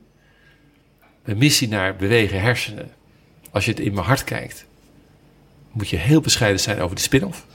Mijn 1.26 1.38
missie 1.38 1.68
naar 1.68 1.96
bewegen 1.96 2.42
hersenen. 2.42 2.92
Als 3.52 3.66
je 3.66 3.72
het 3.72 3.80
in 3.80 3.94
mijn 3.94 4.06
hart 4.06 4.24
kijkt, 4.24 4.66
moet 5.72 5.90
je 5.90 5.98
heel 5.98 6.22
bescheiden 6.22 6.60
zijn 6.60 6.80
over 6.80 6.96
de 6.96 7.02
spin-off. 7.02 7.46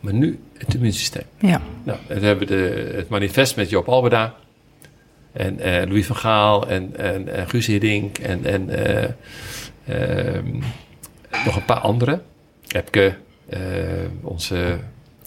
Maar 0.00 0.14
nu 0.14 0.40
het 0.58 0.74
immuunsysteem. 0.74 1.22
Ja. 1.38 1.62
Nou, 1.82 1.98
en 2.08 2.20
we 2.20 2.26
hebben 2.26 2.46
de, 2.46 2.92
het 2.94 3.08
manifest 3.08 3.56
met 3.56 3.70
Joop 3.70 3.88
Alberda. 3.88 4.34
En 5.32 5.60
eh, 5.60 5.86
Louis 5.88 6.06
van 6.06 6.16
Gaal 6.16 6.68
en, 6.68 6.96
en, 6.96 7.34
en 7.34 7.48
Guus 7.48 7.66
Hiddink 7.66 8.18
en, 8.18 8.44
en 8.44 8.70
eh, 8.70 9.10
ehm, 9.86 10.60
nog 11.44 11.56
een 11.56 11.64
paar 11.64 11.80
anderen. 11.80 12.22
Epke, 12.68 13.16
eh, 13.48 13.60
onze 14.20 14.78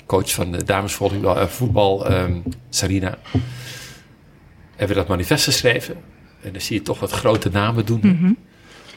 coach 0.06 0.32
van 0.34 0.52
de 0.52 0.64
damesvoetbal, 0.64 1.40
eh, 1.40 1.48
voetbal, 1.48 2.06
ehm, 2.06 2.40
Sarina. 2.70 3.18
Hebben 4.78 4.96
we 4.96 5.02
dat 5.02 5.08
manifest 5.08 5.44
geschreven. 5.44 5.96
En 6.42 6.52
dan 6.52 6.62
zie 6.62 6.76
je 6.76 6.82
toch 6.82 7.00
wat 7.00 7.12
grote 7.12 7.50
namen 7.50 7.86
doen. 7.86 8.38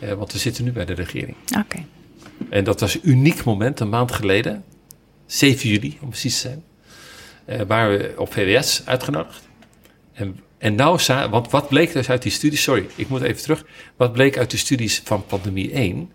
Eh, 0.01 0.13
want 0.13 0.33
we 0.33 0.39
zitten 0.39 0.65
nu 0.65 0.73
bij 0.73 0.85
de 0.85 0.93
regering. 0.93 1.37
Oké. 1.59 1.85
En 2.49 2.65
dat 2.65 2.81
was 2.81 2.95
een 2.95 3.01
uniek 3.03 3.45
moment, 3.45 3.81
een 3.81 3.89
maand 3.89 4.13
geleden. 4.13 4.65
7 5.27 5.69
juli, 5.69 5.99
om 6.01 6.09
precies 6.09 6.41
te 6.41 6.49
zijn. 6.49 6.65
Eh, 7.45 7.61
waren 7.67 7.99
we 7.99 8.15
op 8.17 8.33
VWS 8.33 8.83
uitgenodigd. 8.85 9.49
En, 10.13 10.41
en 10.59 10.75
nou, 10.75 11.01
want 11.31 11.51
wat 11.51 11.69
bleek 11.69 11.93
dus 11.93 12.11
uit 12.11 12.23
die 12.23 12.33
studies... 12.33 12.63
Sorry, 12.63 12.87
ik 12.95 13.09
moet 13.09 13.23
even 13.23 13.43
terug. 13.43 13.65
Wat 13.97 14.13
bleek 14.13 14.39
uit 14.39 14.51
de 14.51 14.57
studies 14.57 15.01
van 15.05 15.27
pandemie 15.27 15.73
1? 15.73 16.11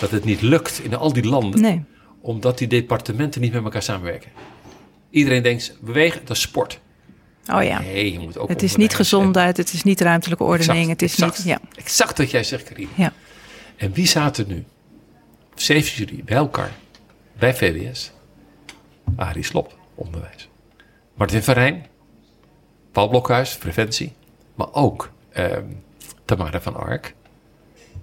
Dat 0.00 0.10
het 0.10 0.24
niet 0.24 0.42
lukt 0.42 0.80
in 0.82 0.94
al 0.94 1.12
die 1.12 1.26
landen. 1.26 1.60
Nee. 1.60 1.84
Omdat 2.20 2.58
die 2.58 2.68
departementen 2.68 3.40
niet 3.40 3.52
met 3.52 3.64
elkaar 3.64 3.82
samenwerken. 3.82 4.30
Iedereen 5.10 5.42
denkt, 5.42 5.76
bewegen, 5.80 6.20
dat 6.24 6.36
is 6.36 6.42
sport. 6.42 6.80
Oh 7.52 7.62
ja. 7.62 7.80
Nee, 7.80 8.12
je 8.12 8.18
moet 8.18 8.38
ook 8.38 8.48
Het 8.48 8.62
is 8.62 8.76
niet 8.76 8.94
gezondheid, 8.94 9.56
het 9.56 9.72
is 9.72 9.82
niet 9.82 10.00
ruimtelijke 10.00 10.44
ordening, 10.44 10.78
Exact, 10.90 11.00
het 11.00 11.02
is 11.02 11.12
exact. 11.12 11.36
niet... 11.38 11.46
Ja. 11.46 11.60
Exact 11.76 12.18
wat 12.18 12.30
jij 12.30 12.44
zegt, 12.44 12.62
Karine. 12.62 12.88
Ja. 12.94 13.12
En 13.76 13.92
wie 13.92 14.06
zaten 14.06 14.48
nu? 14.48 14.64
Op 15.52 15.60
7 15.60 16.04
juli 16.06 16.24
bij 16.24 16.36
elkaar. 16.36 16.70
Bij 17.38 17.54
VWS. 17.54 18.12
Arie 19.16 19.42
Slop, 19.44 19.78
onderwijs. 19.94 20.48
Martin 21.14 21.42
van 21.42 21.54
Rijn. 21.54 21.86
Paul 22.92 23.08
Blokhuis, 23.08 23.56
preventie. 23.56 24.12
Maar 24.54 24.72
ook 24.72 25.12
ehm, 25.32 25.64
Tamara 26.24 26.60
van 26.60 26.76
Ark. 26.76 27.14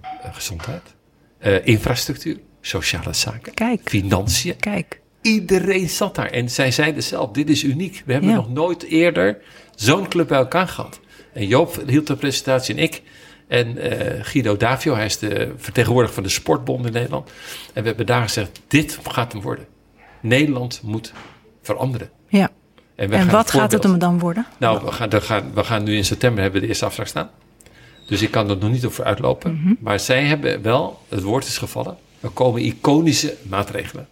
eh, 0.00 0.34
gezondheid. 0.34 0.82
Eh, 1.38 1.66
infrastructuur. 1.66 2.38
Sociale 2.60 3.12
zaken. 3.12 3.54
Kijk. 3.54 3.80
Financiën. 3.84 4.56
Kijk. 4.56 5.00
Iedereen 5.24 5.88
zat 5.88 6.14
daar. 6.14 6.30
En 6.30 6.50
zij 6.50 6.70
zeiden 6.70 7.02
zelf, 7.02 7.30
dit 7.30 7.50
is 7.50 7.62
uniek. 7.64 8.02
We 8.06 8.12
hebben 8.12 8.30
Ja. 8.30 8.36
nog 8.36 8.50
nooit 8.50 8.82
eerder 8.82 9.38
zo'n 9.74 10.08
club 10.08 10.28
bij 10.28 10.38
elkaar 10.38 10.68
gehad. 10.68 11.00
En 11.32 11.46
Joop 11.46 11.82
hield 11.86 12.06
de 12.06 12.16
presentatie 12.16 12.74
en 12.74 12.82
ik. 12.82 13.02
En 13.48 13.78
eh, 13.78 14.24
Guido 14.24 14.56
Davio, 14.56 14.94
hij 14.94 15.04
is 15.04 15.18
de 15.18 15.52
vertegenwoordiger 15.56 16.14
van 16.14 16.22
de 16.24 16.28
Sportbond 16.28 16.86
in 16.86 16.92
Nederland. 16.92 17.30
En 17.72 17.82
we 17.82 17.88
hebben 17.88 18.06
daar 18.06 18.22
gezegd, 18.22 18.60
dit 18.68 18.98
gaat 19.02 19.32
hem 19.32 19.40
worden. 19.42 19.66
Nederland 20.20 20.80
moet 20.82 21.12
veranderen. 21.62 22.10
Ja. 22.28 22.50
En, 22.94 23.30
wat 23.30 23.50
gaat 23.50 23.72
het 23.72 23.82
hem 23.82 23.98
dan 23.98 24.18
worden? 24.18 24.46
Nou, 24.58 24.84
we 24.84 24.92
gaan, 24.92 25.08
we, 25.08 25.20
gaan, 25.20 25.50
we 25.54 25.64
gaan 25.64 25.84
nu 25.84 25.96
in 25.96 26.04
september 26.04 26.42
hebben 26.42 26.60
we 26.60 26.66
de 26.66 26.72
eerste 26.72 26.84
afspraak 26.86 27.08
staan. 27.08 27.30
Dus 28.06 28.22
ik 28.22 28.30
kan 28.30 28.50
er 28.50 28.56
nog 28.56 28.70
niet 28.70 28.84
over 28.84 29.04
uitlopen. 29.04 29.54
Mhm. 29.60 29.74
Maar 29.80 30.00
zij 30.00 30.22
hebben 30.24 30.62
wel, 30.62 31.00
het 31.08 31.22
woord 31.22 31.46
is 31.46 31.58
gevallen, 31.58 31.96
er 32.20 32.28
komen 32.30 32.62
iconische 32.62 33.36
maatregelen. 33.48 34.08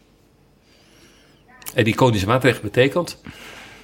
En 1.74 1.84
die 1.84 1.92
iconische 1.92 2.26
maatregelen 2.26 2.70
betekent 2.70 3.18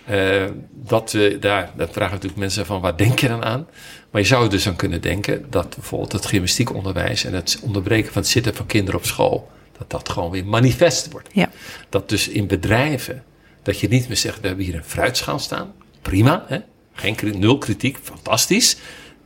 eh, 0.05 0.45
dat 0.71 1.13
we 1.13 1.37
daar, 1.41 1.71
dat 1.77 1.93
vragen 1.93 2.13
natuurlijk 2.13 2.41
mensen 2.41 2.67
van 2.67 2.81
waar 2.81 2.97
denk 2.97 3.19
je 3.19 3.29
dan 3.29 3.45
aan? 3.45 3.67
Maar 4.11 4.21
je 4.21 4.27
zou 4.27 4.45
er 4.45 4.51
dus 4.51 4.69
aan 4.69 4.77
kunnen 4.77 5.01
denken 5.01 5.47
dat 5.51 5.75
bijvoorbeeld 5.75 6.13
het 6.13 6.27
gymnastiekonderwijs 6.27 7.25
en 7.25 7.35
het 7.35 7.59
onderbreken 7.63 8.13
van 8.13 8.23
het 8.23 8.31
zitten 8.31 8.55
van 8.55 8.67
kinderen 8.67 9.01
op 9.01 9.07
school, 9.07 9.51
dat 9.79 9.91
dat 9.91 10.09
gewoon 10.09 10.31
weer 10.31 10.47
manifest 10.47 11.13
wordt. 11.13 11.29
Ja. 11.33 11.51
Dat 11.89 12.09
dus 12.09 12.29
in 12.29 12.47
bedrijven, 12.47 13.25
dat 13.63 13.81
je 13.81 13.89
niet 13.89 14.09
meer 14.09 14.17
zegt, 14.17 14.41
we 14.41 14.47
hebben 14.47 14.65
hier 14.65 14.75
een 14.75 14.85
fruitschaal 14.85 15.39
staan. 15.39 15.73
Prima, 16.03 16.45
hè? 16.47 16.59
Geen, 16.93 17.17
nul 17.39 17.59
kritiek, 17.59 17.99
fantastisch. 18.03 18.77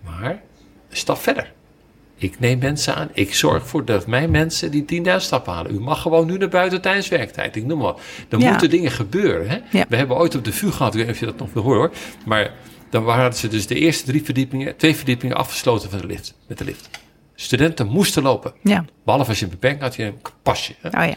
Maar 0.04 0.42
een 0.90 0.96
stap 0.96 1.18
verder. 1.18 1.52
Ik 2.22 2.40
neem 2.40 2.58
mensen 2.58 2.94
aan. 2.94 3.08
Ik 3.12 3.34
zorg 3.34 3.62
ervoor 3.62 3.84
dat 3.84 4.06
mijn 4.06 4.30
mensen 4.30 4.70
die 4.70 5.02
10.000 5.04 5.16
stappen 5.16 5.52
halen. 5.52 5.74
U 5.74 5.80
mag 5.80 6.02
gewoon 6.02 6.26
nu 6.26 6.36
naar 6.38 6.48
buiten 6.48 6.80
tijdens 6.80 7.08
werktijd. 7.08 7.56
Ik 7.56 7.64
noem 7.64 7.78
maar. 7.78 7.94
Dan 8.28 8.40
Ja. 8.40 8.50
moeten 8.50 8.70
dingen 8.70 8.90
gebeuren. 8.90 9.48
Hè? 9.48 9.58
Ja. 9.78 9.84
We 9.88 9.96
hebben 9.96 10.16
ooit 10.16 10.34
op 10.34 10.44
de 10.44 10.52
VU 10.52 10.70
gehad, 10.70 10.92
ik 10.94 10.98
weet 10.98 11.06
niet 11.06 11.14
of 11.14 11.20
je 11.20 11.26
dat 11.26 11.38
nog 11.38 11.52
wil 11.52 11.62
horen 11.62 11.78
hoor. 11.78 11.90
Maar 12.26 12.52
dan 12.90 13.08
hadden 13.08 13.34
ze 13.38 13.48
dus 13.48 13.66
de 13.66 13.74
eerste 13.74 14.04
drie 14.04 14.24
verdiepingen, 14.24 14.76
twee 14.76 14.96
verdiepingen 14.96 15.36
afgesloten 15.36 15.90
van 15.90 16.00
de 16.00 16.06
lift, 16.06 16.34
met 16.46 16.58
de 16.58 16.64
lift. 16.64 16.88
Studenten 17.34 17.86
moesten 17.86 18.22
lopen. 18.22 18.52
Ja. 18.62 18.84
Behalve 19.04 19.28
als 19.28 19.38
je 19.38 19.44
een 19.44 19.50
beperking 19.50 19.82
had, 19.82 19.94
je 19.94 20.04
een 20.04 20.20
pasje. 20.42 20.74
Hè? 20.80 20.88
Oh 20.88 21.08
ja. 21.08 21.16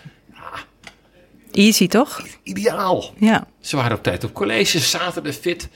Easy, 1.51 1.87
toch? 1.87 2.25
Ideaal. 2.43 3.13
Ja. 3.17 3.47
Ze 3.59 3.75
waren 3.75 3.97
op 3.97 4.03
tijd 4.03 4.23
op 4.23 4.33
college, 4.33 4.79
zaten 4.79 5.25
er 5.25 5.33
fit. 5.33 5.69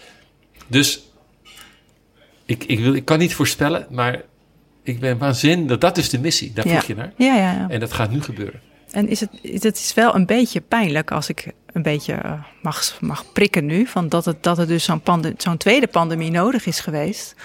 Dus 0.68 1.02
ik, 2.46 2.64
ik, 2.64 2.80
wil, 2.80 2.94
ik 2.94 3.06
kan 3.06 3.20
niet 3.20 3.36
voorspellen, 3.36 3.88
maar 3.90 4.22
ik 4.84 5.00
ben 5.00 5.18
waanzinnig. 5.18 5.68
Dat, 5.68 5.82
dat 5.82 5.98
is 5.98 6.10
de 6.10 6.20
missie, 6.20 6.54
daar 6.54 6.68
ja. 6.68 6.72
vroeg 6.72 6.84
je 6.88 6.96
naar. 6.96 7.12
Ja, 7.18 7.36
ja, 7.36 7.52
ja. 7.52 7.66
En 7.70 7.80
dat 7.80 7.94
gaat 7.94 8.12
nu 8.12 8.22
gebeuren. 8.22 8.60
En 8.92 9.08
is 9.08 9.20
het, 9.20 9.30
is- 9.42 9.64
het 9.64 9.78
is 9.78 9.94
wel 9.94 10.16
een 10.16 10.26
beetje 10.26 10.62
pijnlijk 10.62 11.12
als 11.12 11.30
ik 11.30 11.52
een 11.74 11.82
beetje 11.82 12.14
eh, 12.14 12.34
mag, 12.62 12.98
mag 13.02 13.32
prikken 13.34 13.66
nu. 13.66 13.86
Van 13.86 14.10
dat, 14.10 14.26
het, 14.26 14.44
dat 14.44 14.58
er 14.58 14.68
dus 14.68 14.84
zo'n 14.84 15.02
pande- 15.02 15.34
zo'n 15.38 15.58
tweede 15.58 15.88
pandemie 15.88 16.32
nodig 16.32 16.66
is 16.66 16.80
geweest. 16.80 17.36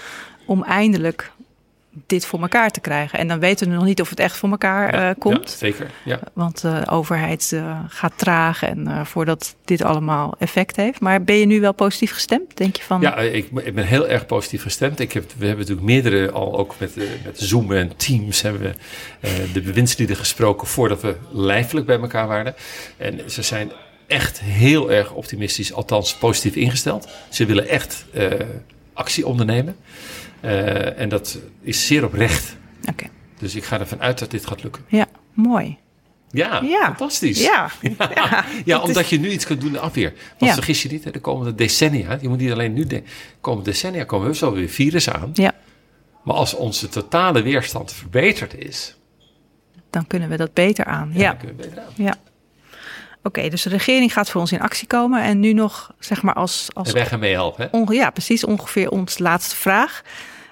Om 0.45 0.63
eindelijk 0.63 1.31
dit 2.05 2.25
voor 2.25 2.41
elkaar 2.41 2.71
te 2.71 2.79
krijgen. 2.79 3.19
En 3.19 3.27
dan 3.27 3.39
weten 3.39 3.67
we 3.67 3.73
nog 3.73 3.85
niet 3.85 4.01
of 4.01 4.09
het 4.09 4.19
echt 4.19 4.37
voor 4.37 4.49
elkaar 4.49 4.93
eh, 4.93 5.15
komt. 5.19 5.49
Ja, 5.49 5.57
zeker. 5.57 5.91
Ja. 6.05 6.19
Want 6.33 6.61
de 6.61 6.83
overheid 6.89 7.51
eh, 7.51 7.79
gaat 7.87 8.13
traag 8.15 8.63
en 8.63 8.87
eh, 8.87 9.05
voordat 9.05 9.55
dit 9.65 9.81
allemaal 9.81 10.35
effect 10.39 10.75
heeft. 10.75 10.99
Maar 10.99 11.23
ben 11.23 11.35
je 11.35 11.45
nu 11.45 11.61
wel 11.61 11.73
positief 11.73 12.11
gestemd? 12.13 12.57
Denk 12.57 12.75
je 12.75 12.83
van. 12.83 13.01
Ja, 13.01 13.17
ik, 13.17 13.49
ik 13.63 13.75
ben 13.75 13.85
heel 13.85 14.07
erg 14.07 14.25
positief 14.25 14.61
gestemd. 14.61 14.99
Ik 14.99 15.11
heb, 15.11 15.23
we 15.37 15.45
hebben 15.45 15.65
natuurlijk 15.65 15.87
meerdere, 15.87 16.31
al 16.31 16.57
ook 16.57 16.75
met, 16.77 16.97
eh, 16.97 17.03
met 17.25 17.39
Zoom 17.39 17.71
en 17.71 17.95
Teams, 17.95 18.41
hebben 18.41 18.61
we 18.61 18.73
eh, 19.19 19.53
de 19.53 19.61
bewindslieden 19.61 20.15
gesproken 20.15 20.67
voordat 20.67 21.01
we 21.01 21.15
lijfelijk 21.31 21.85
bij 21.85 21.99
elkaar 21.99 22.27
waren. 22.27 22.55
En 22.97 23.31
ze 23.31 23.41
zijn 23.41 23.71
echt 24.07 24.39
heel 24.39 24.91
erg 24.91 25.11
optimistisch, 25.11 25.73
althans 25.73 26.15
positief 26.15 26.55
ingesteld. 26.55 27.07
Ze 27.29 27.45
willen 27.45 27.67
echt 27.67 28.05
eh, 28.13 28.31
actie 28.93 29.27
ondernemen. 29.27 29.75
Eh, 30.39 30.99
en 30.99 31.09
dat 31.09 31.37
is 31.61 31.87
zeer 31.87 32.05
oprecht. 32.05 32.55
Oké. 32.89 33.05
Dus 33.39 33.55
ik 33.55 33.63
ga 33.63 33.79
ervan 33.79 34.01
uit 34.01 34.19
dat 34.19 34.31
dit 34.31 34.47
gaat 34.47 34.63
lukken. 34.63 34.83
Ja, 34.87 35.05
mooi. 35.33 35.77
Ja, 36.29 36.61
Ja. 36.63 36.83
fantastisch. 36.85 37.39
Ja. 37.43 37.69
Ja, 38.65 38.77
dat 38.77 38.83
omdat 38.87 39.03
is- 39.03 39.09
je 39.09 39.19
nu 39.19 39.29
iets 39.29 39.45
kunt 39.45 39.61
doen 39.61 39.71
de 39.71 39.79
afweer. 39.79 40.13
Want 40.39 40.53
vergis 40.53 40.83
je 40.83 40.89
niet, 40.89 41.03
hè, 41.03 41.11
de 41.11 41.19
komende 41.19 41.55
decennia, 41.55 42.17
je 42.21 42.27
moet 42.29 42.37
niet 42.39 42.51
alleen 42.51 42.73
nu 42.73 42.85
denken, 42.85 43.09
de 43.09 43.37
komende 43.41 43.69
decennia 43.69 44.03
komen 44.03 44.27
we 44.27 44.35
zo 44.35 44.51
weer 44.53 44.69
virus 44.69 45.09
aan. 45.09 45.29
Ja, 45.33 45.53
Maar 46.23 46.35
als 46.35 46.53
onze 46.53 46.89
totale 46.89 47.41
weerstand 47.41 47.91
verbeterd 47.93 48.53
is, 48.57 48.95
dan 49.89 50.07
kunnen 50.07 50.29
we 50.29 50.37
dat 50.37 50.53
beter 50.53 50.85
aan. 50.85 51.11
ja. 51.13 51.19
Ja. 51.21 51.29
dan 51.29 51.37
kunnen 51.37 51.55
we 51.57 51.63
beter 51.63 51.79
aan. 51.83 51.93
Ja. 51.95 52.15
Oké, 53.25 53.49
dus 53.49 53.61
de 53.61 53.69
regering 53.69 54.13
gaat 54.13 54.29
voor 54.29 54.41
ons 54.41 54.51
in 54.51 54.61
actie 54.61 54.87
komen. 54.87 55.23
En 55.23 55.39
nu 55.39 55.53
nog, 55.53 55.93
zeg 55.99 56.21
maar, 56.21 56.33
als. 56.33 56.67
als 56.73 56.93
En 56.93 57.19
meehelpen. 57.19 57.63
Hè? 57.71 57.77
onge- 57.77 57.93
ja, 57.95 58.09
precies 58.09 58.45
ongeveer 58.45 58.89
ons 58.89 59.17
laatste 59.17 59.55
vraag. 59.55 60.01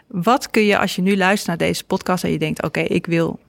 Wat 0.07 0.49
kun 0.49 0.63
je, 0.63 0.77
als 0.79 0.95
je 0.95 1.01
nu 1.01 1.17
luistert 1.17 1.47
naar 1.47 1.67
deze 1.67 1.83
podcast 1.83 2.23
en 2.23 2.31
je 2.31 2.37
denkt: 2.39 2.63
oké, 2.63 2.79
ik, 2.79 3.05
wil, 3.05 3.39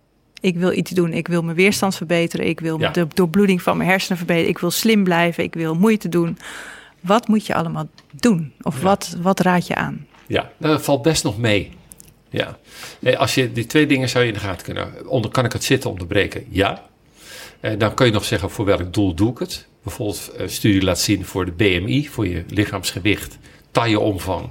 ik 0.41 0.57
wil 0.57 0.73
iets 0.73 0.91
doen. 0.91 1.13
Ik 1.13 1.29
wil 1.29 1.43
mijn 1.43 1.57
weerstand 1.57 1.97
verbeteren. 1.97 2.47
Ik 2.47 2.61
wil 2.61 2.81
Ja. 2.81 2.91
de 2.91 3.07
doorbloeding 3.15 3.63
van 3.63 3.77
mijn 3.77 3.89
hersenen 3.89 4.17
verbeteren. 4.19 4.51
Ik 4.51 4.59
wil 4.59 4.71
slim 4.71 5.05
blijven. 5.05 5.45
Ik 5.45 5.55
wil 5.55 5.75
moeite 5.75 6.09
doen. 6.09 6.39
Wat 7.01 7.29
moet 7.29 7.47
je 7.47 7.55
allemaal 7.55 7.89
doen? 8.13 8.53
Of 8.63 8.77
Ja. 8.77 8.83
wat, 8.83 9.17
wat 9.21 9.41
raad 9.41 9.67
je 9.67 9.75
aan? 9.75 10.07
Ja, 10.27 10.51
dat 10.59 10.83
valt 10.83 11.03
best 11.03 11.25
nog 11.25 11.39
mee. 11.39 11.73
Ja. 12.31 12.59
Nee, 12.99 13.19
als 13.19 13.35
je 13.35 13.53
die 13.53 13.67
twee 13.67 13.87
dingen 13.87 14.09
zou 14.09 14.25
je 14.25 14.29
in 14.33 14.35
de 14.37 14.45
gaten 14.45 14.65
kunnen. 14.65 15.09
Onder, 15.09 15.31
kan 15.31 15.45
ik 15.45 15.53
het 15.53 15.65
zitten 15.65 15.91
onderbreken? 15.91 16.45
Ja. 16.49 16.83
Eh, 17.65 17.79
dan 17.79 17.95
kun 17.95 18.07
je 18.07 18.13
nog 18.13 18.25
zeggen 18.25 18.51
voor 18.51 18.65
welk 18.65 18.93
doel 18.93 19.15
doe 19.15 19.31
ik 19.31 19.39
het. 19.39 19.67
Bijvoorbeeld 19.83 20.31
een 20.37 20.51
studie 20.51 20.83
laat 20.83 21.01
zien 21.01 21.25
voor 21.25 21.45
de 21.45 21.53
BMI, 21.53 22.09
voor 22.09 22.27
je 22.27 22.45
lichaamsgewicht, 22.49 23.39
tailleomvang. 23.71 24.49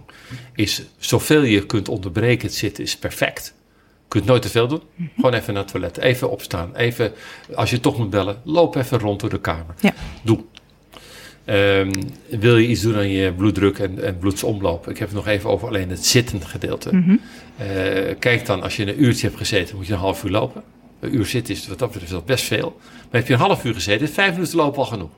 Is 0.56 0.84
zoveel 0.98 1.42
je 1.42 1.66
kunt 1.66 1.90
onderbreken 1.90 2.48
het 2.48 2.56
zitten 2.56 2.84
is 2.84 2.98
perfect. 2.98 3.54
Je 3.76 4.20
kunt 4.20 4.26
nooit 4.26 4.42
te 4.42 4.50
veel 4.50 4.68
doen. 4.68 4.82
Gewoon 5.16 5.34
even 5.34 5.54
naar 5.54 5.64
het 5.64 5.72
toilet, 5.72 5.98
even 5.98 6.32
opstaan. 6.32 6.76
Even, 6.76 7.12
als 7.56 7.70
je 7.70 7.80
toch 7.80 7.98
moet 7.98 8.10
bellen, 8.10 8.42
loop 8.44 8.76
even 8.76 9.00
rond 9.00 9.20
door 9.20 9.30
de 9.30 9.40
kamer. 9.40 9.76
Ja. 9.80 9.94
Doe. 10.24 10.40
Ehm, 11.46 11.92
wil 12.30 12.58
je 12.58 12.68
iets 12.68 12.82
doen 12.82 12.96
aan 12.96 13.10
je 13.10 13.34
bloeddruk 13.34 13.80
en, 13.80 14.04
en 14.04 14.18
bloedsomloop? 14.18 14.90
Ik 14.90 14.98
heb 14.98 15.08
het 15.08 15.18
nog 15.18 15.28
even 15.28 15.50
over 15.50 15.68
alleen 15.68 15.90
het 15.90 16.06
zitten 16.06 16.42
gedeelte. 16.42 16.96
Mhm. 16.96 17.16
Eh, 17.58 17.68
kijk 18.20 18.46
dan, 18.46 18.62
als 18.62 18.76
je 18.76 18.88
een 18.88 19.04
uurtje 19.04 19.28
hebt 19.28 19.38
gezeten, 19.40 19.76
moet 19.76 19.88
je 19.88 19.94
een 19.94 20.00
half 20.00 20.24
uur 20.24 20.32
lopen. 20.32 20.64
Een 21.04 21.16
uur 21.16 21.26
zitten 21.26 21.54
is 21.54 21.68
wat 21.68 21.80
dat 21.80 21.92
betreft 21.92 22.12
wel 22.12 22.22
best 22.26 22.46
veel. 22.46 22.80
Maar 22.82 23.20
heb 23.22 23.28
je 23.28 23.34
een 23.34 23.40
half 23.40 23.66
uur 23.66 23.74
gezeten, 23.74 24.10
vijf 24.10 24.34
minuten 24.34 24.56
lopen 24.58 24.78
al 24.80 24.86
genoeg. 24.86 25.10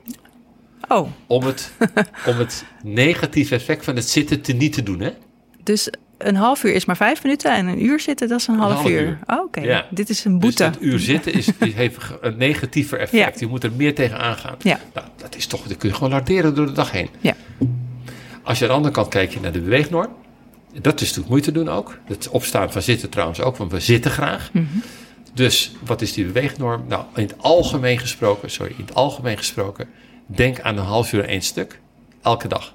Oh, 0.88 1.08
Om 1.26 1.42
het, 1.44 1.72
om 2.30 2.36
het 2.36 2.64
negatieve 2.82 3.54
effect 3.54 3.84
van 3.84 3.96
het 3.96 4.08
zitten 4.08 4.40
te 4.40 4.52
niet 4.52 4.72
te 4.72 4.82
doen. 4.82 5.00
Hè? 5.00 5.10
dus 5.62 5.90
een 6.18 6.36
half 6.36 6.64
uur 6.64 6.72
is 6.74 6.84
maar 6.84 6.96
vijf 6.96 7.22
minuten 7.22 7.54
en 7.54 7.66
een 7.66 7.84
uur 7.84 8.00
zitten, 8.00 8.28
dat 8.28 8.40
is 8.40 8.46
een 8.46 8.54
half, 8.58 8.72
half 8.72 8.88
uur. 8.88 9.00
uur. 9.02 9.18
Oh, 9.26 9.42
Oké, 9.44 9.60
Ja. 9.60 9.86
dit 9.90 10.08
is 10.08 10.24
een 10.24 10.32
Dus 10.32 10.40
boete. 10.40 10.62
dat 10.72 10.82
uur 10.82 10.98
zitten 10.98 11.32
is, 11.32 11.48
heeft 11.74 11.96
een 12.20 12.36
negatiever 12.36 12.98
effect. 12.98 13.34
Ja. 13.34 13.40
Je 13.40 13.46
moet 13.50 13.64
er 13.64 13.72
meer 13.72 13.94
tegen 13.94 14.18
aangaan. 14.18 14.54
Ja. 14.58 14.80
Nou, 14.94 15.06
dat 15.16 15.36
is 15.36 15.46
toch, 15.46 15.62
dat 15.62 15.76
kun 15.76 15.88
je 15.88 15.94
gewoon 15.94 16.10
larderen 16.10 16.54
door 16.54 16.66
de 16.66 16.72
dag 16.72 16.90
heen. 16.90 17.08
Ja. 17.20 17.34
Als 18.42 18.58
je 18.58 18.64
aan 18.64 18.70
de 18.70 18.76
andere 18.76 18.94
kant 18.94 19.08
kijkt 19.08 19.40
naar 19.40 19.52
de 19.52 19.60
beweegnorm. 19.60 20.10
Dat 20.80 20.94
is 20.94 21.00
natuurlijk 21.00 21.28
moeite 21.28 21.52
doen 21.52 21.68
ook. 21.68 21.98
Het 22.04 22.28
opstaan 22.28 22.72
van 22.72 22.82
zitten 22.82 23.08
trouwens 23.10 23.40
ook, 23.40 23.56
want 23.56 23.72
we 23.72 23.80
zitten 23.80 24.10
graag. 24.10 24.50
Mhm. 24.52 24.64
Dus 25.36 25.72
wat 25.84 26.00
is 26.02 26.12
die 26.12 26.24
beweegnorm? 26.24 26.84
Nou, 26.88 27.04
in 27.14 27.22
het 27.22 27.34
algemeen 27.42 27.98
gesproken, 27.98 28.50
sorry, 28.50 28.72
in 28.78 28.84
het 28.84 28.94
algemeen 28.94 29.36
gesproken, 29.36 29.88
denk 30.26 30.60
aan 30.60 30.76
een 30.78 30.84
half 30.84 31.12
uur 31.12 31.24
één 31.24 31.42
stuk. 31.42 31.78
Elke 32.22 32.48
dag. 32.48 32.74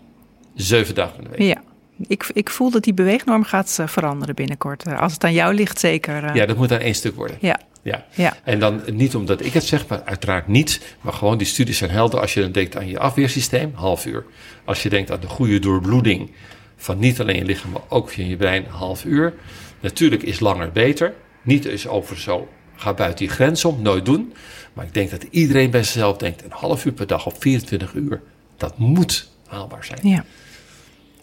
Zeven 0.55 0.95
dagen 0.95 1.17
in 1.17 1.23
de 1.23 1.29
week. 1.29 1.39
Ja, 1.39 1.61
ik, 2.07 2.29
ik 2.33 2.49
voel 2.49 2.71
dat 2.71 2.83
die 2.83 2.93
beweegnorm 2.93 3.43
gaat 3.43 3.77
eh, 3.79 3.87
veranderen 3.87 4.35
binnenkort. 4.35 4.83
Eh, 4.85 4.99
Als 4.99 5.13
het 5.13 5.23
aan 5.23 5.33
jou 5.33 5.53
ligt, 5.53 5.79
zeker. 5.79 6.23
eh. 6.23 6.35
Ja, 6.35 6.45
dat 6.45 6.57
moet 6.57 6.71
aan 6.71 6.79
één 6.79 6.95
stuk 6.95 7.15
worden. 7.15 7.37
ja, 7.39 7.59
Ja. 7.81 8.05
ja, 8.11 8.37
En 8.43 8.59
dan 8.59 8.81
niet 8.91 9.15
omdat 9.15 9.45
ik 9.45 9.53
het 9.53 9.63
zeg, 9.63 9.87
maar 9.87 10.03
uiteraard 10.03 10.47
niet. 10.47 10.95
Maar 11.01 11.13
gewoon 11.13 11.37
die 11.37 11.47
studies 11.47 11.77
zijn 11.77 11.91
helder. 11.91 12.19
Als 12.19 12.33
je 12.33 12.41
dan 12.41 12.51
denkt 12.51 12.75
aan 12.77 12.87
je 12.87 12.99
afweersysteem, 12.99 13.71
half 13.73 14.05
uur. 14.05 14.25
Als 14.65 14.83
je 14.83 14.89
denkt 14.89 15.11
aan 15.11 15.19
de 15.19 15.27
goede 15.27 15.59
doorbloeding 15.59 16.31
van 16.77 16.99
niet 16.99 17.19
alleen 17.21 17.35
je 17.37 17.45
lichaam, 17.45 17.71
maar 17.71 17.81
ook 17.89 18.09
van 18.11 18.27
je 18.27 18.35
brein, 18.35 18.65
half 18.69 19.05
uur. 19.05 19.33
Natuurlijk 19.79 20.23
is 20.23 20.39
langer 20.39 20.71
beter. 20.71 21.13
Niet 21.41 21.65
is 21.65 21.87
over 21.87 22.19
zo, 22.19 22.47
ga 22.75 22.93
buiten 22.93 23.25
je 23.25 23.31
grens 23.31 23.65
om, 23.65 23.81
nooit 23.81 24.05
doen. 24.05 24.33
Maar 24.73 24.85
ik 24.85 24.93
denk 24.93 25.09
dat 25.11 25.23
iedereen 25.29 25.71
bij 25.71 25.83
zichzelf 25.83 26.17
denkt, 26.17 26.43
een 26.43 26.51
half 26.51 26.85
uur 26.85 26.91
per 26.91 27.07
dag 27.07 27.25
op 27.25 27.41
24 27.41 27.93
uur, 27.93 28.21
dat 28.57 28.77
moet 28.77 29.29
haalbaar 29.47 29.85
zijn. 29.85 29.99
ja. 30.03 30.25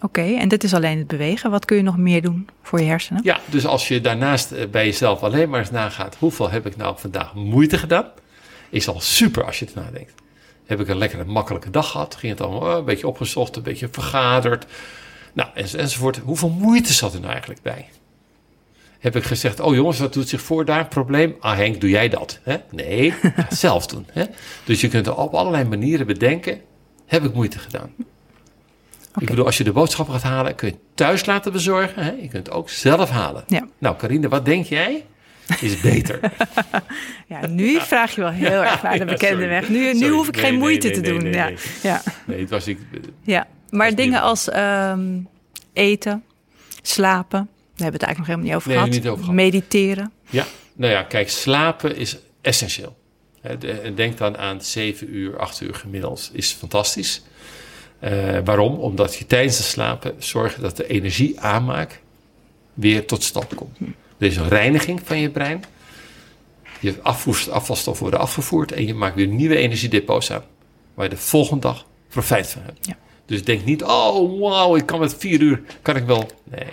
Oké, 0.00 0.22
en 0.22 0.48
dit 0.48 0.64
is 0.64 0.74
alleen 0.74 0.98
het 0.98 1.06
bewegen. 1.06 1.50
Wat 1.50 1.64
kun 1.64 1.76
je 1.76 1.82
nog 1.82 1.96
meer 1.96 2.22
doen 2.22 2.48
voor 2.62 2.80
je 2.80 2.86
hersenen? 2.86 3.20
Ja, 3.24 3.40
dus 3.46 3.66
als 3.66 3.88
je 3.88 4.00
daarnaast 4.00 4.52
eh, 4.52 4.66
bij 4.68 4.84
jezelf 4.84 5.22
alleen 5.22 5.48
maar 5.48 5.60
eens 5.60 5.70
nagaat, 5.70 6.16
hoeveel 6.18 6.50
heb 6.50 6.66
ik 6.66 6.76
nou 6.76 6.94
vandaag 6.98 7.34
moeite 7.34 7.78
gedaan? 7.78 8.06
Is 8.70 8.88
al 8.88 9.00
super 9.00 9.44
als 9.44 9.58
je 9.58 9.64
het 9.64 9.74
nadenkt. 9.74 10.12
Heb 10.66 10.80
ik 10.80 10.88
een 10.88 10.98
lekkere 10.98 11.24
makkelijke 11.24 11.70
dag 11.70 11.90
gehad? 11.90 12.14
Ging 12.14 12.32
het 12.32 12.40
allemaal 12.46 12.70
eh, 12.70 12.76
een 12.78 12.84
beetje 12.84 13.08
opgezocht, 13.08 13.56
een 13.56 13.62
beetje 13.62 13.88
vergaderd? 13.90 14.66
Nou, 15.32 15.48
enz- 15.54 15.74
enzovoort. 15.74 16.16
Hoeveel 16.18 16.48
moeite 16.50 16.92
zat 16.92 17.12
er 17.14 17.20
nou 17.20 17.30
eigenlijk 17.32 17.62
bij? 17.62 17.88
Heb 18.98 19.16
ik 19.16 19.24
gezegd, 19.24 19.60
oh 19.60 19.74
jongens, 19.74 19.98
wat 19.98 20.12
doet 20.12 20.28
zich 20.28 20.40
voor 20.40 20.64
daar? 20.64 20.88
Probleem? 20.88 21.36
Ah 21.40 21.56
Henk, 21.56 21.80
doe 21.80 21.90
jij 21.90 22.08
dat? 22.08 22.38
Hè? 22.42 22.56
Nee, 22.70 23.14
zelf 23.48 23.86
doen. 23.86 24.06
Hè? 24.12 24.24
Dus 24.64 24.80
je 24.80 24.88
kunt 24.88 25.06
er 25.06 25.16
op 25.16 25.34
allerlei 25.34 25.64
manieren 25.64 26.06
bedenken, 26.06 26.60
heb 27.06 27.24
ik 27.24 27.34
moeite 27.34 27.58
gedaan? 27.58 27.90
Ik 29.18 29.26
bedoel, 29.28 29.44
als 29.44 29.58
je 29.58 29.64
de 29.64 29.72
boodschappen 29.72 30.14
gaat 30.14 30.22
halen, 30.30 30.54
kun 30.54 30.68
je 30.68 30.74
het 30.74 30.82
thuis 30.94 31.26
laten 31.26 31.52
bezorgen. 31.52 32.02
Hè? 32.04 32.10
Je 32.10 32.28
kunt 32.28 32.46
het 32.46 32.50
ook 32.50 32.70
zelf 32.70 33.10
halen. 33.10 33.44
Ja. 33.46 33.66
Nou, 33.78 33.96
Carine, 33.96 34.28
wat 34.28 34.44
denk 34.44 34.66
jij? 34.66 35.04
Is 35.60 35.80
beter. 35.80 36.20
Ja, 37.26 37.46
nu 37.46 37.80
vraag 37.80 38.14
je 38.14 38.20
wel 38.20 38.30
heel 38.30 38.64
erg 38.64 38.82
naar 38.82 38.98
de 38.98 39.04
bekende 39.14 39.46
weg. 39.46 39.68
Nu, 39.68 39.94
nu 39.94 40.08
hoef 40.08 40.28
ik 40.28 40.34
Nee, 40.34 40.44
geen 40.44 40.52
nee, 40.52 40.60
moeite 40.60 40.86
nee, 40.88 41.00
te 41.00 41.02
doen. 41.10 41.32
ja. 41.32 41.44
nee. 41.46 41.56
Ja. 41.82 42.02
Nee, 42.26 42.40
het 42.40 42.50
was 42.50 42.66
ik. 42.66 42.78
ja, 43.22 43.46
maar 43.70 43.94
dingen 43.94 44.20
als 44.20 44.48
ehm, 44.48 45.18
eten, 45.72 46.24
slapen. 46.82 47.48
Daar 47.78 47.90
hebben 47.90 48.00
we 48.00 48.06
het 48.06 48.16
eigenlijk 48.16 48.18
nog 48.18 48.26
helemaal 48.26 48.46
niet 48.46 48.54
over 48.54 48.68
Nee, 48.68 48.76
gehad. 48.78 48.92
niet 48.94 49.06
over 49.08 49.20
gehad. 49.24 49.34
Mediteren. 49.34 50.12
Ja, 50.30 50.46
nou 50.74 50.92
ja, 50.92 51.02
kijk, 51.02 51.30
slapen 51.30 51.96
is 51.96 52.16
essentieel. 52.40 52.96
Denk 53.94 54.18
dan 54.18 54.36
aan 54.38 54.62
7 54.62 55.14
uur, 55.16 55.38
8 55.38 55.60
uur 55.60 55.74
gemiddeld. 55.74 56.30
Is 56.32 56.52
fantastisch. 56.52 57.22
Eh, 57.98 58.38
waarom? 58.44 58.74
Omdat 58.78 59.14
je 59.14 59.26
tijdens 59.26 59.56
het 59.58 59.66
slapen 59.66 60.14
zorgt 60.18 60.60
dat 60.60 60.76
de 60.76 60.86
energieaanmaak 60.86 62.00
weer 62.74 63.06
tot 63.06 63.22
stand 63.22 63.54
komt. 63.54 63.78
Er 64.18 64.26
is 64.26 64.36
een 64.36 64.48
reiniging 64.48 65.00
van 65.04 65.18
je 65.18 65.30
brein. 65.30 65.64
Je 66.80 66.94
afvoer- 67.02 67.50
afvalstoffen 67.50 68.02
worden 68.02 68.20
afgevoerd 68.20 68.72
en 68.72 68.86
je 68.86 68.94
maakt 68.94 69.14
weer 69.14 69.26
nieuwe 69.26 69.56
energiedepots 69.56 70.32
aan. 70.32 70.42
Waar 70.94 71.04
je 71.04 71.10
de 71.10 71.16
volgende 71.20 71.60
dag 71.62 71.86
profijt 72.08 72.46
van 72.48 72.62
hebt. 72.64 72.86
Ja. 72.86 72.96
Dus 73.26 73.44
denk 73.44 73.64
niet, 73.64 73.82
oh 73.82 74.40
wauw, 74.40 74.76
ik 74.76 74.86
kan 74.86 75.00
met 75.00 75.14
vier 75.18 75.40
uur, 75.40 75.62
kan 75.82 75.96
ik 75.96 76.04
wel. 76.04 76.30
Nee, 76.44 76.66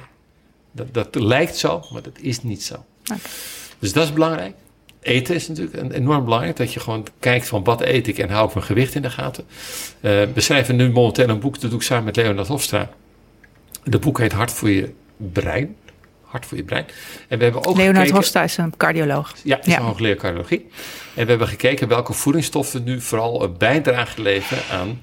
dat, 0.75 0.93
dat 0.93 1.15
lijkt 1.15 1.57
zo, 1.57 1.83
maar 1.91 2.01
dat 2.01 2.19
is 2.19 2.43
niet 2.43 2.63
zo. 2.63 2.85
Dus 3.79 3.93
dat 3.93 4.03
is 4.03 4.13
belangrijk. 4.13 4.55
Eten 5.01 5.35
is 5.35 5.47
natuurlijk 5.47 5.77
een- 5.77 5.91
enorm 5.91 6.23
belangrijk. 6.23 6.55
Dat 6.57 6.73
je 6.73 6.79
gewoon 6.79 7.05
kijkt 7.19 7.47
van 7.47 7.63
wat 7.63 7.81
eet 7.81 8.07
ik 8.07 8.17
en 8.17 8.29
hou 8.29 8.47
ik 8.47 8.53
mijn 8.53 8.65
gewicht 8.65 8.95
in 8.95 9.01
de 9.01 9.09
gaten. 9.09 9.43
Eh, 10.01 10.11
we 10.33 10.41
schrijven 10.41 10.75
nu 10.75 10.89
momenteel 10.91 11.29
een 11.29 11.39
boek, 11.39 11.59
dat 11.61 11.69
doe 11.69 11.79
ik 11.79 11.85
samen 11.85 12.03
met 12.03 12.15
Leonard 12.15 12.47
Hofstra. 12.47 12.89
De 13.83 13.99
boek 13.99 14.19
heet 14.19 14.31
Hart 14.31 14.51
voor 14.51 14.69
je 14.69 14.93
brein. 15.17 15.75
hart 16.21 16.45
voor 16.45 16.57
je 16.57 16.63
brein. 16.63 16.85
En 17.27 17.37
we 17.37 17.43
hebben 17.43 17.65
ook 17.65 17.75
Leonard 17.75 17.95
gekeken, 17.97 18.15
Hosta 18.15 18.43
is 18.43 18.57
een 18.57 18.77
cardioloog. 18.77 19.33
Ja, 19.43 19.59
is 19.59 19.65
Ja. 19.65 19.77
een 19.77 19.83
hoogleraar 19.85 20.15
cardiologie. 20.17 20.65
En 21.15 21.23
we 21.23 21.29
hebben 21.29 21.47
gekeken 21.47 21.87
welke 21.87 22.13
voedingsstoffen 22.13 22.83
nu 22.83 23.01
vooral 23.01 23.43
een 23.43 23.57
bijdrage 23.57 24.21
leveren 24.21 24.63
aan 24.71 25.01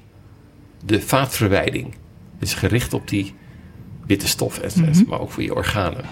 de 0.85 1.01
vaatverwijding. 1.01 1.95
Is 2.41 2.55
gericht 2.55 2.93
op 2.95 3.09
die 3.09 3.35
witte 4.07 4.29
stof, 4.29 4.59
et 4.59 4.77
Mhm. 4.77 5.03
maar 5.09 5.21
ook 5.21 5.31
voor 5.31 5.43
je 5.43 5.55
organen. 5.55 6.05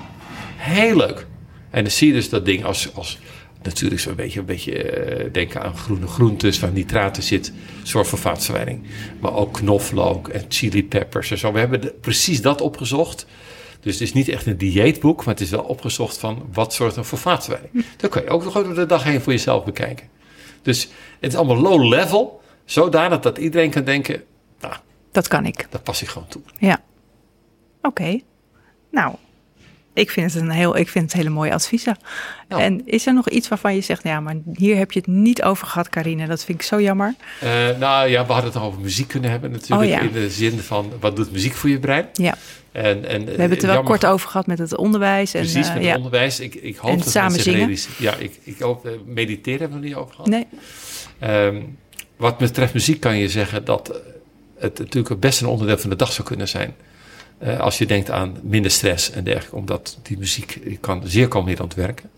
Heel 0.56 0.96
leuk. 0.96 1.26
En 1.70 1.82
dan 1.82 1.92
zie 1.92 2.06
je 2.08 2.12
dus 2.12 2.28
dat 2.28 2.44
ding 2.44 2.64
als, 2.64 2.94
als 2.94 3.18
natuurlijk 3.62 4.00
zo'n 4.00 4.14
beetje, 4.14 4.40
een 4.40 4.46
beetje 4.46 4.82
eh, 4.82 5.32
denken 5.32 5.62
aan 5.62 5.76
groene 5.76 6.06
groentes 6.06 6.58
waar 6.60 6.72
nitraten 6.72 7.22
zit, 7.22 7.52
zorgt 7.82 8.08
voor 8.10 8.18
vaatverwijding. 8.18 8.82
Maar 9.20 9.34
ook 9.34 9.52
knoflook 9.52 10.28
en 10.28 10.44
chili 10.48 10.84
peppers 10.84 11.30
en 11.30 11.38
zo. 11.38 11.52
We 11.52 11.58
hebben 11.58 11.80
de- 11.80 11.94
precies 12.00 12.42
dat 12.42 12.60
opgezocht. 12.60 13.26
Dus 13.80 13.92
het 13.92 14.02
is 14.02 14.12
niet 14.12 14.28
echt 14.28 14.46
een 14.46 14.56
dieetboek, 14.58 15.24
maar 15.24 15.34
het 15.34 15.42
is 15.42 15.50
wel 15.50 15.62
opgezocht 15.62 16.18
van 16.18 16.42
wat 16.52 16.74
zorgt 16.74 16.96
er 16.96 17.04
voor 17.04 17.18
vaatverwijding. 17.18 17.84
Dat 17.96 18.10
kan 18.10 18.22
je 18.22 18.28
ook 18.28 18.42
gewoon 18.42 18.64
door 18.64 18.74
de 18.74 18.86
dag 18.86 19.04
heen 19.04 19.20
voor 19.20 19.32
jezelf 19.32 19.64
bekijken. 19.64 20.06
Dus 20.62 20.88
het 21.20 21.32
is 21.32 21.38
allemaal 21.38 21.56
low 21.56 21.88
level, 21.88 22.40
zodanig 22.64 23.20
dat 23.20 23.38
iedereen 23.38 23.70
kan 23.70 23.84
denken, 23.84 24.22
nou, 24.60 24.74
Dat 25.12 25.28
kan 25.28 25.46
ik. 25.46 25.66
daar 25.70 25.80
pas 25.80 26.02
ik 26.02 26.08
gewoon 26.08 26.28
toe. 26.28 26.42
Ja. 26.58 26.80
Oké. 27.82 28.20
Nou, 28.90 29.14
ik 29.92 30.10
vind 30.10 30.32
het 30.32 30.42
een 30.42 30.50
heel, 30.50 30.76
ik 30.76 30.88
vind 30.88 31.04
het 31.04 31.12
hele 31.12 31.30
mooie 31.30 31.52
adviezen. 31.52 31.96
Nou. 32.48 32.62
En 32.62 32.86
is 32.86 33.06
er 33.06 33.14
nog 33.14 33.28
iets 33.28 33.48
waarvan 33.48 33.74
je 33.74 33.80
zegt, 33.80 34.02
ja, 34.02 34.20
maar 34.20 34.36
hier 34.54 34.76
heb 34.76 34.92
je 34.92 34.98
het 34.98 35.08
niet 35.08 35.42
over 35.42 35.66
gehad, 35.66 35.88
Carine. 35.88 36.26
Dat 36.26 36.44
vind 36.44 36.58
ik 36.58 36.64
zo 36.64 36.80
jammer. 36.80 37.14
Eh, 37.40 37.50
nou 37.78 38.08
ja, 38.08 38.26
we 38.26 38.32
hadden 38.32 38.50
het 38.50 38.60
nog 38.60 38.68
over 38.68 38.80
muziek 38.80 39.08
kunnen 39.08 39.30
hebben 39.30 39.50
natuurlijk. 39.50 39.82
Oh 39.82 39.88
ja. 39.88 40.00
In 40.00 40.12
de 40.12 40.30
zin 40.30 40.58
van, 40.58 40.92
wat 41.00 41.16
doet 41.16 41.32
muziek 41.32 41.54
voor 41.54 41.70
je 41.70 41.78
brein? 41.78 42.06
Ja, 42.12 42.34
En, 42.72 43.04
en, 43.04 43.24
we 43.24 43.30
hebben 43.30 43.50
het 43.50 43.62
er 43.62 43.68
wel 43.68 43.82
kort 43.82 44.06
over 44.06 44.28
gehad 44.28 44.46
met 44.46 44.58
het 44.58 44.76
onderwijs. 44.76 45.34
En, 45.34 45.40
Precies, 45.40 45.68
eh, 45.68 45.74
met 45.74 45.82
ja. 45.82 45.88
het 45.88 45.96
onderwijs. 45.96 46.40
Ik, 46.40 46.54
ik 46.54 46.76
hoop 46.76 46.90
En 46.90 46.98
dat 46.98 47.10
samen 47.10 47.40
zingen. 47.40 47.76
Ja, 47.98 48.14
ik, 48.14 48.40
ik 48.44 48.58
hoop, 48.58 48.86
eh, 48.86 48.92
mediteren 49.06 49.60
hebben 49.60 49.80
we 49.80 49.86
niet 49.86 49.94
over 49.94 50.14
gehad. 50.14 50.28
Nee, 50.30 50.46
Ehm, 51.20 51.62
wat 52.16 52.38
betreft 52.38 52.74
muziek 52.74 53.00
kan 53.00 53.16
je 53.16 53.28
zeggen 53.28 53.64
dat 53.64 53.88
eh, 53.88 53.96
het 54.58 54.78
natuurlijk 54.78 55.20
best 55.20 55.40
een 55.40 55.46
onderdeel 55.46 55.78
van 55.78 55.90
de 55.90 55.96
dag 55.96 56.12
zou 56.12 56.28
kunnen 56.28 56.48
zijn. 56.48 56.74
Eh, 57.40 57.60
als 57.60 57.78
je 57.78 57.86
denkt 57.86 58.10
aan 58.10 58.36
minder 58.42 58.70
stress 58.70 59.10
en 59.10 59.24
dergelijke, 59.24 59.56
omdat 59.56 59.98
die 60.02 60.18
muziek 60.18 60.58
kan 60.80 61.02
zeer 61.04 61.28
kalmerend 61.28 61.74
werken. 61.74 62.10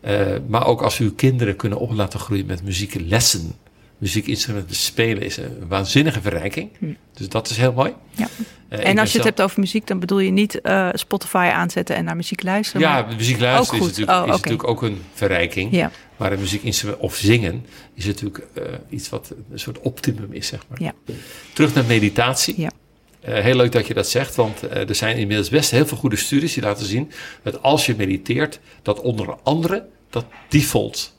Eh, 0.00 0.26
maar 0.46 0.66
ook 0.66 0.82
als 0.82 0.98
uw 0.98 1.14
kinderen 1.14 1.56
kunnen 1.56 1.78
op 1.78 1.92
laten 1.92 2.20
groeien 2.20 2.46
met 2.46 2.62
muzieklessen. 2.62 3.52
Muziekinstrumenten 3.98 4.76
spelen 4.76 5.22
is 5.22 5.36
een 5.36 5.68
waanzinnige 5.68 6.20
verrijking. 6.20 6.70
Dus 7.12 7.28
dat 7.28 7.50
is 7.50 7.56
heel 7.56 7.72
mooi. 7.72 7.94
Hm. 8.14 8.20
Ja. 8.20 8.28
Eh, 8.68 8.88
en 8.88 8.98
als 8.98 9.10
je 9.10 9.16
het 9.16 9.26
hebt 9.26 9.42
over 9.42 9.60
muziek, 9.60 9.86
dan 9.86 9.98
bedoel 9.98 10.18
je 10.18 10.30
niet 10.30 10.60
Spotify 10.92 11.50
aanzetten 11.52 11.96
en 11.96 12.04
naar 12.04 12.16
muziek 12.16 12.42
luisteren. 12.42 12.80
Ja, 12.80 12.92
maar- 12.92 13.16
muziek 13.16 13.40
luisteren 13.40 13.80
is, 13.80 13.86
natuurlijk, 13.86 14.18
Oh, 14.18 14.24
is 14.26 14.30
natuurlijk 14.30 14.68
ook 14.68 14.82
een 14.82 15.02
verrijking. 15.14 15.72
Ja. 15.72 15.90
Maar 16.16 16.32
een 16.32 16.38
muziekinstrument 16.38 17.00
of 17.00 17.16
zingen 17.16 17.66
is 17.94 18.06
natuurlijk 18.06 18.46
iets 18.88 19.08
wat 19.08 19.34
een 19.50 19.58
soort 19.58 19.80
optimum 19.80 20.32
is, 20.32 20.46
zeg 20.46 20.60
maar. 20.68 20.82
Ja. 20.82 20.92
Terug 21.52 21.74
naar 21.74 21.84
meditatie. 21.84 22.60
Ja. 22.60 22.70
Eh, 23.28 23.42
heel 23.42 23.56
leuk 23.56 23.72
dat 23.72 23.86
je 23.86 23.94
dat 23.94 24.08
zegt, 24.08 24.34
want 24.34 24.62
eh, 24.62 24.88
er 24.88 24.94
zijn 24.94 25.16
inmiddels 25.16 25.48
best 25.48 25.70
heel 25.70 25.86
veel 25.86 25.96
goede 25.96 26.16
studies 26.16 26.54
die 26.54 26.62
laten 26.62 26.86
zien 26.86 27.10
dat 27.42 27.62
als 27.62 27.86
je 27.86 27.94
mediteert, 27.96 28.60
dat 28.82 29.00
onder 29.00 29.36
andere 29.42 29.86
dat 30.10 30.24
default 30.48 31.14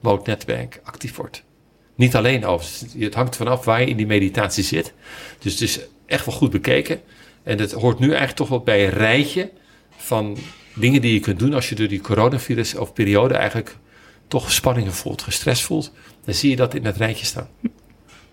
mode 0.00 0.22
netwerk 0.24 0.80
actief 0.84 1.16
wordt. 1.16 1.42
Niet 1.94 2.16
alleen 2.16 2.46
over, 2.46 2.66
het 2.98 3.14
hangt 3.14 3.36
vanaf 3.36 3.64
waar 3.64 3.80
je 3.80 3.86
in 3.86 3.96
die 3.96 4.06
meditatie 4.06 4.64
zit. 4.64 4.92
Dus 5.38 5.52
het 5.52 5.60
is 5.60 5.80
echt 6.06 6.26
wel 6.26 6.34
goed 6.34 6.50
bekeken. 6.50 7.00
En 7.42 7.58
het 7.58 7.72
hoort 7.72 7.98
nu 7.98 8.06
eigenlijk 8.06 8.36
toch 8.36 8.48
wel 8.48 8.60
bij 8.60 8.84
een 8.84 8.92
rijtje 8.92 9.50
van 9.96 10.36
dingen 10.74 11.00
die 11.00 11.12
je 11.12 11.20
kunt 11.20 11.38
doen 11.38 11.54
als 11.54 11.68
je 11.68 11.74
door 11.74 11.88
die 11.88 12.00
coronavirus 12.00 12.74
of 12.74 12.92
periode 12.92 13.34
eigenlijk 13.34 13.76
toch 14.28 14.52
spanningen 14.52 14.92
voelt, 14.92 15.22
gestrest 15.22 15.62
voelt. 15.62 15.92
Dan 16.24 16.34
zie 16.34 16.50
je 16.50 16.56
dat 16.56 16.74
in 16.74 16.84
het 16.84 16.96
rijtje 16.96 17.26
staan. 17.26 17.48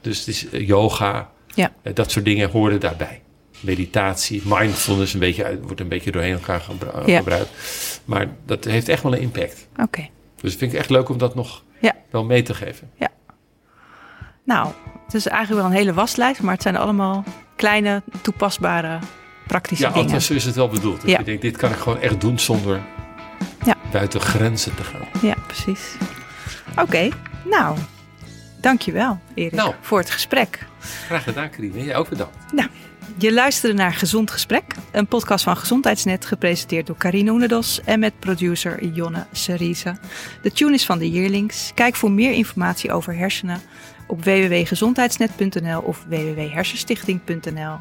Dus 0.02 0.20
het 0.20 0.28
is 0.28 0.50
eh, 0.50 0.68
yoga, 0.68 1.32
Ja. 1.56 1.72
eh, 1.82 1.94
dat 1.96 2.12
soort 2.12 2.26
dingen 2.26 2.50
horen 2.50 2.80
daarbij. 2.80 3.22
Meditatie, 3.60 4.42
mindfulness 4.46 5.14
een 5.14 5.20
beetje, 5.20 5.60
wordt 5.62 5.80
een 5.80 5.88
beetje 5.88 6.12
doorheen 6.12 6.34
elkaar 6.34 6.60
gebru- 6.62 7.12
Ja. 7.12 7.18
gebruikt. 7.18 7.50
Maar 8.06 8.28
dat 8.46 8.64
heeft 8.64 8.90
echt 8.90 9.04
wel 9.04 9.14
een 9.14 9.22
impact. 9.22 9.68
Oké. 9.82 10.08
Dus 10.42 10.52
ik 10.54 10.58
vind 10.60 10.72
het 10.72 10.80
echt 10.80 10.90
leuk 10.90 11.10
om 11.10 11.18
dat 11.18 11.36
nog 11.36 11.64
Ja. 11.80 11.96
wel 12.10 12.24
mee 12.24 12.42
te 12.42 12.54
geven. 12.54 12.90
Nou, 14.44 14.68
het 15.06 15.14
is 15.14 15.28
eigenlijk 15.28 15.62
wel 15.62 15.72
een 15.72 15.78
hele 15.78 15.94
waslijst, 15.94 16.42
maar 16.42 16.54
het 16.54 16.62
zijn 16.62 16.76
allemaal 16.78 17.24
kleine, 17.56 18.04
toepasbare, 18.22 19.00
praktische 19.48 19.84
Ja, 19.84 19.90
dingen. 19.90 20.04
althans 20.06 20.26
zo 20.26 20.34
is 20.34 20.46
het 20.46 20.56
wel 20.56 20.68
bedoeld. 20.70 21.02
Ja. 21.06 21.18
je 21.18 21.24
denkt, 21.24 21.42
dit 21.42 21.58
kan 21.58 21.72
ik 21.72 21.78
gewoon 21.78 22.00
echt 22.00 22.22
doen 22.22 22.40
zonder 22.40 22.82
Ja. 23.66 23.76
buiten 23.92 24.22
grenzen 24.22 24.76
te 24.76 24.84
gaan. 24.84 25.08
Ja, 25.22 25.36
precies. 25.48 25.96
Oké, 26.82 27.10
nou, 27.50 27.78
dankjewel 28.66 29.20
Erik 29.34 29.52
Nou. 29.52 29.74
voor 29.82 30.00
het 30.00 30.10
gesprek. 30.10 30.60
Graag 31.06 31.24
gedaan, 31.24 31.50
Karine. 31.50 31.84
Jij 31.84 31.96
ook 31.96 32.10
bedankt. 32.10 32.36
Nou, 32.54 32.70
je 33.18 33.34
luisterde 33.34 33.76
naar 33.76 33.94
Gezond 33.94 34.32
Gesprek, 34.32 34.64
een 34.92 35.08
podcast 35.08 35.44
van 35.44 35.58
Gezondheidsnet, 35.58 36.26
gepresenteerd 36.26 36.88
door 36.88 36.98
Carine 36.98 37.32
Oenedos 37.32 37.82
en 37.84 38.00
met 38.00 38.20
producer 38.20 38.86
Jonne 38.86 39.26
Seriza. 39.32 39.98
De 40.42 40.52
tune 40.52 40.74
is 40.74 40.86
van 40.86 40.98
de 40.98 41.10
Yearlings. 41.10 41.72
Kijk 41.74 41.96
voor 41.96 42.12
meer 42.12 42.32
informatie 42.32 42.92
over 42.92 43.16
hersenen 43.16 43.62
op 44.08 44.24
www.gezondheidsnet.nl 44.24 45.80
of 45.82 46.04
www.hersenstichting.nl. 46.08 47.78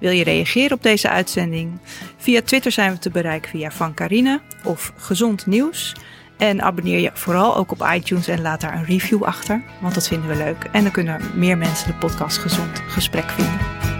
Wil 0.00 0.10
je 0.10 0.24
reageren 0.24 0.76
op 0.76 0.82
deze 0.82 1.08
uitzending? 1.08 1.78
Via 2.16 2.42
Twitter 2.42 2.72
zijn 2.72 2.92
we 2.92 2.98
te 2.98 3.10
bereiken 3.10 3.50
via 3.50 3.70
Van 3.70 3.94
Carine 3.94 4.40
of 4.64 4.92
Gezond 4.96 5.46
Nieuws. 5.46 5.94
En 6.42 6.62
abonneer 6.62 7.00
je 7.00 7.10
vooral 7.14 7.56
ook 7.56 7.72
op 7.72 7.88
iTunes 7.94 8.28
en 8.28 8.40
laat 8.40 8.60
daar 8.60 8.74
een 8.74 8.84
review 8.84 9.22
achter, 9.22 9.62
want 9.80 9.94
dat 9.94 10.08
vinden 10.08 10.28
we 10.28 10.36
leuk. 10.36 10.68
En 10.72 10.82
dan 10.82 10.92
kunnen 10.92 11.20
meer 11.34 11.58
mensen 11.58 11.86
de 11.86 11.94
podcast 11.94 12.38
Gezond 12.38 12.82
Gesprek 12.88 13.30
vinden. 13.30 13.91